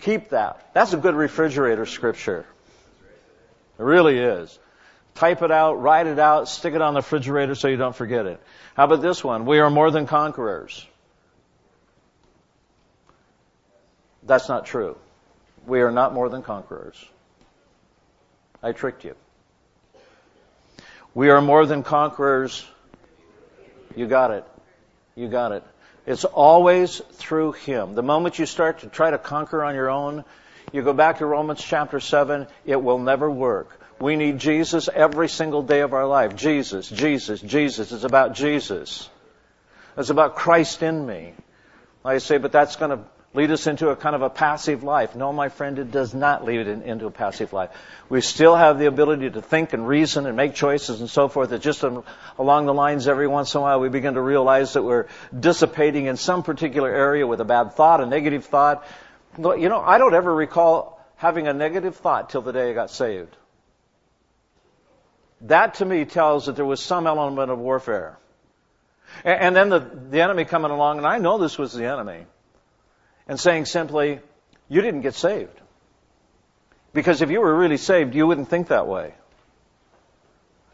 Keep 0.00 0.30
that. 0.30 0.70
That's 0.74 0.92
a 0.92 0.96
good 0.96 1.14
refrigerator 1.14 1.86
scripture. 1.86 2.46
It 3.78 3.82
really 3.82 4.18
is. 4.18 4.58
Type 5.14 5.42
it 5.42 5.50
out, 5.50 5.80
write 5.80 6.06
it 6.06 6.18
out, 6.18 6.48
stick 6.48 6.74
it 6.74 6.82
on 6.82 6.94
the 6.94 7.00
refrigerator 7.00 7.54
so 7.54 7.68
you 7.68 7.76
don't 7.76 7.94
forget 7.94 8.26
it. 8.26 8.40
How 8.76 8.84
about 8.84 9.00
this 9.00 9.22
one? 9.22 9.46
We 9.46 9.60
are 9.60 9.70
more 9.70 9.90
than 9.90 10.06
conquerors. 10.06 10.84
That's 14.24 14.48
not 14.48 14.66
true. 14.66 14.96
We 15.66 15.82
are 15.82 15.92
not 15.92 16.12
more 16.12 16.28
than 16.28 16.42
conquerors. 16.42 17.02
I 18.62 18.72
tricked 18.72 19.04
you. 19.04 19.14
We 21.14 21.30
are 21.30 21.40
more 21.40 21.64
than 21.66 21.84
conquerors 21.84 22.66
you 23.96 24.06
got 24.06 24.30
it. 24.30 24.44
You 25.14 25.28
got 25.28 25.52
it. 25.52 25.62
It's 26.06 26.24
always 26.24 26.98
through 27.12 27.52
Him. 27.52 27.94
The 27.94 28.02
moment 28.02 28.38
you 28.38 28.46
start 28.46 28.80
to 28.80 28.88
try 28.88 29.10
to 29.10 29.18
conquer 29.18 29.64
on 29.64 29.74
your 29.74 29.90
own, 29.90 30.24
you 30.72 30.82
go 30.82 30.92
back 30.92 31.18
to 31.18 31.26
Romans 31.26 31.62
chapter 31.62 32.00
7, 32.00 32.46
it 32.66 32.82
will 32.82 32.98
never 32.98 33.30
work. 33.30 33.80
We 34.00 34.16
need 34.16 34.38
Jesus 34.38 34.88
every 34.92 35.28
single 35.28 35.62
day 35.62 35.80
of 35.80 35.94
our 35.94 36.06
life. 36.06 36.36
Jesus, 36.36 36.88
Jesus, 36.90 37.40
Jesus. 37.40 37.92
It's 37.92 38.04
about 38.04 38.34
Jesus. 38.34 39.08
It's 39.96 40.10
about 40.10 40.34
Christ 40.34 40.82
in 40.82 41.06
me. 41.06 41.34
I 42.04 42.18
say, 42.18 42.38
but 42.38 42.52
that's 42.52 42.76
going 42.76 42.90
to 42.90 43.04
lead 43.34 43.50
us 43.50 43.66
into 43.66 43.90
a 43.90 43.96
kind 43.96 44.14
of 44.14 44.22
a 44.22 44.30
passive 44.30 44.84
life. 44.84 45.16
No, 45.16 45.32
my 45.32 45.48
friend, 45.48 45.78
it 45.78 45.90
does 45.90 46.14
not 46.14 46.44
lead 46.44 46.60
it 46.60 46.68
into 46.68 47.06
a 47.06 47.10
passive 47.10 47.52
life. 47.52 47.70
We 48.08 48.20
still 48.20 48.54
have 48.54 48.78
the 48.78 48.86
ability 48.86 49.30
to 49.30 49.42
think 49.42 49.72
and 49.72 49.86
reason 49.86 50.26
and 50.26 50.36
make 50.36 50.54
choices 50.54 51.00
and 51.00 51.10
so 51.10 51.28
forth. 51.28 51.52
It's 51.52 51.64
just 51.64 51.82
along 52.38 52.66
the 52.66 52.74
lines 52.74 53.08
every 53.08 53.26
once 53.26 53.54
in 53.54 53.58
a 53.58 53.62
while 53.62 53.80
we 53.80 53.88
begin 53.88 54.14
to 54.14 54.20
realize 54.20 54.74
that 54.74 54.84
we're 54.84 55.08
dissipating 55.38 56.06
in 56.06 56.16
some 56.16 56.44
particular 56.44 56.88
area 56.88 57.26
with 57.26 57.40
a 57.40 57.44
bad 57.44 57.72
thought, 57.72 58.00
a 58.00 58.06
negative 58.06 58.44
thought. 58.44 58.86
You 59.36 59.68
know, 59.68 59.80
I 59.80 59.98
don't 59.98 60.14
ever 60.14 60.32
recall 60.32 61.04
having 61.16 61.48
a 61.48 61.52
negative 61.52 61.96
thought 61.96 62.30
till 62.30 62.42
the 62.42 62.52
day 62.52 62.70
I 62.70 62.72
got 62.72 62.90
saved. 62.90 63.36
That 65.40 65.74
to 65.74 65.84
me 65.84 66.04
tells 66.04 66.46
that 66.46 66.54
there 66.54 66.64
was 66.64 66.80
some 66.80 67.08
element 67.08 67.50
of 67.50 67.58
warfare. 67.58 68.16
And 69.24 69.54
then 69.54 69.68
the, 69.68 69.80
the 69.80 70.22
enemy 70.22 70.44
coming 70.44 70.70
along, 70.70 70.98
and 70.98 71.06
I 71.06 71.18
know 71.18 71.38
this 71.38 71.58
was 71.58 71.72
the 71.72 71.86
enemy 71.86 72.26
and 73.28 73.38
saying 73.38 73.64
simply, 73.66 74.20
you 74.68 74.80
didn't 74.80 75.02
get 75.02 75.14
saved. 75.14 75.60
Because 76.92 77.22
if 77.22 77.30
you 77.30 77.40
were 77.40 77.54
really 77.54 77.76
saved, 77.76 78.14
you 78.14 78.26
wouldn't 78.26 78.48
think 78.48 78.68
that 78.68 78.86
way. 78.86 79.14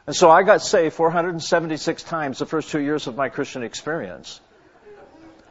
And 0.07 0.16
so 0.16 0.30
I 0.30 0.42
got 0.42 0.61
saved 0.61 0.94
476 0.94 2.03
times 2.03 2.38
the 2.38 2.46
first 2.46 2.70
two 2.70 2.80
years 2.80 3.07
of 3.07 3.16
my 3.16 3.28
Christian 3.28 3.62
experience. 3.62 4.40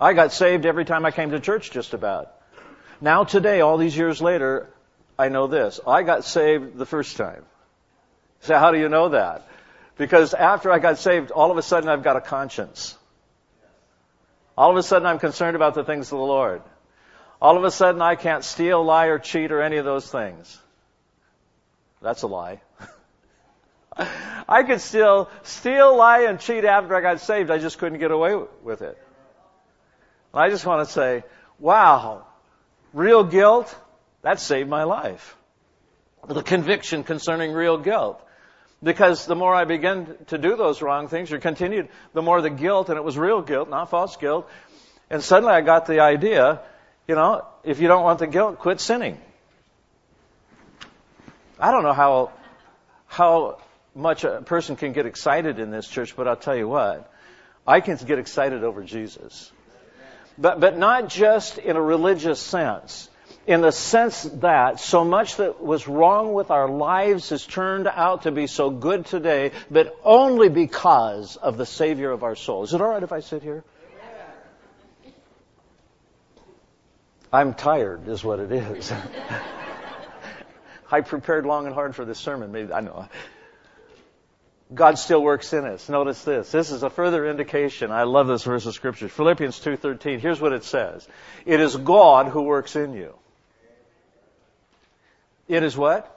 I 0.02 0.14
got 0.14 0.32
saved 0.32 0.66
every 0.66 0.86
time 0.86 1.06
I 1.06 1.12
came 1.12 1.32
to 1.32 1.40
church 1.40 1.72
just 1.72 1.94
about. 1.94 2.34
Now 3.02 3.24
today, 3.24 3.62
all 3.62 3.78
these 3.78 3.98
years 3.98 4.22
later, 4.22 4.70
I 5.18 5.30
know 5.30 5.48
this. 5.48 5.80
I 5.86 6.04
got 6.04 6.24
saved 6.24 6.78
the 6.78 6.86
first 6.86 7.18
time. 7.18 7.44
So 8.42 8.58
how 8.58 8.72
do 8.72 8.80
you 8.80 8.90
know 8.90 9.10
that? 9.10 9.48
Because 9.98 10.34
after 10.34 10.72
I 10.72 10.80
got 10.80 10.98
saved, 10.98 11.32
all 11.32 11.52
of 11.52 11.58
a 11.58 11.62
sudden 11.62 11.90
I've 11.90 12.04
got 12.04 12.16
a 12.16 12.22
conscience. 12.22 12.98
All 14.58 14.72
of 14.72 14.78
a 14.78 14.84
sudden 14.84 15.06
I'm 15.06 15.20
concerned 15.20 15.56
about 15.56 15.74
the 15.74 15.84
things 15.84 16.08
of 16.12 16.18
the 16.18 16.26
Lord. 16.26 16.62
All 17.42 17.58
of 17.58 17.64
a 17.64 17.72
sudden, 17.72 18.02
I 18.02 18.16
can't 18.16 18.44
steal, 18.44 18.84
lie, 18.84 19.08
or 19.08 19.20
cheat, 19.20 19.52
or 19.52 19.62
any 19.62 19.78
of 19.78 19.86
those 19.86 20.10
things. 20.10 20.60
That's 22.02 22.22
a 22.24 22.28
lie. 22.28 22.62
I 24.48 24.64
could 24.64 24.82
still 24.82 25.30
steal, 25.44 25.96
lie, 25.96 26.24
and 26.24 26.40
cheat 26.40 26.66
after 26.66 26.96
I 26.96 27.02
got 27.02 27.22
saved. 27.22 27.50
I 27.50 27.58
just 27.58 27.78
couldn't 27.78 28.00
get 28.00 28.12
away 28.12 28.36
with 28.64 28.82
it. 28.82 28.98
And 30.34 30.42
I 30.42 30.50
just 30.50 30.66
want 30.66 30.86
to 30.86 30.94
say, 30.94 31.24
wow, 31.60 32.26
real 32.94 33.24
guilt, 33.24 33.74
that 34.22 34.40
saved 34.40 34.70
my 34.70 34.84
life. 34.84 35.36
The 36.28 36.44
conviction 36.44 37.04
concerning 37.04 37.54
real 37.54 37.78
guilt. 37.78 38.22
Because 38.84 39.26
the 39.26 39.36
more 39.36 39.54
I 39.54 39.66
began 39.66 40.16
to 40.28 40.38
do 40.38 40.56
those 40.56 40.82
wrong 40.82 41.08
things 41.08 41.32
or 41.32 41.40
continued, 41.40 41.90
the 42.14 42.22
more 42.22 42.42
the 42.42 42.50
guilt, 42.50 42.90
and 42.90 42.98
it 42.98 43.04
was 43.04 43.18
real 43.18 43.42
guilt, 43.42 43.70
not 43.70 43.90
false 43.90 44.16
guilt. 44.18 44.50
And 45.10 45.24
suddenly 45.24 45.54
I 45.54 45.62
got 45.62 45.86
the 45.86 46.02
idea 46.02 46.62
you 47.10 47.16
know, 47.16 47.44
if 47.64 47.82
you 47.82 47.88
don't 47.88 48.04
want 48.04 48.20
the 48.20 48.28
guilt, 48.28 48.60
quit 48.60 48.80
sinning. 48.80 49.20
I 51.60 51.72
don't 51.72 51.82
know 51.82 51.92
how, 51.92 52.32
how 53.08 53.58
much 53.96 54.24
a 54.24 54.44
person 54.44 54.76
can 54.76 54.94
get 54.94 55.08
excited 55.08 55.58
in 55.58 55.72
this 55.72 55.88
church, 55.88 56.16
but 56.16 56.28
I'll 56.28 56.36
tell 56.36 56.56
you 56.56 56.68
what, 56.68 57.12
I 57.66 57.82
can 57.82 57.98
get 57.98 58.20
excited 58.20 58.64
over 58.64 58.84
Jesus. 58.84 59.52
But, 60.38 60.60
but 60.60 60.78
not 60.78 61.10
just 61.10 61.58
in 61.58 61.78
a 61.78 61.82
religious 61.82 62.40
sense. 62.40 63.10
In 63.48 63.62
the 63.62 63.72
sense 63.72 64.22
that 64.22 64.80
so 64.80 65.04
much 65.04 65.38
that 65.38 65.64
was 65.64 65.88
wrong 65.88 66.34
with 66.34 66.52
our 66.52 66.70
lives 66.70 67.30
has 67.30 67.44
turned 67.44 67.88
out 67.88 68.24
to 68.24 68.32
be 68.32 68.46
so 68.46 68.70
good 68.70 69.08
today, 69.08 69.52
but 69.72 69.98
only 70.04 70.50
because 70.50 71.38
of 71.38 71.58
the 71.58 71.66
Savior 71.66 72.12
of 72.12 72.22
our 72.22 72.36
soul. 72.36 72.66
Is 72.66 72.76
it 72.76 72.82
alright 72.82 73.02
if 73.02 73.12
I 73.12 73.22
sit 73.22 73.42
here? 73.42 73.64
I'm 77.32 77.54
tired, 77.54 78.08
is 78.08 78.24
what 78.24 78.40
it 78.40 78.52
is. 78.52 78.92
I 80.92 81.02
prepared 81.02 81.46
long 81.46 81.68
and 81.68 81.76
hard 81.76 81.96
for 81.96 82.04
this 82.04 82.18
sermon. 82.18 82.52
Maybe 82.52 82.74
I 82.74 82.82
know. 82.82 83.08
God 84.74 85.00
still 85.00 85.22
works 85.22 85.54
in 85.54 85.66
us. 85.66 85.90
Notice 85.90 86.24
this. 86.24 86.52
This 86.52 86.72
is 86.72 86.84
a 86.84 86.90
further 86.90 87.28
indication. 87.28 87.92
I 87.92 88.04
love 88.04 88.28
this 88.28 88.44
verse 88.44 88.66
of 88.66 88.74
scripture. 88.74 89.08
Philippians 89.08 89.60
2:13. 89.60 90.20
Here's 90.20 90.42
what 90.42 90.54
it 90.54 90.64
says. 90.64 91.08
It 91.46 91.60
is 91.60 91.76
God 91.76 92.28
who 92.28 92.44
works 92.44 92.76
in 92.76 92.94
you. 92.94 93.16
It 95.48 95.64
is 95.64 95.76
what? 95.76 96.16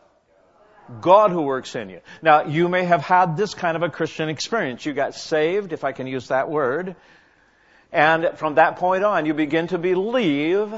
God 1.00 1.30
who 1.30 1.42
works 1.42 1.74
in 1.74 1.88
you. 1.88 2.00
Now, 2.20 2.44
you 2.44 2.68
may 2.68 2.84
have 2.84 3.00
had 3.00 3.36
this 3.36 3.54
kind 3.54 3.76
of 3.76 3.82
a 3.82 3.88
Christian 3.88 4.28
experience. 4.28 4.84
You 4.84 4.92
got 4.92 5.14
saved, 5.14 5.72
if 5.72 5.84
I 5.84 5.92
can 5.92 6.06
use 6.06 6.28
that 6.28 6.50
word. 6.50 6.96
And 7.92 8.32
from 8.36 8.56
that 8.56 8.76
point 8.76 9.04
on, 9.04 9.24
you 9.24 9.32
begin 9.32 9.68
to 9.68 9.78
believe 9.78 10.74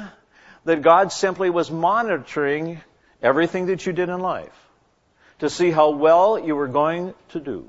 that 0.64 0.82
God 0.82 1.12
simply 1.12 1.50
was 1.50 1.70
monitoring 1.70 2.80
everything 3.22 3.66
that 3.66 3.86
you 3.86 3.92
did 3.92 4.08
in 4.08 4.20
life 4.20 4.52
to 5.40 5.50
see 5.50 5.70
how 5.70 5.90
well 5.90 6.38
you 6.38 6.56
were 6.56 6.68
going 6.68 7.14
to 7.30 7.40
do. 7.40 7.68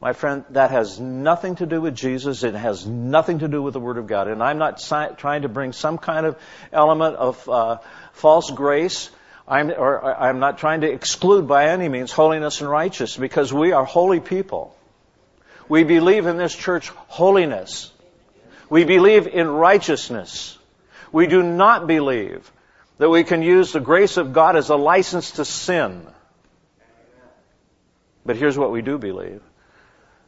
My 0.00 0.12
friend, 0.12 0.44
that 0.50 0.70
has 0.70 1.00
nothing 1.00 1.56
to 1.56 1.66
do 1.66 1.80
with 1.80 1.94
Jesus. 1.94 2.42
It 2.42 2.54
has 2.54 2.86
nothing 2.86 3.38
to 3.38 3.48
do 3.48 3.62
with 3.62 3.72
the 3.72 3.80
Word 3.80 3.96
of 3.96 4.06
God. 4.06 4.28
And 4.28 4.42
I'm 4.42 4.58
not 4.58 4.78
si- 4.80 5.14
trying 5.16 5.42
to 5.42 5.48
bring 5.48 5.72
some 5.72 5.96
kind 5.96 6.26
of 6.26 6.36
element 6.72 7.16
of 7.16 7.48
uh, 7.48 7.78
false 8.12 8.50
grace. 8.50 9.10
I'm, 9.48 9.70
or 9.70 10.04
I'm 10.04 10.40
not 10.40 10.58
trying 10.58 10.82
to 10.82 10.92
exclude 10.92 11.48
by 11.48 11.68
any 11.68 11.88
means 11.88 12.12
holiness 12.12 12.60
and 12.60 12.68
righteousness 12.68 13.16
because 13.16 13.52
we 13.52 13.72
are 13.72 13.84
holy 13.84 14.20
people. 14.20 14.76
We 15.68 15.84
believe 15.84 16.26
in 16.26 16.36
this 16.36 16.54
church 16.54 16.88
holiness. 16.88 17.90
We 18.68 18.84
believe 18.84 19.26
in 19.26 19.48
righteousness. 19.48 20.58
We 21.14 21.28
do 21.28 21.44
not 21.44 21.86
believe 21.86 22.50
that 22.98 23.08
we 23.08 23.22
can 23.22 23.40
use 23.40 23.70
the 23.70 23.78
grace 23.78 24.16
of 24.16 24.32
God 24.32 24.56
as 24.56 24.68
a 24.68 24.74
license 24.74 25.30
to 25.38 25.44
sin. 25.44 26.04
But 28.26 28.34
here's 28.34 28.58
what 28.58 28.72
we 28.72 28.82
do 28.82 28.98
believe. 28.98 29.40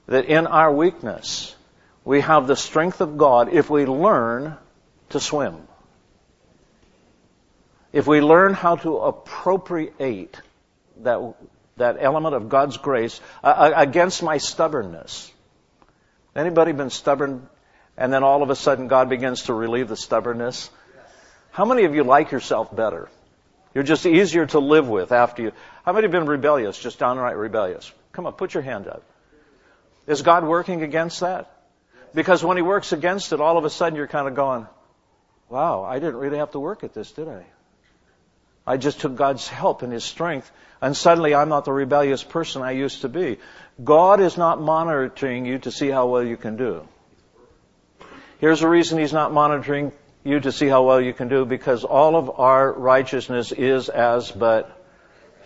That 0.06 0.26
in 0.26 0.46
our 0.46 0.72
weakness, 0.72 1.56
we 2.04 2.20
have 2.20 2.46
the 2.46 2.54
strength 2.54 3.00
of 3.00 3.18
God 3.18 3.52
if 3.52 3.68
we 3.68 3.84
learn 3.84 4.56
to 5.08 5.18
swim. 5.18 5.66
If 7.92 8.06
we 8.06 8.20
learn 8.20 8.54
how 8.54 8.76
to 8.76 8.98
appropriate 8.98 10.40
that, 11.02 11.34
that 11.78 11.96
element 11.98 12.36
of 12.36 12.48
God's 12.48 12.76
grace 12.76 13.20
uh, 13.42 13.72
against 13.74 14.22
my 14.22 14.38
stubbornness. 14.38 15.32
Anybody 16.36 16.70
been 16.70 16.90
stubborn 16.90 17.48
and 17.96 18.12
then 18.12 18.22
all 18.22 18.42
of 18.42 18.50
a 18.50 18.56
sudden 18.56 18.88
God 18.88 19.08
begins 19.08 19.42
to 19.44 19.54
relieve 19.54 19.88
the 19.88 19.96
stubbornness. 19.96 20.70
How 21.50 21.64
many 21.64 21.84
of 21.84 21.94
you 21.94 22.04
like 22.04 22.32
yourself 22.32 22.74
better? 22.74 23.08
You're 23.74 23.84
just 23.84 24.06
easier 24.06 24.46
to 24.46 24.58
live 24.58 24.88
with 24.88 25.12
after 25.12 25.42
you. 25.42 25.52
How 25.84 25.92
many 25.92 26.04
have 26.04 26.12
been 26.12 26.26
rebellious, 26.26 26.78
just 26.78 26.98
downright 26.98 27.36
rebellious? 27.36 27.92
Come 28.12 28.26
on, 28.26 28.32
put 28.32 28.54
your 28.54 28.62
hand 28.62 28.88
up. 28.88 29.02
Is 30.06 30.22
God 30.22 30.44
working 30.44 30.82
against 30.82 31.20
that? 31.20 31.50
Because 32.14 32.42
when 32.42 32.56
He 32.56 32.62
works 32.62 32.92
against 32.92 33.32
it, 33.32 33.40
all 33.40 33.58
of 33.58 33.64
a 33.64 33.70
sudden 33.70 33.96
you're 33.96 34.06
kind 34.06 34.28
of 34.28 34.34
going, 34.34 34.66
wow, 35.48 35.84
I 35.84 35.98
didn't 35.98 36.16
really 36.16 36.38
have 36.38 36.52
to 36.52 36.60
work 36.60 36.84
at 36.84 36.94
this, 36.94 37.12
did 37.12 37.28
I? 37.28 37.44
I 38.66 38.78
just 38.78 39.00
took 39.00 39.14
God's 39.14 39.46
help 39.46 39.82
and 39.82 39.92
His 39.92 40.04
strength, 40.04 40.50
and 40.80 40.96
suddenly 40.96 41.34
I'm 41.34 41.48
not 41.48 41.64
the 41.64 41.72
rebellious 41.72 42.24
person 42.24 42.62
I 42.62 42.72
used 42.72 43.02
to 43.02 43.08
be. 43.08 43.38
God 43.82 44.20
is 44.20 44.36
not 44.36 44.60
monitoring 44.60 45.46
you 45.46 45.58
to 45.60 45.70
see 45.70 45.88
how 45.88 46.06
well 46.06 46.24
you 46.24 46.36
can 46.36 46.56
do. 46.56 46.88
Here's 48.38 48.60
the 48.60 48.68
reason 48.68 48.98
He's 48.98 49.12
not 49.12 49.32
monitoring 49.32 49.92
you 50.24 50.40
to 50.40 50.52
see 50.52 50.66
how 50.66 50.82
well 50.82 51.00
you 51.00 51.12
can 51.12 51.28
do, 51.28 51.44
because 51.44 51.84
all 51.84 52.16
of 52.16 52.30
our 52.38 52.72
righteousness 52.72 53.52
is 53.52 53.88
as 53.88 54.30
but 54.30 54.72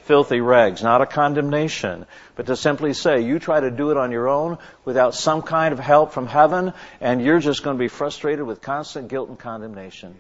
filthy 0.05 0.41
rags, 0.41 0.83
not 0.83 1.03
a 1.03 1.07
condemnation, 1.07 2.07
but 2.35 2.47
to 2.47 2.57
simply 2.57 2.95
say, 2.95 3.21
you 3.21 3.39
try 3.39 3.61
to 3.61 3.71
do 3.71 3.91
it 3.91 3.97
on 3.97 4.11
your 4.11 4.29
own 4.29 4.59
without 4.85 5.15
some 5.15 5.43
kind 5.43 5.73
of 5.73 5.79
help 5.79 6.13
from 6.13 6.27
heaven, 6.27 6.73
and 7.01 7.23
you're 7.23 7.39
just 7.39 7.63
going 7.63 7.77
to 7.77 7.79
be 7.79 7.89
frustrated 7.89 8.45
with 8.45 8.61
constant 8.61 9.09
guilt 9.09 9.29
and 9.29 9.39
condemnation. 9.39 10.19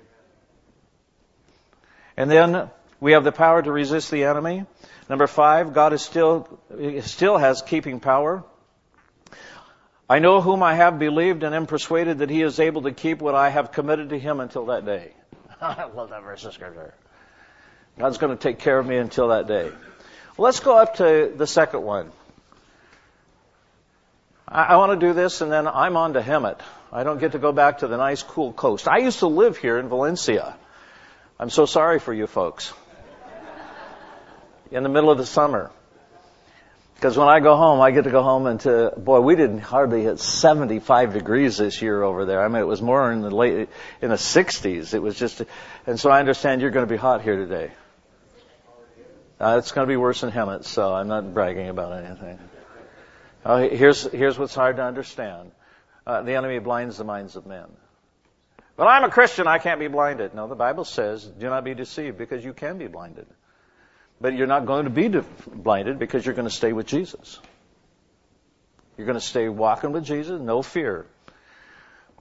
And 2.16 2.30
then 2.30 2.70
we 3.00 3.12
have 3.12 3.24
the 3.24 3.32
power 3.32 3.62
to 3.62 3.72
resist 3.72 4.10
the 4.10 4.24
enemy. 4.24 4.64
Number 5.08 5.26
five, 5.26 5.72
God 5.72 5.92
is 5.92 6.02
still, 6.02 6.60
still 7.00 7.38
has 7.38 7.62
keeping 7.62 7.98
power. 7.98 8.44
I 10.10 10.18
know 10.18 10.40
whom 10.40 10.60
I 10.60 10.74
have 10.74 10.98
believed 10.98 11.44
and 11.44 11.54
am 11.54 11.66
persuaded 11.66 12.18
that 12.18 12.30
he 12.30 12.42
is 12.42 12.58
able 12.58 12.82
to 12.82 12.90
keep 12.90 13.22
what 13.22 13.36
I 13.36 13.48
have 13.48 13.70
committed 13.70 14.08
to 14.08 14.18
him 14.18 14.40
until 14.40 14.66
that 14.66 14.84
day. 14.84 15.12
I 15.60 15.84
love 15.84 16.10
that 16.10 16.24
verse 16.24 16.44
of 16.44 16.52
scripture. 16.52 16.92
God's 17.96 18.18
going 18.18 18.36
to 18.36 18.42
take 18.42 18.58
care 18.58 18.76
of 18.76 18.84
me 18.84 18.96
until 18.96 19.28
that 19.28 19.46
day. 19.46 19.70
Well, 20.36 20.46
let's 20.46 20.58
go 20.58 20.76
up 20.76 20.96
to 20.96 21.32
the 21.36 21.46
second 21.46 21.82
one. 21.82 22.10
I, 24.48 24.64
I 24.64 24.76
want 24.78 24.98
to 24.98 25.06
do 25.06 25.12
this 25.12 25.42
and 25.42 25.52
then 25.52 25.68
I'm 25.68 25.96
on 25.96 26.14
to 26.14 26.20
Hemet. 26.20 26.58
I 26.92 27.04
don't 27.04 27.20
get 27.20 27.30
to 27.32 27.38
go 27.38 27.52
back 27.52 27.78
to 27.78 27.86
the 27.86 27.96
nice, 27.96 28.24
cool 28.24 28.52
coast. 28.52 28.88
I 28.88 28.98
used 28.98 29.20
to 29.20 29.28
live 29.28 29.58
here 29.58 29.78
in 29.78 29.88
Valencia. 29.88 30.56
I'm 31.38 31.50
so 31.50 31.66
sorry 31.66 32.00
for 32.00 32.12
you 32.12 32.26
folks. 32.26 32.72
In 34.72 34.82
the 34.82 34.88
middle 34.88 35.12
of 35.12 35.18
the 35.18 35.26
summer. 35.26 35.70
Because 37.00 37.16
when 37.16 37.28
I 37.28 37.40
go 37.40 37.56
home, 37.56 37.80
I 37.80 37.92
get 37.92 38.04
to 38.04 38.10
go 38.10 38.22
home 38.22 38.44
and 38.44 38.60
to, 38.60 38.92
boy, 38.94 39.20
we 39.20 39.34
didn't 39.34 39.60
hardly 39.60 40.02
hit 40.02 40.20
75 40.20 41.14
degrees 41.14 41.56
this 41.56 41.80
year 41.80 42.02
over 42.02 42.26
there. 42.26 42.44
I 42.44 42.48
mean, 42.48 42.60
it 42.60 42.66
was 42.66 42.82
more 42.82 43.10
in 43.10 43.22
the 43.22 43.30
late, 43.30 43.70
in 44.02 44.10
the 44.10 44.16
60s. 44.16 44.92
It 44.92 44.98
was 44.98 45.18
just, 45.18 45.40
and 45.86 45.98
so 45.98 46.10
I 46.10 46.20
understand 46.20 46.60
you're 46.60 46.70
going 46.70 46.86
to 46.86 46.92
be 46.92 46.98
hot 46.98 47.22
here 47.22 47.36
today. 47.36 47.70
Uh, 49.40 49.56
it's 49.58 49.72
going 49.72 49.86
to 49.86 49.90
be 49.90 49.96
worse 49.96 50.20
than 50.20 50.30
Hemet, 50.30 50.64
so 50.64 50.92
I'm 50.92 51.08
not 51.08 51.32
bragging 51.32 51.70
about 51.70 52.04
anything. 52.04 52.38
Uh, 53.46 53.60
here's, 53.60 54.02
here's 54.02 54.38
what's 54.38 54.54
hard 54.54 54.76
to 54.76 54.82
understand. 54.82 55.52
Uh, 56.06 56.20
the 56.20 56.34
enemy 56.34 56.58
blinds 56.58 56.98
the 56.98 57.04
minds 57.04 57.34
of 57.34 57.46
men. 57.46 57.64
Well, 58.76 58.88
I'm 58.88 59.04
a 59.04 59.10
Christian, 59.10 59.46
I 59.46 59.56
can't 59.56 59.80
be 59.80 59.88
blinded. 59.88 60.34
No, 60.34 60.48
the 60.48 60.54
Bible 60.54 60.84
says, 60.84 61.24
do 61.24 61.48
not 61.48 61.64
be 61.64 61.72
deceived 61.72 62.18
because 62.18 62.44
you 62.44 62.52
can 62.52 62.76
be 62.76 62.88
blinded. 62.88 63.26
But 64.20 64.34
you're 64.34 64.46
not 64.46 64.66
going 64.66 64.84
to 64.84 64.90
be 64.90 65.08
blinded 65.46 65.98
because 65.98 66.26
you're 66.26 66.34
going 66.34 66.48
to 66.48 66.54
stay 66.54 66.72
with 66.72 66.86
Jesus. 66.86 67.40
You're 68.96 69.06
going 69.06 69.18
to 69.18 69.24
stay 69.24 69.48
walking 69.48 69.92
with 69.92 70.04
Jesus, 70.04 70.40
no 70.40 70.62
fear. 70.62 71.06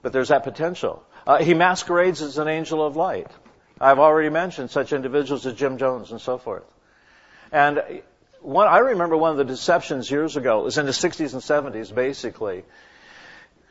But 0.02 0.12
there's 0.12 0.28
that 0.28 0.44
potential. 0.44 1.04
Uh, 1.26 1.38
he 1.38 1.52
masquerades 1.52 2.22
as 2.22 2.38
an 2.38 2.48
angel 2.48 2.84
of 2.84 2.96
light. 2.96 3.30
I've 3.78 3.98
already 3.98 4.30
mentioned 4.30 4.70
such 4.70 4.92
individuals 4.92 5.44
as 5.44 5.54
Jim 5.54 5.76
Jones 5.76 6.10
and 6.10 6.20
so 6.20 6.38
forth. 6.38 6.64
And 7.52 8.02
one, 8.40 8.66
I 8.66 8.78
remember 8.78 9.16
one 9.16 9.32
of 9.32 9.36
the 9.36 9.44
deceptions 9.44 10.10
years 10.10 10.36
ago, 10.36 10.60
it 10.60 10.64
was 10.64 10.78
in 10.78 10.86
the 10.86 10.92
60s 10.92 11.32
and 11.34 11.42
70s 11.74 11.94
basically. 11.94 12.64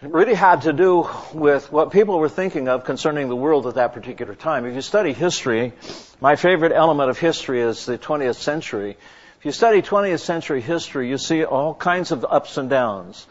Really 0.02 0.34
had 0.34 0.62
to 0.62 0.72
do 0.72 1.10
with 1.34 1.74
what 1.74 1.91
people 1.91 2.20
were 2.20 2.30
thinking 2.30 2.70
of 2.70 2.86
concerning 2.86 3.28
the 3.28 3.36
world 3.36 3.68
at 3.68 3.76
that 3.76 3.91
particular 3.91 4.34
time. 4.34 4.66
If 4.66 4.74
you 4.74 4.82
study 4.82 5.12
history, 5.12 5.74
my 6.22 6.38
favorite 6.38 6.72
element 6.72 7.10
of 7.10 7.20
history 7.20 7.60
is 7.60 7.86
the 7.86 7.97
20th 7.97 8.36
century. 8.36 8.91
If 9.39 9.45
you 9.45 9.52
study 9.52 9.82
20th 9.82 10.22
century 10.22 10.62
history, 10.62 11.10
you 11.10 11.18
see 11.18 11.43
all 11.43 11.74
kinds 11.74 12.12
of 12.14 12.24
ups 12.24 12.56
and 12.56 12.70
downs. 12.70 13.28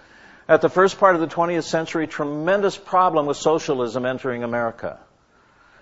At 0.46 0.60
the 0.60 0.68
first 0.68 0.98
part 0.98 1.14
of 1.14 1.22
the 1.22 1.26
20th 1.26 1.64
century, 1.64 2.06
tremendous 2.06 2.76
problem 2.76 3.24
with 3.24 3.38
socialism 3.38 4.04
entering 4.04 4.44
America 4.44 4.98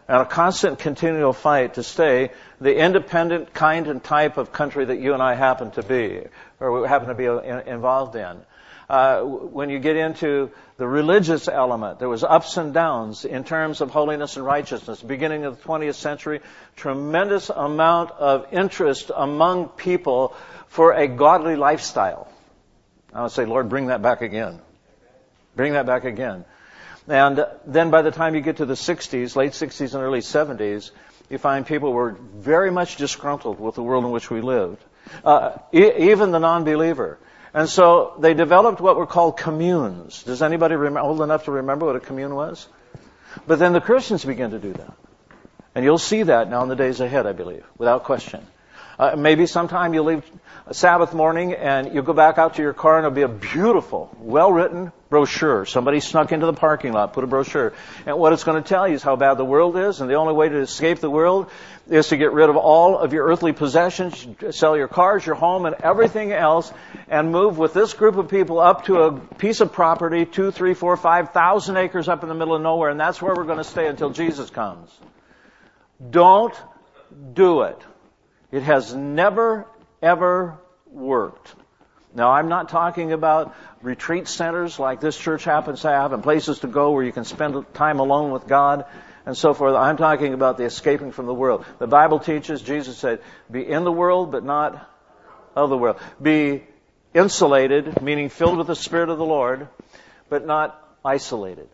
and 0.07 0.23
a 0.23 0.25
constant 0.25 0.79
continual 0.79 1.33
fight 1.33 1.75
to 1.75 1.83
stay 1.83 2.31
the 2.61 2.77
independent 2.77 3.53
kind 3.53 3.89
and 3.89 4.05
type 4.05 4.37
of 4.37 4.53
country 4.53 4.85
that 4.85 5.01
you 5.01 5.15
and 5.15 5.23
I 5.23 5.35
happen 5.35 5.73
to 5.73 5.83
be, 5.83 6.23
or 6.61 6.81
we 6.81 6.87
happen 6.87 7.09
to 7.09 7.15
be 7.15 7.25
involved 7.69 8.15
in. 8.15 8.41
Uh, 8.89 9.23
when 9.23 9.69
you 9.69 9.81
get 9.81 9.97
into 9.97 10.51
the 10.79 10.87
religious 10.87 11.49
element, 11.49 11.99
there 11.99 12.09
was 12.09 12.23
ups 12.23 12.59
and 12.59 12.75
downs 12.75 13.25
in 13.25 13.45
terms 13.45 13.81
of 13.81 13.91
holiness 13.91 14.37
and 14.37 14.45
righteousness. 14.45 15.03
Beginning 15.03 15.45
of 15.45 15.57
the 15.57 15.63
20th 15.63 15.95
century, 15.95 16.41
tremendous 16.77 17.49
amount 17.49 18.11
of 18.11 18.47
interest 18.53 19.11
among 19.15 19.69
people 19.71 20.37
for 20.69 20.93
a 20.93 21.09
godly 21.09 21.57
lifestyle. 21.57 22.29
I 23.15 23.23
would 23.23 23.31
say, 23.31 23.47
Lord, 23.47 23.71
bring 23.71 23.87
that 23.87 24.03
back 24.03 24.21
again. 24.21 24.61
Bring 25.55 25.73
that 25.73 25.87
back 25.87 26.05
again. 26.05 26.45
And 27.09 27.47
then 27.65 27.91
by 27.91 28.03
the 28.03 28.11
time 28.11 28.35
you 28.35 28.43
get 28.43 28.59
to 28.59 28.67
the 28.67 28.75
60s, 28.75 29.35
late 29.37 29.53
60s 29.53 29.95
and 29.95 30.03
early 30.03 30.21
70s, 30.21 30.91
you 31.31 31.39
find 31.39 31.67
people 31.67 31.93
were 31.93 32.13
very 32.13 32.71
much 32.71 32.97
disgruntled 32.97 33.59
with 33.59 33.77
the 33.77 33.83
world 33.83 34.05
in 34.05 34.11
which 34.11 34.31
we 34.31 34.43
lived. 34.43 34.83
Uh, 35.25 35.57
e- 35.73 36.11
even 36.11 36.33
the 36.33 36.39
non-believer. 36.39 37.19
And 37.57 37.71
so 37.71 38.13
they 38.19 38.35
developed 38.35 38.83
what 38.83 38.97
were 38.97 39.07
called 39.07 39.39
communes. 39.39 40.23
Does 40.25 40.43
anybody 40.43 40.75
remember, 40.75 41.01
old 41.01 41.23
enough 41.23 41.47
to 41.47 41.53
remember 41.53 41.87
what 41.87 41.97
a 41.97 42.01
commune 42.01 42.35
was? 42.35 42.69
But 43.47 43.59
then 43.59 43.73
the 43.73 43.81
Christians 43.81 44.27
began 44.27 44.51
to 44.51 44.59
do 44.59 44.75
that. 44.75 44.93
And 45.75 45.83
you'll 45.83 45.97
see 45.97 46.25
that 46.25 46.51
now 46.51 46.63
in 46.65 46.69
the 46.69 46.77
days 46.77 47.01
ahead, 47.01 47.27
I 47.27 47.33
believe, 47.33 47.65
without 47.79 48.05
question. 48.05 48.47
Uh, 48.99 49.15
maybe 49.17 49.47
sometime 49.47 49.93
you'll 49.93 50.07
leave 50.07 50.25
Sabbath 50.73 51.13
morning 51.13 51.53
and 51.53 51.95
you'll 51.95 52.03
go 52.03 52.13
back 52.13 52.39
out 52.39 52.55
to 52.55 52.63
your 52.63 52.73
car 52.73 52.97
and 52.97 53.07
it'll 53.07 53.15
be 53.15 53.23
a 53.23 53.29
beautiful, 53.29 54.11
well-written 54.19 54.91
brochure. 55.11 55.65
Somebody 55.65 56.01
snuck 56.01 56.33
into 56.33 56.47
the 56.47 56.53
parking 56.53 56.93
lot, 56.93 57.13
put 57.13 57.23
a 57.23 57.27
brochure. 57.27 57.73
And 58.07 58.19
what 58.19 58.33
it's 58.33 58.43
going 58.43 58.61
to 58.61 58.69
tell 58.69 58.89
you 58.89 58.95
is 58.95 59.03
how 59.03 59.15
bad 59.15 59.35
the 59.35 59.45
world 59.45 59.77
is 59.77 60.01
and 60.01 60.11
the 60.11 60.15
only 60.15 60.33
way 60.33 60.49
to 60.49 60.59
escape 60.59 60.99
the 60.99 61.11
world 61.11 61.51
is 61.89 62.09
to 62.09 62.17
get 62.17 62.33
rid 62.33 62.51
of 62.51 62.57
all 62.57 62.99
of 62.99 63.13
your 63.13 63.27
earthly 63.27 63.53
possessions, 63.53 64.27
sell 64.51 64.77
your 64.77 64.89
cars, 64.89 65.25
your 65.25 65.37
home, 65.37 65.67
and 65.67 65.77
everything 65.85 66.33
else 66.33 66.73
and 67.07 67.31
move 67.31 67.59
with 67.59 67.73
this 67.75 67.93
group 67.93 68.17
of 68.17 68.29
people 68.29 68.59
up 68.59 68.87
to 68.87 69.03
a 69.03 69.13
piece 69.37 69.61
of 69.61 69.73
property, 69.73 70.25
two, 70.25 70.51
three, 70.51 70.75
four, 70.75 70.97
five 70.97 71.31
thousand 71.31 71.77
acres 71.77 72.09
up 72.09 72.23
in 72.25 72.29
the 72.29 72.35
middle 72.35 72.57
of 72.57 72.63
nowhere 72.63 72.91
and 72.91 72.99
that's 72.99 73.23
where 73.23 73.35
we're 73.35 73.45
going 73.45 73.59
to 73.59 73.65
stay 73.65 73.87
until 73.87 74.11
Jesus 74.11 74.51
comes. 74.51 74.91
Don't 76.11 76.55
do 77.35 77.63
it. 77.63 77.81
It 78.57 78.63
has 78.63 78.95
never, 78.95 79.67
ever 80.01 80.57
worked. 80.91 81.55
Now, 82.15 82.31
I'm 82.31 82.49
not 82.49 82.71
talking 82.71 83.13
about 83.13 83.55
retreat 83.83 84.29
centers 84.29 84.79
like 84.79 84.99
this 84.99 85.19
church 85.19 85.45
happens 85.45 85.83
to 85.83 85.89
have 85.89 86.15
and 86.15 86.23
places 86.23 86.61
to 86.61 86.67
go 86.67 86.93
where 86.93 87.05
you 87.05 87.13
can 87.13 87.27
spend 87.27 87.67
time 87.75 87.99
alone 87.99 88.31
with 88.31 88.47
God 88.47 88.87
and 89.27 89.37
so 89.37 89.53
forth. 89.53 89.75
I'm 89.75 89.99
talking 89.99 90.33
about 90.33 90.57
the 90.57 90.65
escaping 90.65 91.13
from 91.13 91.27
the 91.27 91.35
world. 91.35 91.67
The 91.79 91.87
Bible 91.87 92.19
teaches, 92.19 92.63
Jesus 92.63 92.97
said, 92.97 93.21
be 93.51 93.61
in 93.61 93.85
the 93.85 93.93
world, 93.93 94.33
but 94.33 94.43
not 94.43 94.91
of 95.55 95.69
the 95.69 95.77
world. 95.77 96.01
Be 96.23 96.65
insulated, 97.13 98.01
meaning 98.01 98.31
filled 98.31 98.57
with 98.57 98.69
the 98.69 98.75
Spirit 98.75 99.11
of 99.11 99.19
the 99.19 99.27
Lord, 99.27 99.69
but 100.31 100.47
not 100.47 100.83
isolated. 101.05 101.69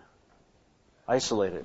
Isolated. 1.06 1.64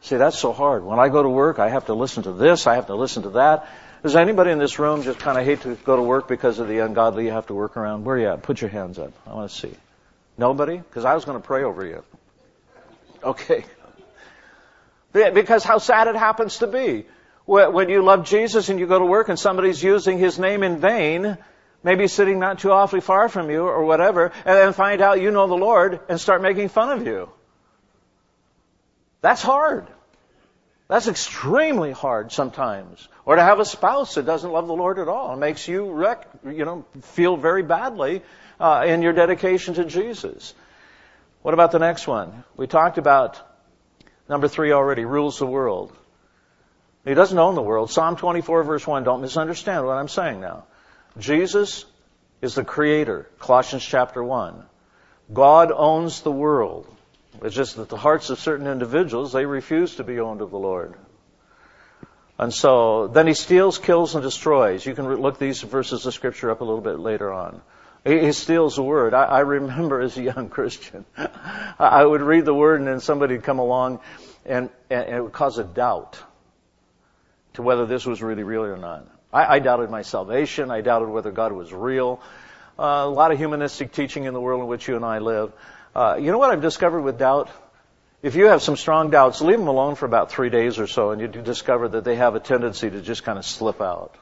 See, 0.00 0.16
that's 0.16 0.36
so 0.36 0.52
hard. 0.52 0.82
When 0.82 0.98
I 0.98 1.08
go 1.08 1.22
to 1.22 1.28
work, 1.28 1.60
I 1.60 1.68
have 1.68 1.86
to 1.86 1.94
listen 1.94 2.24
to 2.24 2.32
this, 2.32 2.66
I 2.66 2.74
have 2.74 2.88
to 2.88 2.96
listen 2.96 3.22
to 3.22 3.30
that. 3.30 3.68
Does 4.06 4.14
anybody 4.14 4.52
in 4.52 4.60
this 4.60 4.78
room 4.78 5.02
just 5.02 5.18
kind 5.18 5.36
of 5.36 5.44
hate 5.44 5.62
to 5.62 5.74
go 5.74 5.96
to 5.96 6.02
work 6.02 6.28
because 6.28 6.60
of 6.60 6.68
the 6.68 6.78
ungodly 6.78 7.24
you 7.24 7.32
have 7.32 7.48
to 7.48 7.54
work 7.54 7.76
around? 7.76 8.04
Where 8.04 8.14
are 8.14 8.20
you 8.20 8.28
at? 8.28 8.40
Put 8.40 8.60
your 8.60 8.70
hands 8.70 9.00
up. 9.00 9.12
I 9.26 9.34
want 9.34 9.50
to 9.50 9.56
see. 9.56 9.74
Nobody? 10.38 10.76
Because 10.76 11.04
I 11.04 11.14
was 11.14 11.24
going 11.24 11.42
to 11.42 11.44
pray 11.44 11.64
over 11.64 11.84
you. 11.84 12.04
Okay. 13.20 13.64
Because 15.12 15.64
how 15.64 15.78
sad 15.78 16.06
it 16.06 16.14
happens 16.14 16.58
to 16.58 16.68
be. 16.68 17.06
When 17.46 17.88
you 17.88 18.04
love 18.04 18.24
Jesus 18.24 18.68
and 18.68 18.78
you 18.78 18.86
go 18.86 19.00
to 19.00 19.04
work 19.04 19.28
and 19.28 19.36
somebody's 19.36 19.82
using 19.82 20.18
his 20.18 20.38
name 20.38 20.62
in 20.62 20.78
vain, 20.78 21.36
maybe 21.82 22.06
sitting 22.06 22.38
not 22.38 22.60
too 22.60 22.70
awfully 22.70 23.00
far 23.00 23.28
from 23.28 23.50
you 23.50 23.62
or 23.62 23.84
whatever, 23.84 24.26
and 24.44 24.56
then 24.56 24.72
find 24.72 25.00
out 25.00 25.20
you 25.20 25.32
know 25.32 25.48
the 25.48 25.56
Lord 25.56 25.98
and 26.08 26.20
start 26.20 26.42
making 26.42 26.68
fun 26.68 27.00
of 27.00 27.04
you. 27.04 27.28
That's 29.20 29.42
hard. 29.42 29.88
That's 30.88 31.08
extremely 31.08 31.90
hard 31.90 32.30
sometimes. 32.30 33.08
Or 33.24 33.34
to 33.34 33.42
have 33.42 33.58
a 33.58 33.64
spouse 33.64 34.14
that 34.14 34.26
doesn't 34.26 34.50
love 34.50 34.68
the 34.68 34.74
Lord 34.74 34.98
at 34.98 35.08
all. 35.08 35.34
It 35.34 35.38
makes 35.38 35.66
you 35.66 35.90
wreck, 35.90 36.28
you 36.44 36.64
know, 36.64 36.84
feel 37.02 37.36
very 37.36 37.62
badly 37.62 38.22
uh, 38.60 38.84
in 38.86 39.02
your 39.02 39.12
dedication 39.12 39.74
to 39.74 39.84
Jesus. 39.84 40.54
What 41.42 41.54
about 41.54 41.72
the 41.72 41.80
next 41.80 42.06
one? 42.06 42.44
We 42.56 42.66
talked 42.66 42.98
about 42.98 43.40
number 44.28 44.48
three 44.48 44.72
already, 44.72 45.04
rules 45.04 45.38
the 45.38 45.46
world. 45.46 45.92
He 47.04 47.14
doesn't 47.14 47.38
own 47.38 47.54
the 47.54 47.62
world. 47.62 47.90
Psalm 47.90 48.16
24 48.16 48.64
verse 48.64 48.86
1, 48.86 49.04
don't 49.04 49.22
misunderstand 49.22 49.86
what 49.86 49.96
I'm 49.96 50.08
saying 50.08 50.40
now. 50.40 50.64
Jesus 51.18 51.84
is 52.42 52.54
the 52.54 52.64
creator, 52.64 53.28
Colossians 53.38 53.84
chapter 53.84 54.22
1. 54.22 54.62
God 55.32 55.72
owns 55.72 56.22
the 56.22 56.32
world. 56.32 56.86
It's 57.42 57.54
just 57.54 57.76
that 57.76 57.88
the 57.88 57.96
hearts 57.96 58.30
of 58.30 58.38
certain 58.38 58.66
individuals, 58.66 59.32
they 59.32 59.46
refuse 59.46 59.96
to 59.96 60.04
be 60.04 60.20
owned 60.20 60.40
of 60.40 60.50
the 60.50 60.58
Lord. 60.58 60.94
And 62.38 62.52
so, 62.52 63.08
then 63.08 63.26
he 63.26 63.34
steals, 63.34 63.78
kills, 63.78 64.14
and 64.14 64.22
destroys. 64.22 64.84
You 64.84 64.94
can 64.94 65.06
look 65.16 65.38
these 65.38 65.62
verses 65.62 66.04
of 66.04 66.12
scripture 66.12 66.50
up 66.50 66.60
a 66.60 66.64
little 66.64 66.82
bit 66.82 66.98
later 66.98 67.32
on. 67.32 67.62
He 68.04 68.30
steals 68.32 68.76
the 68.76 68.82
word. 68.82 69.14
I, 69.14 69.24
I 69.24 69.40
remember 69.40 70.00
as 70.00 70.16
a 70.16 70.22
young 70.22 70.48
Christian, 70.50 71.04
I 71.78 72.04
would 72.04 72.20
read 72.20 72.44
the 72.44 72.54
word 72.54 72.80
and 72.80 72.88
then 72.88 73.00
somebody 73.00 73.34
would 73.34 73.44
come 73.44 73.58
along 73.58 74.00
and, 74.44 74.70
and 74.90 75.08
it 75.08 75.20
would 75.20 75.32
cause 75.32 75.58
a 75.58 75.64
doubt 75.64 76.22
to 77.54 77.62
whether 77.62 77.84
this 77.86 78.06
was 78.06 78.22
really 78.22 78.44
real 78.44 78.62
or 78.62 78.76
not. 78.76 79.08
I, 79.32 79.56
I 79.56 79.58
doubted 79.58 79.90
my 79.90 80.02
salvation. 80.02 80.70
I 80.70 80.82
doubted 80.82 81.08
whether 81.08 81.32
God 81.32 81.52
was 81.52 81.72
real. 81.72 82.20
Uh, 82.78 83.04
a 83.06 83.08
lot 83.08 83.32
of 83.32 83.38
humanistic 83.38 83.92
teaching 83.92 84.24
in 84.24 84.34
the 84.34 84.40
world 84.40 84.60
in 84.60 84.68
which 84.68 84.86
you 84.86 84.94
and 84.94 85.04
I 85.04 85.18
live. 85.18 85.52
Uh, 85.96 86.16
you 86.16 86.30
know 86.30 86.36
what 86.36 86.50
I've 86.50 86.60
discovered 86.60 87.00
with 87.00 87.18
doubt? 87.18 87.48
If 88.22 88.34
you 88.34 88.48
have 88.48 88.60
some 88.60 88.76
strong 88.76 89.08
doubts, 89.08 89.40
leave 89.40 89.58
them 89.58 89.66
alone 89.66 89.94
for 89.94 90.04
about 90.04 90.30
three 90.30 90.50
days 90.50 90.78
or 90.78 90.86
so, 90.86 91.10
and 91.10 91.22
you 91.22 91.26
discover 91.26 91.88
that 91.88 92.04
they 92.04 92.16
have 92.16 92.34
a 92.34 92.40
tendency 92.40 92.90
to 92.90 93.00
just 93.00 93.24
kind 93.24 93.38
of 93.38 93.46
slip 93.46 93.80
out. 93.80 94.14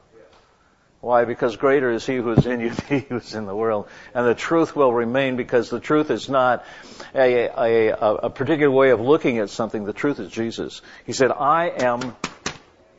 Why? 1.01 1.25
Because 1.25 1.57
greater 1.57 1.91
is 1.91 2.07
He 2.07 2.15
who 2.15 2.31
is 2.31 2.47
in 2.47 2.61
you 2.61 2.71
than 2.89 3.01
He 3.01 3.07
who 3.09 3.17
is 3.17 3.35
in 3.35 3.47
the 3.47 3.57
world. 3.57 3.89
And 4.15 4.25
the 4.25 4.37
truth 4.37 4.77
will 4.77 4.95
remain 4.95 5.35
because 5.35 5.69
the 5.69 5.81
truth 5.81 6.13
is 6.13 6.29
not 6.29 6.65
a, 7.13 7.49
a, 7.49 7.89
a, 8.23 8.31
particular 8.31 8.71
way 8.71 8.91
of 8.91 9.01
looking 9.01 9.39
at 9.39 9.51
something. 9.51 9.83
The 9.85 9.93
truth 9.93 10.21
is 10.21 10.31
Jesus. 10.31 10.81
He 11.07 11.13
said, 11.13 11.33
I 11.33 11.71
am 11.71 12.15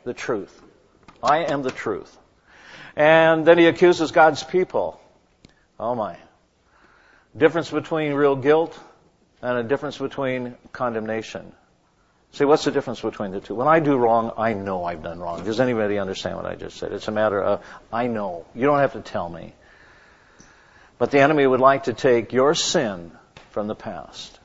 the 0.04 0.12
truth. 0.12 0.52
I 1.22 1.44
am 1.44 1.62
the 1.62 1.70
truth. 1.70 2.14
And 2.94 3.46
then 3.46 3.56
He 3.56 3.68
accuses 3.68 4.12
God's 4.12 4.44
people. 4.44 5.00
Oh 5.80 5.94
my. 5.94 6.18
Difference 7.36 7.70
between 7.70 8.14
real 8.14 8.36
guilt 8.36 8.78
and 9.42 9.58
a 9.58 9.62
difference 9.62 9.98
between 9.98 10.56
condemnation. 10.72 11.52
See, 12.32 12.44
what's 12.44 12.64
the 12.64 12.70
difference 12.70 13.00
between 13.00 13.30
the 13.30 13.40
two? 13.40 13.54
When 13.54 13.68
I 13.68 13.80
do 13.80 13.96
wrong, 13.96 14.32
I 14.36 14.52
know 14.54 14.84
I've 14.84 15.02
done 15.02 15.20
wrong. 15.20 15.44
Does 15.44 15.60
anybody 15.60 15.98
understand 15.98 16.36
what 16.36 16.46
I 16.46 16.54
just 16.54 16.78
said? 16.78 16.92
It's 16.92 17.08
a 17.08 17.12
matter 17.12 17.42
of, 17.42 17.64
I 17.92 18.06
know. 18.06 18.46
You 18.54 18.66
don't 18.66 18.78
have 18.78 18.94
to 18.94 19.00
tell 19.00 19.28
me. 19.28 19.54
But 20.98 21.10
the 21.10 21.20
enemy 21.20 21.46
would 21.46 21.60
like 21.60 21.84
to 21.84 21.92
take 21.92 22.32
your 22.32 22.54
sin 22.54 23.12
from 23.50 23.66
the 23.66 23.74
past 23.74 24.38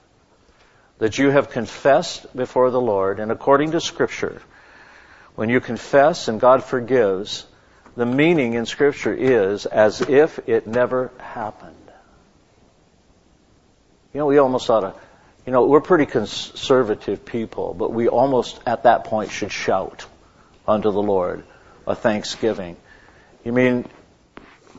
that 1.00 1.18
you 1.18 1.32
have 1.32 1.50
confessed 1.50 2.34
before 2.36 2.70
the 2.70 2.80
Lord, 2.80 3.20
and 3.20 3.32
according 3.32 3.72
to 3.72 3.82
Scripture, 3.82 4.40
when 5.36 5.50
you 5.50 5.60
confess 5.60 6.28
and 6.28 6.40
God 6.40 6.64
forgives, 6.64 7.46
the 7.96 8.06
meaning 8.06 8.54
in 8.54 8.66
Scripture 8.68 9.14
is 9.14 9.66
as 9.66 10.02
if 10.02 10.48
it 10.48 10.68
never 10.68 11.12
happened. 11.18 11.81
You 14.14 14.20
know, 14.20 14.26
we 14.26 14.38
almost 14.38 14.70
ought 14.70 14.82
to, 14.82 14.94
you 15.46 15.54
know, 15.54 15.66
we're 15.66 15.82
pretty 15.82 16.06
conservative 16.06 17.26
people, 17.26 17.74
but 17.74 17.94
we 17.94 18.08
almost 18.08 18.60
at 18.66 18.84
that 18.84 19.06
point 19.06 19.32
should 19.32 19.52
shout 19.52 20.06
unto 20.68 20.92
the 20.92 21.02
Lord 21.02 21.44
a 21.88 21.96
thanksgiving. 21.96 22.76
You 23.44 23.54
mean 23.54 23.86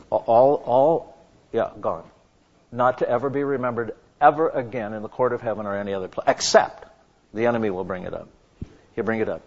all, 0.09 0.55
all, 0.65 1.17
yeah, 1.51 1.71
gone. 1.79 2.03
Not 2.71 2.99
to 2.99 3.09
ever 3.09 3.29
be 3.29 3.43
remembered 3.43 3.95
ever 4.21 4.49
again 4.49 4.93
in 4.93 5.01
the 5.01 5.09
court 5.09 5.33
of 5.33 5.41
heaven 5.41 5.65
or 5.65 5.75
any 5.75 5.93
other 5.93 6.07
place, 6.07 6.25
except 6.27 6.85
the 7.33 7.47
enemy 7.47 7.69
will 7.69 7.83
bring 7.83 8.03
it 8.03 8.13
up. 8.13 8.29
He'll 8.95 9.03
bring 9.03 9.19
it 9.19 9.29
up. 9.29 9.41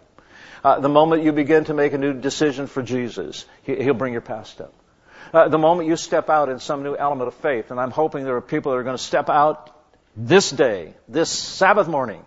Uh, 0.63 0.79
the 0.79 0.89
moment 0.89 1.23
you 1.23 1.31
begin 1.31 1.63
to 1.65 1.73
make 1.73 1.93
a 1.93 1.97
new 1.97 2.13
decision 2.13 2.67
for 2.67 2.83
Jesus, 2.83 3.45
he, 3.63 3.73
will 3.73 3.93
bring 3.93 4.11
your 4.11 4.21
past 4.21 4.59
up. 4.59 4.73
Uh, 5.33 5.47
the 5.47 5.57
moment 5.57 5.87
you 5.87 5.95
step 5.95 6.29
out 6.29 6.49
in 6.49 6.59
some 6.59 6.83
new 6.83 6.95
element 6.95 7.27
of 7.27 7.33
faith, 7.35 7.71
and 7.71 7.79
I'm 7.79 7.91
hoping 7.91 8.23
there 8.23 8.35
are 8.35 8.41
people 8.41 8.71
that 8.71 8.77
are 8.77 8.83
going 8.83 8.97
to 8.97 9.03
step 9.03 9.29
out 9.29 9.76
this 10.17 10.49
day, 10.49 10.95
this 11.07 11.29
Sabbath 11.29 11.87
morning, 11.87 12.25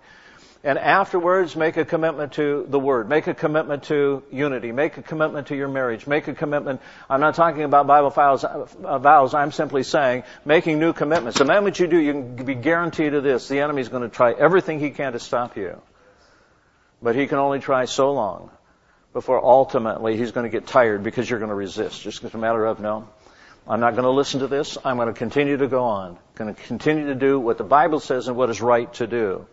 and 0.62 0.78
afterwards 0.78 1.56
make 1.56 1.76
a 1.76 1.84
commitment 1.84 2.34
to 2.34 2.66
the 2.68 2.78
Word, 2.78 3.08
make 3.08 3.26
a 3.26 3.34
commitment 3.34 3.84
to 3.84 4.22
unity, 4.30 4.72
make 4.72 4.96
a 4.96 5.02
commitment 5.02 5.48
to 5.48 5.56
your 5.56 5.68
marriage, 5.68 6.06
make 6.06 6.28
a 6.28 6.34
commitment. 6.34 6.80
I'm 7.08 7.20
not 7.20 7.34
talking 7.34 7.62
about 7.62 7.86
Bible 7.86 8.10
vows, 8.10 8.44
uh, 8.44 8.98
vows 8.98 9.34
I'm 9.34 9.52
simply 9.52 9.82
saying 9.82 10.22
making 10.44 10.78
new 10.78 10.92
commitments. 10.92 11.38
The 11.38 11.46
moment 11.46 11.80
you 11.80 11.88
do, 11.88 11.98
you 11.98 12.12
can 12.12 12.44
be 12.44 12.54
guaranteed 12.54 13.14
of 13.14 13.24
this. 13.24 13.48
The 13.48 13.60
enemy 13.60 13.80
is 13.80 13.88
going 13.88 14.02
to 14.02 14.08
try 14.08 14.32
everything 14.32 14.78
he 14.78 14.90
can 14.90 15.12
to 15.14 15.18
stop 15.18 15.56
you. 15.56 15.80
But 17.02 17.16
he 17.16 17.26
can 17.26 17.38
only 17.38 17.60
try 17.60 17.86
so 17.86 18.12
long 18.12 18.50
before 19.14 19.42
ultimately 19.44 20.16
he's 20.16 20.30
going 20.30 20.44
to 20.44 20.50
get 20.50 20.66
tired 20.68 21.02
because 21.02 21.28
you're 21.28 21.40
going 21.40 21.48
to 21.48 21.54
resist. 21.54 22.02
Just 22.02 22.22
a 22.22 22.38
matter 22.38 22.64
of, 22.66 22.78
no, 22.78 23.08
I'm 23.70 23.78
not 23.78 23.92
going 23.92 24.02
to 24.02 24.10
listen 24.10 24.40
to 24.40 24.48
this. 24.48 24.76
I'm 24.84 24.96
going 24.96 25.06
to 25.06 25.14
continue 25.14 25.56
to 25.56 25.68
go 25.68 25.84
on. 25.84 26.18
Going 26.34 26.52
to 26.52 26.60
continue 26.60 27.06
to 27.06 27.14
do 27.14 27.38
what 27.38 27.56
the 27.56 27.62
Bible 27.62 28.00
says 28.00 28.26
and 28.26 28.36
what 28.36 28.50
is 28.50 28.60
right 28.60 28.92
to 28.94 29.06
do. 29.06 29.46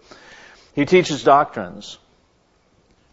He 0.74 0.86
teaches 0.86 1.24
doctrines. 1.24 2.00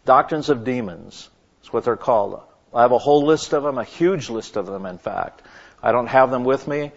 Doctrines 0.05 0.49
of 0.49 0.63
demons. 0.63 1.29
That's 1.59 1.71
what 1.71 1.83
they're 1.83 1.95
called. 1.95 2.41
I 2.73 2.81
have 2.81 2.91
a 2.91 2.97
whole 2.97 3.23
list 3.23 3.53
of 3.53 3.61
them, 3.61 3.77
a 3.77 3.83
huge 3.83 4.31
list 4.31 4.57
of 4.57 4.65
them, 4.65 4.87
in 4.87 4.97
fact. 4.97 5.43
I 5.81 5.91
don't 5.91 6.07
have 6.07 6.31
them 6.31 6.43
with 6.43 6.67
me. 6.67 6.91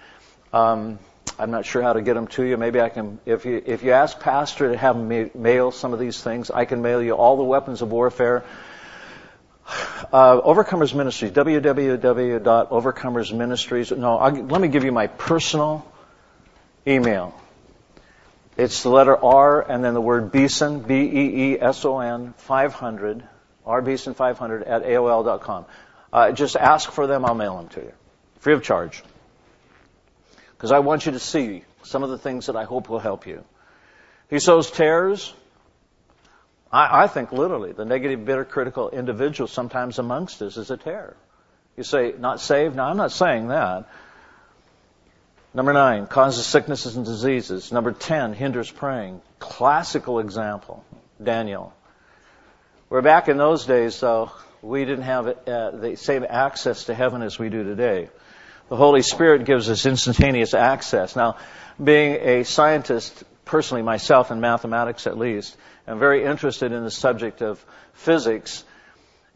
Um, 0.55 0.99
I'm 1.39 1.51
not 1.51 1.67
sure 1.67 1.83
how 1.83 1.93
to 1.93 2.01
get 2.01 2.15
them 2.15 2.29
to 2.29 2.45
you. 2.45 2.57
Maybe 2.57 2.81
I 2.81 2.89
can, 2.89 3.21
if 3.27 3.45
you, 3.45 3.63
if 3.67 3.83
you 3.83 3.93
ask 3.93 4.19
Pastor 4.19 4.73
to 4.73 4.79
have 4.79 4.97
me 4.97 5.31
mail 5.35 5.71
some 5.71 5.93
of 5.93 5.99
these 5.99 6.23
things, 6.23 6.51
I 6.51 6.65
can 6.65 6.81
mail 6.81 7.03
you 7.03 7.13
all 7.13 7.37
the 7.37 7.45
weapons 7.45 7.83
of 7.83 7.93
warfare. 7.93 8.43
Uh, 10.13 10.41
Overcomers 10.41 10.95
Ministries, 10.95 11.33
www.overcomersministries. 11.33 13.97
No, 13.97 14.19
I'll, 14.19 14.33
let 14.33 14.61
me 14.61 14.69
give 14.69 14.85
you 14.85 14.93
my 14.93 15.07
personal 15.07 15.91
email. 16.87 17.35
It's 18.57 18.83
the 18.83 18.89
letter 18.89 19.17
R 19.17 19.71
and 19.71 19.85
then 19.85 19.95
the 19.95 20.01
word 20.01 20.33
Beeson, 20.33 20.81
B-E-E-S-O-N, 20.81 22.35
500, 22.37 23.23
rbeeson 23.67 24.17
500 24.17 24.65
at 24.65 24.85
AOL.com. 24.85 25.67
Uh, 26.13 26.33
just 26.33 26.57
ask 26.57 26.91
for 26.91 27.07
them, 27.07 27.25
I'll 27.25 27.35
mail 27.35 27.59
them 27.59 27.69
to 27.69 27.81
you. 27.81 27.93
Free 28.41 28.55
of 28.55 28.63
charge. 28.63 29.03
Because 30.57 30.73
I 30.73 30.81
want 30.81 31.07
you 31.07 31.13
to 31.13 31.21
see 31.21 31.63
some 31.83 32.03
of 32.03 32.11
the 32.11 32.19
things 32.19 32.47
that 32.47 32.57
I 32.57 32.65
hope 32.65 32.89
will 32.89 32.99
help 32.99 33.27
you. 33.27 33.45
He 34.31 34.39
sows 34.39 34.71
tares. 34.71 35.33
I, 36.73 37.05
I 37.05 37.07
think 37.07 37.33
literally 37.33 37.73
the 37.73 37.85
negative, 37.85 38.25
bitter, 38.25 38.45
critical 38.45 38.91
individual 38.91 39.49
sometimes 39.49 39.99
amongst 39.99 40.43
us 40.43 40.57
is 40.57 40.71
a 40.71 40.77
terror. 40.77 41.17
You 41.77 41.85
say, 41.85 42.15
not 42.19 42.41
saved? 42.41 42.77
No, 42.77 42.85
I'm 42.85 42.97
not 42.97 43.13
saying 43.13 43.49
that. 43.49 43.89
Number 45.55 45.73
nine, 45.73 46.07
causes 46.07 46.47
sicknesses 46.47 46.97
and 46.97 47.07
diseases. 47.07 47.73
Number 47.73 47.93
ten, 47.93 48.33
hinders 48.35 48.71
praying. 48.71 49.21
Classical 49.39 50.19
example, 50.19 50.85
Daniel. 51.23 51.73
We're 52.91 53.03
back 53.03 53.29
in 53.29 53.39
those 53.39 53.65
days, 53.65 53.99
though, 54.01 54.31
we 54.63 54.85
didn't 54.85 55.05
have 55.05 55.27
uh, 55.27 55.71
the 55.71 55.97
same 55.97 56.27
access 56.29 56.85
to 56.85 56.95
heaven 56.95 57.23
as 57.23 57.39
we 57.39 57.49
do 57.49 57.65
today. 57.65 58.09
The 58.69 58.77
Holy 58.77 59.03
Spirit 59.03 59.45
gives 59.45 59.71
us 59.71 59.87
instantaneous 59.87 60.53
access. 60.53 61.17
Now, 61.17 61.37
being 61.83 62.15
a 62.15 62.45
scientist, 62.45 63.25
personally 63.45 63.83
myself 63.83 64.31
in 64.31 64.41
mathematics 64.41 65.07
at 65.07 65.17
least, 65.17 65.57
I'm 65.89 65.99
very 65.99 66.23
interested 66.23 66.73
in 66.73 66.85
the 66.85 66.91
subject 66.91 67.41
of 67.41 67.65
physics 67.95 68.63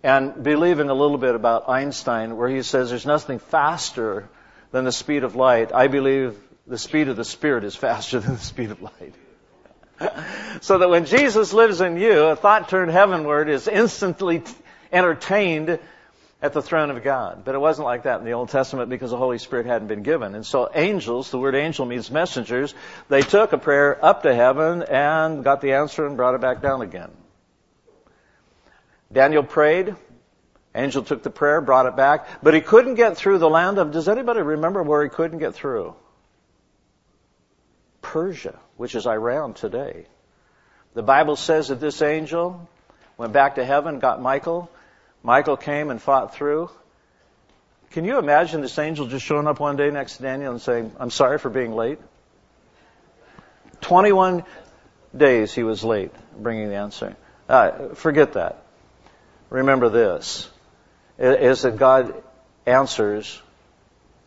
and 0.03 0.43
believing 0.43 0.91
a 0.91 0.95
little 0.95 1.17
bit 1.17 1.35
about 1.35 1.67
Einstein 1.71 2.37
where 2.37 2.49
he 2.49 2.63
says 2.63 2.91
there's 2.91 3.07
nothing 3.07 3.39
faster 3.39 4.29
than 4.71 4.85
the 4.85 4.93
speed 4.93 5.25
of 5.25 5.35
light. 5.35 5.73
I 5.73 5.87
believe 5.87 6.37
the 6.67 6.77
speed 6.77 7.09
of 7.09 7.17
the 7.17 7.25
Spirit 7.25 7.65
is 7.65 7.75
faster 7.89 8.21
than 8.21 8.35
the 8.35 8.41
speed 8.41 8.71
of 8.71 8.83
light. 8.83 9.15
so 10.61 10.77
that 10.77 10.91
when 10.91 11.07
Jesus 11.07 11.55
lives 11.55 11.81
in 11.81 11.97
you, 11.97 12.25
a 12.25 12.37
thought 12.37 12.69
turned 12.69 12.91
heavenward 12.91 13.49
is 13.49 13.67
instantly 13.67 14.43
entertained 14.93 15.79
at 16.43 16.53
the 16.53 16.61
throne 16.61 16.91
of 16.91 17.03
God. 17.05 17.45
But 17.45 17.55
it 17.55 17.59
wasn't 17.59 17.87
like 17.87 18.03
that 18.03 18.19
in 18.19 18.27
the 18.27 18.33
Old 18.33 18.49
Testament 18.49 18.91
because 18.91 19.13
the 19.13 19.17
Holy 19.17 19.39
Spirit 19.39 19.65
hadn't 19.67 19.87
been 19.87 20.03
given. 20.03 20.35
And 20.35 20.45
so 20.45 20.69
angels, 20.75 21.31
the 21.31 21.39
word 21.39 21.55
angel 21.55 21.87
means 21.87 22.11
messengers, 22.11 22.75
they 23.09 23.23
took 23.23 23.53
a 23.53 23.59
prayer 23.59 24.05
up 24.05 24.25
to 24.25 24.35
heaven 24.35 24.83
and 24.83 25.45
got 25.45 25.61
the 25.61 25.75
answer 25.75 26.05
and 26.05 26.17
brought 26.17 26.35
it 26.35 26.41
back 26.41 26.61
down 26.61 26.83
again. 26.83 27.11
Daniel 29.13 29.45
prayed. 29.45 29.95
Angel 30.75 31.03
took 31.03 31.23
the 31.23 31.31
prayer, 31.31 31.61
brought 31.61 31.85
it 31.85 31.97
back, 31.97 32.27
but 32.43 32.55
he 32.55 32.63
couldn't 32.63 32.95
get 32.95 33.19
through 33.19 33.37
the 33.39 33.49
land 33.49 33.79
of, 33.79 33.93
does 33.93 34.09
anybody 34.09 34.41
remember 34.41 34.83
where 34.83 35.03
he 35.03 35.11
couldn't 35.11 35.39
get 35.39 35.55
through? 35.55 35.95
Persia, 38.01 38.59
which 38.79 38.95
is 38.95 39.07
Iran 39.07 39.53
today. 39.53 40.07
The 40.95 41.03
Bible 41.03 41.37
says 41.37 41.69
that 41.69 41.79
this 41.79 42.01
angel 42.01 42.67
went 43.19 43.35
back 43.35 43.57
to 43.57 43.65
heaven, 43.67 43.99
got 43.99 44.23
Michael, 44.23 44.71
Michael 45.23 45.57
came 45.57 45.91
and 45.91 46.01
fought 46.01 46.35
through. 46.35 46.71
Can 47.91 48.05
you 48.05 48.19
imagine 48.19 48.61
this 48.61 48.79
angel 48.79 49.07
just 49.07 49.25
showing 49.25 49.47
up 49.47 49.61
one 49.61 49.77
day 49.77 49.91
next 49.91 50.17
to 50.17 50.23
Daniel 50.23 50.53
and 50.53 50.61
saying, 50.61 50.93
I'm 50.99 51.11
sorry 51.11 51.39
for 51.39 51.51
being 51.51 51.75
late? 51.75 51.99
21 53.83 54.45
days 55.15 55.53
he 55.53 55.63
was 55.63 55.85
late 55.85 56.13
bringing 56.37 56.69
the 56.69 56.77
answer. 56.77 57.17
Uh, 57.49 57.95
forget 57.95 58.33
that. 58.35 58.63
Remember 59.51 59.91
this, 59.91 60.49
is 61.19 61.63
that 61.63 61.77
God 61.77 62.15
answers 62.65 63.41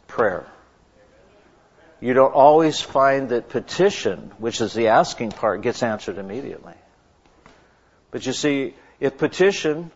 prayer. 0.07 0.45
you 1.99 2.13
don't 2.13 2.33
always 2.33 2.79
find 2.79 3.29
that 3.29 3.49
petition, 3.49 4.31
which 4.37 4.61
is 4.61 4.73
the 4.73 4.89
asking 4.89 5.31
part, 5.31 5.61
gets 5.61 5.81
answered 5.81 6.19
immediately. 6.19 6.75
But 8.11 8.25
you 8.27 8.33
see, 8.33 8.75
if 8.99 9.17
petition 9.17 9.91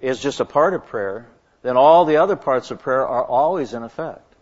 is 0.00 0.20
just 0.20 0.40
a 0.40 0.44
part 0.44 0.74
of 0.74 0.86
prayer, 0.86 1.26
then 1.62 1.76
all 1.76 2.04
the 2.04 2.18
other 2.18 2.36
parts 2.36 2.70
of 2.70 2.80
prayer 2.80 3.06
are 3.06 3.24
always 3.24 3.74
in 3.74 3.82
effect. 3.82 4.34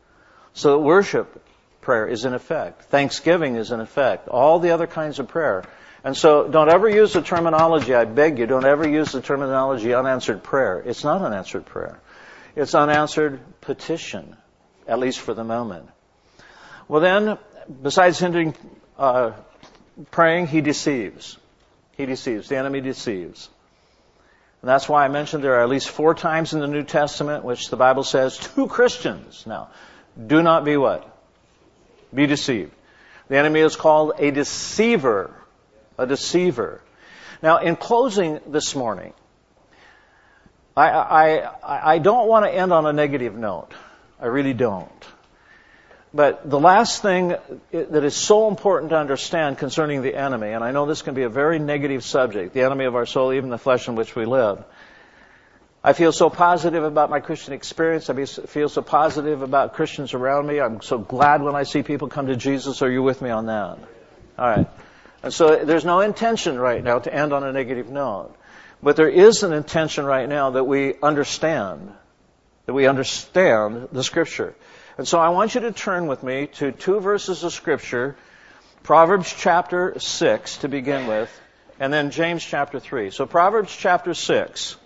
So 0.52 0.78
worship 0.78 1.42
prayer 1.80 2.06
is 2.06 2.24
in 2.24 2.34
effect. 2.34 2.84
Thanksgiving 2.84 3.56
is 3.56 3.70
in 3.70 3.80
effect. 3.80 4.28
All 4.28 4.58
the 4.58 4.70
other 4.70 4.86
kinds 4.86 5.18
of 5.18 5.28
prayer. 5.28 5.64
And 6.02 6.16
so 6.16 6.48
don't 6.48 6.68
ever 6.68 6.88
use 6.88 7.14
the 7.14 7.22
terminology, 7.22 7.94
I 7.94 8.04
beg 8.04 8.38
you, 8.38 8.46
don't 8.46 8.66
ever 8.66 8.86
use 8.86 9.12
the 9.12 9.22
terminology 9.22 9.94
unanswered 9.94 10.42
prayer. 10.42 10.82
It's 10.84 11.02
not 11.02 11.22
unanswered 11.22 11.64
prayer. 11.64 11.98
It's 12.56 12.74
unanswered 12.74 13.40
petition, 13.62 14.36
at 14.86 14.98
least 14.98 15.20
for 15.20 15.34
the 15.34 15.44
moment. 15.44 15.88
Well 16.88 17.00
then, 17.00 17.38
besides 17.82 18.18
hindering 18.18 18.54
uh, 18.98 19.32
praying, 20.10 20.48
he 20.48 20.60
deceives. 20.60 21.38
He 21.96 22.06
deceives. 22.06 22.48
The 22.48 22.56
enemy 22.56 22.80
deceives. 22.80 23.48
And 24.64 24.68
that's 24.70 24.88
why 24.88 25.04
I 25.04 25.08
mentioned 25.08 25.44
there 25.44 25.56
are 25.56 25.62
at 25.62 25.68
least 25.68 25.90
four 25.90 26.14
times 26.14 26.54
in 26.54 26.60
the 26.60 26.66
New 26.66 26.84
Testament 26.84 27.44
which 27.44 27.68
the 27.68 27.76
Bible 27.76 28.02
says 28.02 28.38
to 28.38 28.66
Christians. 28.66 29.44
Now, 29.46 29.68
do 30.26 30.42
not 30.42 30.64
be 30.64 30.78
what? 30.78 31.06
Be 32.14 32.26
deceived. 32.26 32.72
The 33.28 33.36
enemy 33.36 33.60
is 33.60 33.76
called 33.76 34.12
a 34.18 34.30
deceiver. 34.30 35.34
A 35.98 36.06
deceiver. 36.06 36.80
Now, 37.42 37.58
in 37.58 37.76
closing 37.76 38.40
this 38.46 38.74
morning, 38.74 39.12
I, 40.74 40.88
I, 40.88 41.92
I 41.92 41.98
don't 41.98 42.26
want 42.26 42.46
to 42.46 42.50
end 42.50 42.72
on 42.72 42.86
a 42.86 42.92
negative 42.94 43.34
note. 43.34 43.68
I 44.18 44.28
really 44.28 44.54
don't. 44.54 45.04
But 46.14 46.48
the 46.48 46.60
last 46.60 47.02
thing 47.02 47.34
that 47.72 48.04
is 48.04 48.14
so 48.14 48.46
important 48.46 48.90
to 48.90 48.96
understand 48.96 49.58
concerning 49.58 50.00
the 50.00 50.14
enemy, 50.14 50.52
and 50.52 50.62
I 50.62 50.70
know 50.70 50.86
this 50.86 51.02
can 51.02 51.14
be 51.14 51.24
a 51.24 51.28
very 51.28 51.58
negative 51.58 52.04
subject, 52.04 52.54
the 52.54 52.62
enemy 52.62 52.84
of 52.84 52.94
our 52.94 53.04
soul, 53.04 53.32
even 53.32 53.50
the 53.50 53.58
flesh 53.58 53.88
in 53.88 53.96
which 53.96 54.14
we 54.14 54.24
live. 54.24 54.62
I 55.82 55.92
feel 55.92 56.12
so 56.12 56.30
positive 56.30 56.84
about 56.84 57.10
my 57.10 57.18
Christian 57.18 57.52
experience. 57.52 58.08
I 58.08 58.24
feel 58.24 58.68
so 58.68 58.80
positive 58.80 59.42
about 59.42 59.74
Christians 59.74 60.14
around 60.14 60.46
me. 60.46 60.60
I'm 60.60 60.82
so 60.82 60.98
glad 60.98 61.42
when 61.42 61.56
I 61.56 61.64
see 61.64 61.82
people 61.82 62.08
come 62.08 62.28
to 62.28 62.36
Jesus. 62.36 62.80
Are 62.80 62.90
you 62.90 63.02
with 63.02 63.20
me 63.20 63.30
on 63.30 63.46
that? 63.46 63.78
All 64.38 64.48
right. 64.48 64.68
And 65.24 65.34
so 65.34 65.64
there's 65.64 65.84
no 65.84 65.98
intention 65.98 66.60
right 66.60 66.82
now 66.82 67.00
to 67.00 67.12
end 67.12 67.32
on 67.32 67.42
a 67.42 67.52
negative 67.52 67.90
note. 67.90 68.36
But 68.80 68.94
there 68.94 69.08
is 69.08 69.42
an 69.42 69.52
intention 69.52 70.04
right 70.04 70.28
now 70.28 70.50
that 70.50 70.64
we 70.64 70.94
understand, 71.02 71.92
that 72.66 72.72
we 72.72 72.86
understand 72.86 73.88
the 73.90 74.04
scripture. 74.04 74.54
And 74.96 75.08
so 75.08 75.18
I 75.18 75.30
want 75.30 75.54
you 75.54 75.62
to 75.62 75.72
turn 75.72 76.06
with 76.06 76.22
me 76.22 76.46
to 76.58 76.70
two 76.70 77.00
verses 77.00 77.42
of 77.42 77.52
Scripture, 77.52 78.16
Proverbs 78.84 79.34
chapter 79.36 79.98
6 79.98 80.58
to 80.58 80.68
begin 80.68 81.06
with, 81.06 81.30
and 81.80 81.92
then 81.92 82.10
James 82.10 82.44
chapter 82.44 82.78
3. 82.78 83.10
So 83.10 83.26
Proverbs 83.26 83.74
chapter 83.74 84.14
6. 84.14 84.76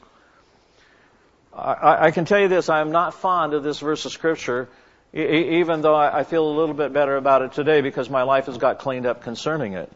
I, 1.53 2.07
I 2.07 2.11
can 2.11 2.25
tell 2.25 2.41
you 2.41 2.49
this, 2.49 2.69
I 2.69 2.81
am 2.81 2.91
not 2.91 3.15
fond 3.15 3.53
of 3.53 3.63
this 3.63 3.81
verse 3.81 4.07
of 4.07 4.13
Scripture, 4.13 4.69
even 5.13 5.83
though 5.83 5.97
I 5.97 6.25
feel 6.25 6.47
a 6.47 6.55
little 6.55 6.75
bit 6.75 6.93
better 6.93 7.17
about 7.17 7.43
it 7.43 7.53
today 7.53 7.81
because 7.81 8.09
my 8.09 8.23
life 8.23 8.47
has 8.47 8.59
got 8.59 8.79
cleaned 8.79 9.07
up 9.07 9.23
concerning 9.23 9.75
it. 9.75 9.91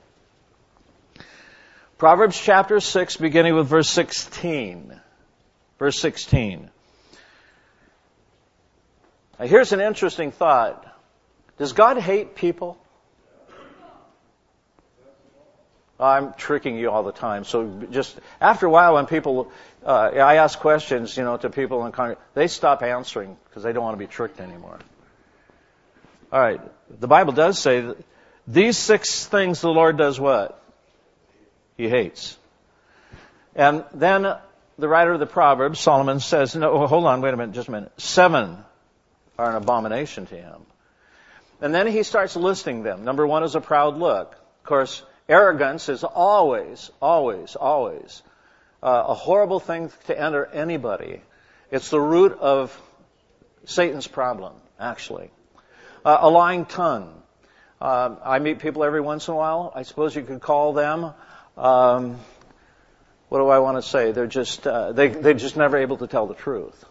Proverbs 1.98 2.38
chapter 2.38 2.80
6, 2.80 3.16
beginning 3.16 3.54
with 3.54 3.68
verse 3.68 3.88
16. 3.88 4.98
Verse 5.78 5.98
16. 6.00 6.70
Now, 9.38 9.46
here's 9.46 9.72
an 9.72 9.80
interesting 9.80 10.30
thought. 10.30 10.86
Does 11.58 11.72
God 11.72 11.98
hate 11.98 12.34
people? 12.34 12.78
I'm 16.02 16.34
tricking 16.34 16.76
you 16.76 16.90
all 16.90 17.04
the 17.04 17.12
time. 17.12 17.44
So 17.44 17.86
just 17.90 18.18
after 18.40 18.66
a 18.66 18.70
while, 18.70 18.94
when 18.94 19.06
people, 19.06 19.52
uh, 19.86 20.10
I 20.14 20.36
ask 20.36 20.58
questions, 20.58 21.16
you 21.16 21.22
know, 21.22 21.36
to 21.36 21.48
people 21.48 21.86
in 21.86 21.92
Congress, 21.92 22.18
they 22.34 22.48
stop 22.48 22.82
answering 22.82 23.36
because 23.48 23.62
they 23.62 23.72
don't 23.72 23.84
want 23.84 23.94
to 23.94 24.04
be 24.04 24.08
tricked 24.08 24.40
anymore. 24.40 24.78
All 26.32 26.40
right. 26.40 26.60
The 27.00 27.06
Bible 27.06 27.32
does 27.32 27.58
say 27.58 27.94
these 28.48 28.76
six 28.76 29.26
things 29.26 29.60
the 29.60 29.70
Lord 29.70 29.96
does 29.96 30.18
what? 30.18 30.60
He 31.76 31.88
hates. 31.88 32.36
And 33.54 33.84
then 33.94 34.22
the 34.78 34.88
writer 34.88 35.12
of 35.12 35.20
the 35.20 35.26
Proverbs, 35.26 35.78
Solomon, 35.78 36.18
says, 36.18 36.56
no, 36.56 36.86
hold 36.86 37.04
on, 37.04 37.20
wait 37.20 37.34
a 37.34 37.36
minute, 37.36 37.54
just 37.54 37.68
a 37.68 37.72
minute. 37.72 37.92
Seven 38.00 38.64
are 39.42 39.50
an 39.50 39.56
abomination 39.56 40.26
to 40.26 40.36
him. 40.36 40.62
And 41.60 41.74
then 41.74 41.86
he 41.86 42.02
starts 42.02 42.36
listing 42.36 42.82
them. 42.82 43.04
Number 43.04 43.26
one 43.26 43.42
is 43.44 43.54
a 43.54 43.60
proud 43.60 43.96
look. 43.98 44.32
Of 44.32 44.64
course, 44.64 45.02
arrogance 45.28 45.88
is 45.88 46.04
always, 46.04 46.90
always, 47.00 47.56
always 47.56 48.22
uh, 48.82 49.04
a 49.08 49.14
horrible 49.14 49.60
thing 49.60 49.90
to 50.06 50.18
enter 50.18 50.44
anybody. 50.46 51.20
It's 51.70 51.90
the 51.90 52.00
root 52.00 52.32
of 52.38 52.78
Satan's 53.64 54.06
problem, 54.06 54.54
actually. 54.78 55.30
Uh, 56.04 56.18
a 56.20 56.30
lying 56.30 56.66
tongue. 56.66 57.22
Uh, 57.80 58.16
I 58.24 58.38
meet 58.38 58.58
people 58.58 58.84
every 58.84 59.00
once 59.00 59.28
in 59.28 59.34
a 59.34 59.36
while. 59.36 59.72
I 59.74 59.82
suppose 59.82 60.14
you 60.14 60.22
could 60.22 60.40
call 60.40 60.72
them. 60.72 61.12
Um, 61.56 62.18
what 63.28 63.38
do 63.38 63.48
I 63.48 63.60
want 63.60 63.78
to 63.78 63.82
say? 63.82 64.12
They're 64.12 64.26
just 64.26 64.66
uh, 64.66 64.92
they 64.92 65.08
they're 65.08 65.34
just 65.34 65.56
never 65.56 65.78
able 65.78 65.96
to 65.98 66.06
tell 66.06 66.26
the 66.26 66.34
truth. 66.34 66.84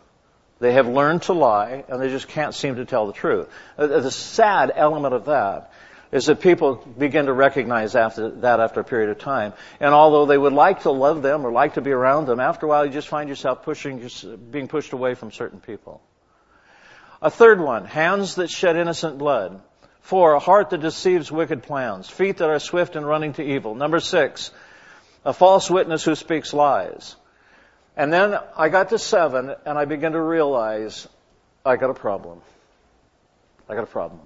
They 0.61 0.73
have 0.73 0.87
learned 0.87 1.23
to 1.23 1.33
lie, 1.33 1.83
and 1.89 1.99
they 1.99 2.09
just 2.09 2.27
can't 2.27 2.53
seem 2.53 2.75
to 2.75 2.85
tell 2.85 3.07
the 3.07 3.13
truth. 3.13 3.49
Uh, 3.79 3.87
the 3.87 4.11
sad 4.11 4.71
element 4.75 5.15
of 5.15 5.25
that 5.25 5.73
is 6.11 6.27
that 6.27 6.39
people 6.39 6.75
begin 6.75 7.25
to 7.25 7.33
recognize 7.33 7.95
after 7.95 8.29
that 8.29 8.59
after 8.59 8.81
a 8.81 8.83
period 8.83 9.09
of 9.09 9.17
time. 9.17 9.53
And 9.79 9.91
although 9.91 10.27
they 10.27 10.37
would 10.37 10.53
like 10.53 10.83
to 10.83 10.91
love 10.91 11.23
them 11.23 11.47
or 11.47 11.51
like 11.51 11.73
to 11.73 11.81
be 11.81 11.91
around 11.91 12.27
them, 12.27 12.39
after 12.39 12.67
a 12.67 12.69
while 12.69 12.85
you 12.85 12.91
just 12.91 13.07
find 13.07 13.27
yourself 13.27 13.63
pushing, 13.63 14.07
being 14.51 14.67
pushed 14.67 14.93
away 14.93 15.15
from 15.15 15.31
certain 15.31 15.59
people. 15.59 15.99
A 17.23 17.31
third 17.31 17.59
one, 17.59 17.85
hands 17.85 18.35
that 18.35 18.51
shed 18.51 18.75
innocent 18.75 19.17
blood. 19.17 19.61
Four, 20.01 20.33
a 20.33 20.39
heart 20.39 20.69
that 20.69 20.81
deceives 20.81 21.31
wicked 21.31 21.63
plans. 21.63 22.07
Feet 22.07 22.37
that 22.37 22.49
are 22.49 22.59
swift 22.59 22.95
in 22.95 23.03
running 23.03 23.33
to 23.33 23.43
evil. 23.43 23.73
Number 23.73 23.99
six, 23.99 24.51
a 25.25 25.33
false 25.33 25.71
witness 25.71 26.03
who 26.03 26.13
speaks 26.13 26.53
lies. 26.53 27.15
And 27.95 28.11
then 28.11 28.37
I 28.57 28.69
got 28.69 28.89
to 28.89 28.99
seven 28.99 29.53
and 29.65 29.77
I 29.77 29.85
began 29.85 30.13
to 30.13 30.21
realize 30.21 31.07
I 31.65 31.75
got 31.75 31.89
a 31.89 31.93
problem. 31.93 32.41
I 33.69 33.75
got 33.75 33.83
a 33.83 33.87
problem. 33.87 34.21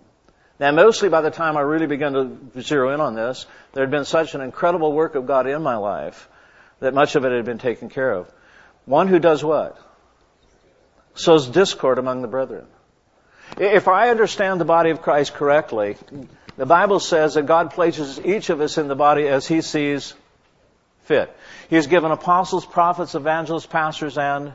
Now, 0.59 0.71
mostly 0.71 1.09
by 1.09 1.21
the 1.21 1.31
time 1.31 1.57
I 1.57 1.61
really 1.61 1.87
began 1.87 2.13
to 2.13 2.61
zero 2.61 2.93
in 2.93 3.01
on 3.01 3.15
this, 3.15 3.45
there 3.73 3.83
had 3.83 3.91
been 3.91 4.05
such 4.05 4.35
an 4.35 4.41
incredible 4.41 4.93
work 4.93 5.15
of 5.15 5.27
God 5.27 5.47
in 5.47 5.61
my 5.61 5.75
life 5.75 6.29
that 6.79 6.93
much 6.93 7.15
of 7.15 7.25
it 7.25 7.31
had 7.31 7.45
been 7.45 7.57
taken 7.57 7.89
care 7.89 8.11
of. 8.11 8.31
One 8.85 9.07
who 9.07 9.19
does 9.19 9.43
what? 9.43 9.77
Sows 11.15 11.47
discord 11.47 11.97
among 11.97 12.21
the 12.21 12.27
brethren. 12.27 12.67
If 13.57 13.87
I 13.87 14.09
understand 14.09 14.61
the 14.61 14.65
body 14.65 14.91
of 14.91 15.01
Christ 15.01 15.33
correctly, 15.33 15.97
the 16.57 16.65
Bible 16.65 16.99
says 16.99 17.33
that 17.33 17.45
God 17.45 17.71
places 17.71 18.19
each 18.23 18.49
of 18.49 18.61
us 18.61 18.77
in 18.77 18.87
the 18.87 18.95
body 18.95 19.27
as 19.27 19.47
He 19.47 19.61
sees 19.61 20.13
fit. 21.05 21.35
He 21.69 21.75
has 21.75 21.87
given 21.87 22.11
apostles, 22.11 22.65
prophets, 22.65 23.15
evangelists, 23.15 23.65
pastors, 23.65 24.17
and 24.17 24.53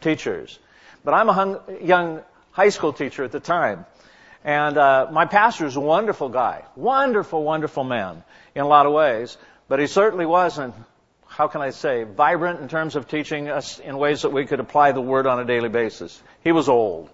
teachers. 0.00 0.58
But 1.04 1.14
I'm 1.14 1.28
a 1.28 1.32
hung, 1.32 1.60
young 1.82 2.22
high 2.50 2.70
school 2.70 2.92
teacher 2.92 3.24
at 3.24 3.32
the 3.32 3.40
time. 3.40 3.86
And 4.44 4.76
uh, 4.76 5.08
my 5.10 5.24
pastor 5.24 5.66
is 5.66 5.76
a 5.76 5.80
wonderful 5.80 6.28
guy. 6.28 6.64
Wonderful, 6.76 7.42
wonderful 7.42 7.84
man 7.84 8.22
in 8.54 8.62
a 8.62 8.68
lot 8.68 8.86
of 8.86 8.92
ways. 8.92 9.36
But 9.68 9.80
he 9.80 9.86
certainly 9.86 10.26
wasn't, 10.26 10.74
how 11.26 11.48
can 11.48 11.62
I 11.62 11.70
say, 11.70 12.04
vibrant 12.04 12.60
in 12.60 12.68
terms 12.68 12.96
of 12.96 13.08
teaching 13.08 13.48
us 13.48 13.78
in 13.78 13.96
ways 13.96 14.22
that 14.22 14.30
we 14.30 14.44
could 14.44 14.60
apply 14.60 14.92
the 14.92 15.00
word 15.00 15.26
on 15.26 15.40
a 15.40 15.44
daily 15.44 15.70
basis. 15.70 16.22
He 16.42 16.52
was 16.52 16.68
old. 16.68 17.10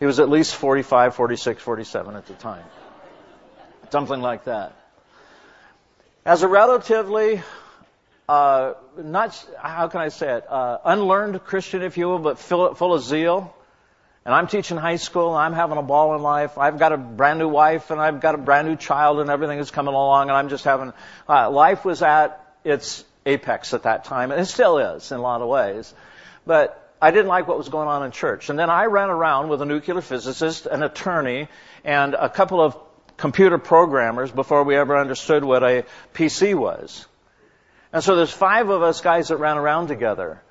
He 0.00 0.06
was 0.06 0.20
at 0.20 0.28
least 0.28 0.54
45, 0.56 1.14
46, 1.14 1.62
47 1.62 2.16
at 2.16 2.26
the 2.26 2.34
time. 2.34 2.64
Something 3.90 4.20
like 4.20 4.44
that. 4.44 4.76
As 6.24 6.44
a 6.44 6.48
relatively 6.48 7.42
uh, 8.28 8.74
not 8.96 9.46
how 9.60 9.88
can 9.88 10.00
I 10.00 10.08
say 10.08 10.36
it, 10.36 10.44
uh, 10.48 10.78
unlearned 10.84 11.42
Christian, 11.44 11.82
if 11.82 11.98
you 11.98 12.06
will, 12.06 12.20
but 12.20 12.38
full, 12.38 12.74
full 12.74 12.94
of 12.94 13.02
zeal. 13.02 13.54
And 14.24 14.32
I'm 14.32 14.46
teaching 14.46 14.76
high 14.76 14.96
school, 14.96 15.34
and 15.34 15.38
I'm 15.38 15.52
having 15.52 15.78
a 15.78 15.82
ball 15.82 16.14
in 16.14 16.22
life. 16.22 16.56
I've 16.56 16.78
got 16.78 16.92
a 16.92 16.96
brand 16.96 17.40
new 17.40 17.48
wife, 17.48 17.90
and 17.90 18.00
I've 18.00 18.20
got 18.20 18.36
a 18.36 18.38
brand 18.38 18.68
new 18.68 18.76
child, 18.76 19.18
and 19.18 19.30
everything 19.30 19.58
is 19.58 19.72
coming 19.72 19.94
along, 19.94 20.28
and 20.28 20.36
I'm 20.36 20.48
just 20.48 20.64
having. 20.64 20.92
Uh, 21.28 21.50
life 21.50 21.84
was 21.84 22.02
at 22.02 22.40
its 22.62 23.04
apex 23.26 23.74
at 23.74 23.82
that 23.82 24.04
time, 24.04 24.30
and 24.30 24.40
it 24.40 24.46
still 24.46 24.78
is 24.78 25.10
in 25.10 25.18
a 25.18 25.22
lot 25.22 25.42
of 25.42 25.48
ways. 25.48 25.92
But 26.46 26.94
I 27.02 27.10
didn't 27.10 27.26
like 27.26 27.48
what 27.48 27.58
was 27.58 27.68
going 27.68 27.88
on 27.88 28.04
in 28.04 28.12
church. 28.12 28.48
And 28.48 28.56
then 28.56 28.70
I 28.70 28.84
ran 28.84 29.10
around 29.10 29.48
with 29.48 29.60
a 29.60 29.64
nuclear 29.64 30.00
physicist, 30.00 30.66
an 30.66 30.84
attorney, 30.84 31.48
and 31.84 32.14
a 32.14 32.28
couple 32.28 32.60
of 32.60 32.76
computer 33.22 33.56
programmers 33.56 34.32
before 34.32 34.64
we 34.64 34.74
ever 34.74 34.98
understood 34.98 35.44
what 35.44 35.62
a 35.62 35.84
PC 36.12 36.56
was. 36.56 37.06
And 37.92 38.02
so 38.02 38.16
there's 38.16 38.32
five 38.32 38.68
of 38.68 38.82
us 38.82 39.00
guys 39.00 39.28
that 39.28 39.36
ran 39.36 39.58
around 39.58 39.86
together. 39.86 40.42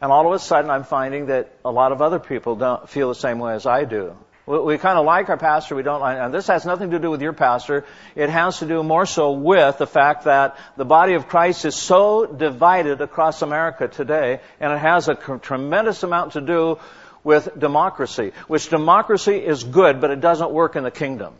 And 0.00 0.12
all 0.12 0.24
of 0.24 0.32
a 0.32 0.38
sudden 0.38 0.70
I'm 0.70 0.84
finding 0.84 1.26
that 1.26 1.52
a 1.64 1.72
lot 1.72 1.90
of 1.90 2.00
other 2.00 2.20
people 2.20 2.54
don't 2.54 2.88
feel 2.88 3.08
the 3.08 3.16
same 3.16 3.40
way 3.40 3.54
as 3.54 3.66
I 3.66 3.86
do. 3.86 4.16
We, 4.46 4.60
we 4.60 4.78
kind 4.78 4.96
of 4.96 5.04
like 5.04 5.28
our 5.30 5.36
pastor, 5.36 5.74
we 5.74 5.82
don't 5.82 6.00
like, 6.00 6.18
and 6.18 6.32
this 6.32 6.46
has 6.46 6.64
nothing 6.64 6.92
to 6.92 7.00
do 7.00 7.10
with 7.10 7.22
your 7.22 7.32
pastor. 7.32 7.84
It 8.14 8.30
has 8.30 8.60
to 8.60 8.66
do 8.66 8.84
more 8.84 9.04
so 9.04 9.32
with 9.32 9.78
the 9.78 9.88
fact 9.88 10.26
that 10.26 10.56
the 10.76 10.84
body 10.84 11.14
of 11.14 11.26
Christ 11.26 11.64
is 11.64 11.74
so 11.74 12.24
divided 12.24 13.00
across 13.00 13.42
America 13.42 13.88
today, 13.88 14.38
and 14.60 14.72
it 14.72 14.78
has 14.78 15.08
a 15.08 15.16
tremendous 15.16 16.04
amount 16.04 16.34
to 16.34 16.40
do 16.40 16.78
with 17.24 17.48
democracy, 17.58 18.30
which 18.46 18.68
democracy 18.68 19.38
is 19.38 19.64
good, 19.64 20.00
but 20.00 20.12
it 20.12 20.20
doesn't 20.20 20.52
work 20.52 20.76
in 20.76 20.84
the 20.84 20.92
kingdom, 20.92 21.34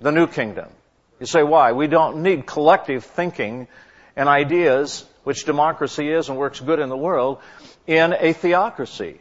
the 0.00 0.12
new 0.12 0.26
kingdom. 0.26 0.68
You 1.20 1.26
say, 1.26 1.42
why? 1.42 1.72
We 1.72 1.86
don't 1.86 2.22
need 2.22 2.46
collective 2.46 3.04
thinking 3.04 3.68
and 4.16 4.28
ideas, 4.28 5.04
which 5.24 5.44
democracy 5.44 6.10
is 6.10 6.28
and 6.28 6.38
works 6.38 6.60
good 6.60 6.78
in 6.78 6.88
the 6.88 6.96
world, 6.96 7.38
in 7.86 8.14
a 8.18 8.32
theocracy. 8.32 9.20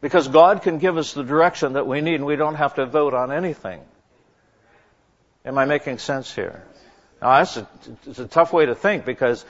Because 0.00 0.28
God 0.28 0.62
can 0.62 0.78
give 0.78 0.98
us 0.98 1.14
the 1.14 1.22
direction 1.24 1.74
that 1.74 1.86
we 1.86 2.02
need 2.02 2.16
and 2.16 2.26
we 2.26 2.36
don't 2.36 2.56
have 2.56 2.74
to 2.74 2.84
vote 2.84 3.14
on 3.14 3.32
anything. 3.32 3.80
Am 5.46 5.56
I 5.56 5.64
making 5.64 5.98
sense 5.98 6.34
here? 6.34 6.62
Now 7.22 7.38
that's 7.38 7.56
a, 7.56 7.68
it's 8.06 8.18
a 8.18 8.26
tough 8.26 8.52
way 8.52 8.66
to 8.66 8.74
think 8.74 9.06
because, 9.06 9.44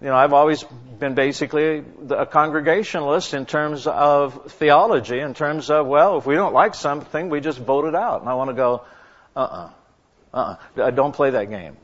you 0.00 0.08
know, 0.08 0.16
I've 0.16 0.32
always 0.32 0.64
been 0.98 1.14
basically 1.14 1.84
a 2.10 2.26
congregationalist 2.26 3.34
in 3.34 3.46
terms 3.46 3.86
of 3.86 4.50
theology, 4.52 5.20
in 5.20 5.34
terms 5.34 5.70
of, 5.70 5.86
well, 5.86 6.18
if 6.18 6.26
we 6.26 6.34
don't 6.34 6.52
like 6.52 6.74
something, 6.74 7.28
we 7.28 7.40
just 7.40 7.58
vote 7.58 7.84
it 7.84 7.94
out. 7.94 8.20
And 8.20 8.28
I 8.28 8.34
want 8.34 8.50
to 8.50 8.54
go, 8.54 8.84
uh-uh, 9.36 9.70
uh-uh, 10.34 10.90
don't 10.90 11.14
play 11.14 11.30
that 11.30 11.50
game. 11.50 11.76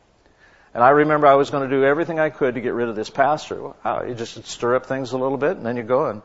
And 0.75 0.85
I 0.85 0.91
remember 0.91 1.27
I 1.27 1.35
was 1.35 1.51
going 1.51 1.69
to 1.69 1.75
do 1.75 1.85
everything 1.85 2.21
I 2.21 2.31
could 2.31 2.55
to 2.55 2.61
get 2.61 2.75
rid 2.75 2.89
of 2.89 2.97
this 2.97 3.11
pastor. 3.11 3.73
Wow, 3.85 4.05
you 4.07 4.15
just 4.15 4.45
stir 4.47 4.77
up 4.77 4.87
things 4.87 5.13
a 5.13 5.19
little 5.19 5.39
bit 5.39 5.57
and 5.57 5.65
then 5.65 5.77
you 5.77 5.83
go 5.83 6.07
and 6.07 6.23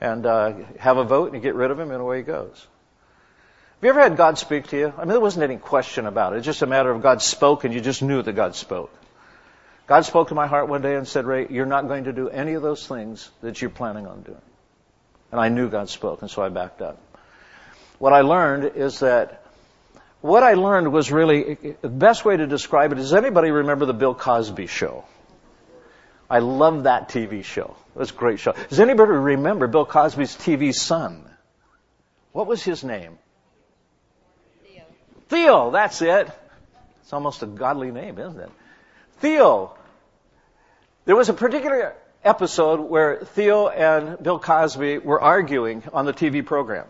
and 0.00 0.26
uh, 0.26 0.52
have 0.78 0.98
a 0.98 1.04
vote 1.04 1.26
and 1.26 1.34
you 1.34 1.40
get 1.40 1.54
rid 1.54 1.70
of 1.70 1.80
him 1.80 1.90
and 1.90 2.00
away 2.00 2.18
he 2.18 2.22
goes. 2.22 2.66
Have 3.76 3.84
you 3.84 3.90
ever 3.90 4.00
had 4.00 4.16
God 4.16 4.38
speak 4.38 4.68
to 4.68 4.78
you? 4.78 4.92
I 4.96 5.00
mean, 5.00 5.08
there 5.08 5.20
wasn't 5.20 5.44
any 5.44 5.56
question 5.56 6.06
about 6.06 6.32
it. 6.32 6.36
It's 6.36 6.46
just 6.46 6.62
a 6.62 6.66
matter 6.66 6.90
of 6.90 7.02
God 7.02 7.22
spoke 7.22 7.64
and 7.64 7.72
you 7.72 7.80
just 7.80 8.02
knew 8.02 8.22
that 8.22 8.32
God 8.32 8.54
spoke. 8.54 8.94
God 9.86 10.04
spoke 10.04 10.28
to 10.28 10.34
my 10.34 10.46
heart 10.46 10.68
one 10.68 10.82
day 10.82 10.96
and 10.96 11.06
said, 11.06 11.26
Ray, 11.26 11.46
you're 11.48 11.66
not 11.66 11.86
going 11.88 12.04
to 12.04 12.12
do 12.12 12.28
any 12.28 12.54
of 12.54 12.62
those 12.62 12.86
things 12.86 13.30
that 13.40 13.60
you're 13.60 13.70
planning 13.70 14.06
on 14.06 14.22
doing. 14.22 14.42
And 15.30 15.40
I 15.40 15.48
knew 15.48 15.68
God 15.68 15.88
spoke 15.88 16.22
and 16.22 16.30
so 16.30 16.42
I 16.42 16.48
backed 16.48 16.82
up. 16.82 17.00
What 17.98 18.12
I 18.12 18.20
learned 18.20 18.76
is 18.76 19.00
that 19.00 19.45
what 20.26 20.42
I 20.42 20.54
learned 20.54 20.92
was 20.92 21.10
really 21.10 21.76
the 21.80 21.88
best 21.88 22.24
way 22.24 22.36
to 22.36 22.46
describe 22.46 22.92
it. 22.92 22.96
Does 22.96 23.14
anybody 23.14 23.50
remember 23.50 23.86
the 23.86 23.94
Bill 23.94 24.14
Cosby 24.14 24.66
show? 24.66 25.04
I 26.28 26.40
love 26.40 26.84
that 26.84 27.08
TV 27.08 27.44
show. 27.44 27.76
It 27.94 27.98
was 27.98 28.10
a 28.10 28.14
great 28.14 28.40
show. 28.40 28.54
Does 28.68 28.80
anybody 28.80 29.12
remember 29.12 29.68
Bill 29.68 29.86
Cosby's 29.86 30.34
TV 30.36 30.74
son? 30.74 31.24
What 32.32 32.46
was 32.46 32.62
his 32.62 32.82
name? 32.82 33.18
Theo. 34.64 34.82
Theo, 35.28 35.70
that's 35.70 36.02
it. 36.02 36.28
It's 37.02 37.12
almost 37.12 37.42
a 37.42 37.46
godly 37.46 37.92
name, 37.92 38.18
isn't 38.18 38.40
it? 38.40 38.50
Theo. 39.18 39.76
There 41.04 41.14
was 41.14 41.28
a 41.28 41.34
particular 41.34 41.94
episode 42.24 42.80
where 42.80 43.20
Theo 43.24 43.68
and 43.68 44.20
Bill 44.20 44.40
Cosby 44.40 44.98
were 44.98 45.20
arguing 45.20 45.84
on 45.92 46.04
the 46.04 46.12
TV 46.12 46.44
program 46.44 46.86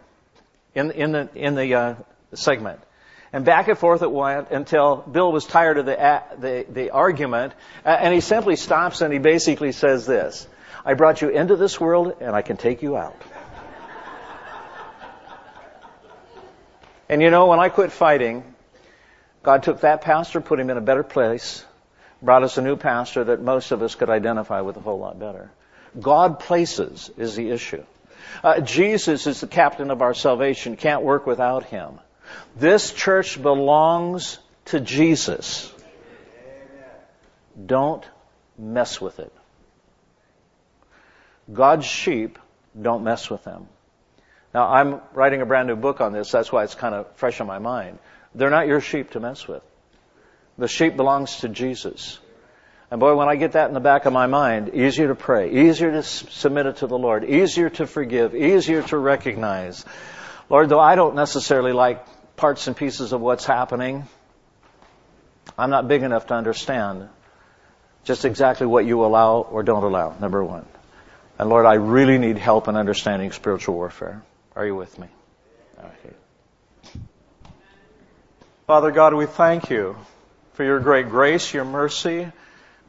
in, 0.75 0.91
in 0.93 1.13
the, 1.13 1.29
in 1.35 1.55
the 1.55 1.75
uh, 1.75 1.95
segment. 2.33 2.81
And 3.33 3.45
back 3.45 3.69
and 3.69 3.77
forth 3.77 4.03
it 4.03 4.11
went 4.11 4.51
until 4.51 4.97
Bill 4.97 5.33
was 5.33 5.45
tired 5.45 5.79
of 5.79 5.87
the, 5.87 6.23
the, 6.39 6.67
the 6.69 6.91
argument, 6.91 7.53
and 7.85 8.15
he 8.15 8.21
simply 8.21 8.57
stops 8.57 9.01
and 9.01 9.13
he 9.13 9.19
basically 9.19 9.73
says 9.73 10.07
this. 10.07 10.47
I 10.85 10.95
brought 10.95 11.21
you 11.21 11.31
into 11.31 11.57
this 11.57 11.81
world 11.81 12.17
and 12.21 12.35
I 12.35 12.43
can 12.43 12.57
take 12.57 12.83
you 12.83 12.97
out. 12.97 13.21
and 17.09 17.21
you 17.21 17.31
know, 17.31 17.47
when 17.47 17.59
I 17.59 17.69
quit 17.69 17.91
fighting, 17.91 18.45
God 19.43 19.65
took 19.65 19.81
that 19.81 20.03
pastor, 20.03 20.41
put 20.41 20.61
him 20.61 20.71
in 20.71 20.77
a 20.77 20.81
better 20.81 21.03
place, 21.03 21.65
brought 22.23 22.45
us 22.45 22.57
a 22.57 22.63
new 22.63 22.77
pastor 22.77 23.25
that 23.25 23.43
most 23.43 23.73
of 23.73 23.83
us 23.83 23.97
could 23.97 24.11
identify 24.11 24.61
with 24.61 24.77
a 24.77 24.81
whole 24.81 24.99
lot 24.99 25.19
better. 25.19 25.51
God 26.01 26.39
places 26.39 27.11
is 27.17 27.35
the 27.35 27.51
issue. 27.51 27.85
Uh, 28.45 28.61
Jesus 28.61 29.27
is 29.27 29.41
the 29.41 29.47
captain 29.47 29.91
of 29.91 30.03
our 30.03 30.15
salvation. 30.15 30.77
Can't 30.77 31.03
work 31.03 31.27
without 31.27 31.65
him. 31.65 31.99
This 32.57 32.93
church 32.93 33.41
belongs 33.41 34.39
to 34.67 34.81
Jesus. 34.81 35.73
Don't 37.65 38.05
mess 38.59 39.01
with 39.01 39.19
it. 39.19 39.33
God's 41.53 41.87
sheep, 41.87 42.39
don't 42.81 43.05
mess 43.05 43.31
with 43.31 43.45
them. 43.45 43.69
Now, 44.53 44.69
I'm 44.69 45.01
writing 45.13 45.43
a 45.43 45.47
brand 45.47 45.69
new 45.69 45.77
book 45.77 46.01
on 46.01 46.13
this. 46.13 46.31
That's 46.31 46.51
why 46.51 46.65
it's 46.65 46.75
kind 46.75 46.95
of 46.95 47.15
fresh 47.17 47.41
on 47.41 47.47
my 47.47 47.59
mind. 47.59 47.99
They're 48.35 48.51
not 48.51 48.67
your 48.67 48.81
sheep 48.81 49.11
to 49.13 49.21
mess 49.21 49.47
with. 49.47 49.63
The 50.59 50.69
sheep 50.69 50.97
belongs 50.97 51.41
to 51.41 51.49
Jesus. 51.49 52.19
And 52.91 53.01
boy, 53.01 53.17
when 53.17 53.29
I 53.29 53.37
get 53.37 53.53
that 53.53 53.69
in 53.69 53.75
the 53.75 53.81
back 53.81 54.07
of 54.07 54.13
my 54.13 54.27
mind, 54.27 54.71
easier 54.75 55.09
to 55.09 55.15
pray, 55.15 55.51
easier 55.69 55.91
to 55.91 56.03
submit 56.03 56.67
it 56.67 56.77
to 56.79 56.87
the 56.87 56.97
Lord, 56.97 57.25
easier 57.25 57.69
to 57.71 57.87
forgive, 57.87 58.35
easier 58.35 58.83
to 58.83 58.97
recognize. 58.97 59.85
Lord, 60.49 60.69
though 60.69 60.81
I 60.81 60.95
don't 60.95 61.17
necessarily 61.17 61.73
like 61.73 62.07
parts 62.37 62.67
and 62.67 62.77
pieces 62.77 63.13
of 63.13 63.21
what's 63.21 63.45
happening, 63.45 64.07
I'm 65.59 65.71
not 65.71 65.89
big 65.89 66.03
enough 66.03 66.27
to 66.27 66.35
understand 66.35 67.09
just 68.05 68.25
exactly 68.25 68.67
what 68.67 68.87
you 68.87 69.05
allow 69.05 69.39
or 69.41 69.63
don't 69.63 69.83
allow, 69.83 70.15
number 70.21 70.45
one. 70.45 70.67
And 71.39 71.49
Lord, 71.49 71.67
I 71.67 71.75
really 71.75 72.19
need 72.19 72.39
help 72.39 72.69
in 72.69 72.77
understanding 72.77 73.33
spiritual 73.33 73.75
warfare. 73.75 74.23
Are 74.55 74.65
you 74.65 74.75
with 74.75 74.99
me? 74.99 75.09
Okay. 75.79 76.15
Father 78.67 78.91
God, 78.91 79.15
we 79.15 79.27
thank 79.27 79.71
you 79.71 79.97
for 80.55 80.65
your 80.65 80.81
great 80.81 81.09
grace, 81.09 81.53
your 81.53 81.65
mercy, 81.65 82.31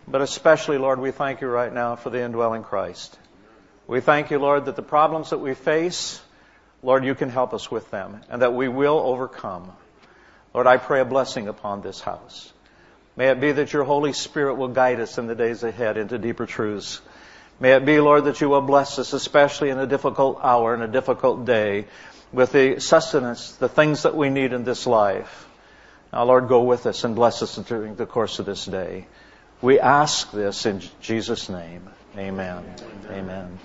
but 0.08 0.22
especially, 0.22 0.78
Lord, 0.78 1.00
we 1.00 1.12
thank 1.12 1.42
you 1.42 1.48
right 1.48 1.72
now 1.72 1.98
for 1.98 2.10
the 2.10 2.22
indwelling 2.22 2.64
Christ. 2.64 3.18
We 3.88 4.00
thank 4.00 4.32
you, 4.32 4.40
Lord, 4.40 4.66
that 4.66 4.76
the 4.76 4.82
problems 4.82 5.32
that 5.32 5.40
we 5.40 5.54
face, 5.54 6.22
Lord, 6.84 7.04
you 7.04 7.16
can 7.16 7.30
help 7.30 7.54
us 7.54 7.72
with 7.72 7.90
them 7.92 8.22
and 8.30 8.42
that 8.42 8.54
we 8.54 8.68
will 8.68 9.00
overcome. 9.00 9.72
Lord, 10.54 10.68
I 10.68 10.78
pray 10.78 11.02
a 11.02 11.06
blessing 11.06 11.48
upon 11.48 11.82
this 11.82 12.00
house. 12.00 12.52
May 13.16 13.30
it 13.30 13.42
be 13.42 13.52
that 13.52 13.74
your 13.74 13.84
Holy 13.84 14.14
Spirit 14.14 14.56
will 14.56 14.68
guide 14.68 15.00
us 15.00 15.18
in 15.18 15.28
the 15.28 15.36
days 15.36 15.64
ahead 15.64 15.98
into 15.98 16.18
deeper 16.20 16.46
truths. 16.46 17.02
May 17.60 17.74
it 17.74 17.86
be, 17.86 18.00
Lord, 18.00 18.26
that 18.26 18.40
you 18.42 18.50
will 18.50 18.62
bless 18.62 19.00
us, 19.00 19.14
especially 19.14 19.70
in 19.70 19.80
a 19.80 19.88
difficult 19.88 20.40
hour, 20.44 20.76
and 20.76 20.84
a 20.84 20.88
difficult 20.88 21.46
day, 21.46 21.86
with 22.32 22.52
the 22.52 22.80
sustenance, 22.80 23.54
the 23.54 23.70
things 23.70 24.04
that 24.04 24.16
we 24.16 24.30
need 24.30 24.54
in 24.54 24.64
this 24.64 24.86
life. 24.86 25.48
Now, 26.14 26.26
Lord, 26.26 26.48
go 26.48 26.64
with 26.64 26.86
us 26.86 27.04
and 27.04 27.16
bless 27.16 27.42
us 27.42 27.56
during 27.56 27.96
the 27.96 28.06
course 28.06 28.38
of 28.38 28.46
this 28.46 28.66
day. 28.66 29.08
We 29.62 29.80
ask 29.80 30.32
this 30.32 30.68
in 30.68 30.84
Jesus' 31.02 31.50
name. 31.50 31.90
Amen. 32.16 32.64
Amen. 32.80 33.06
Amen. 33.10 33.60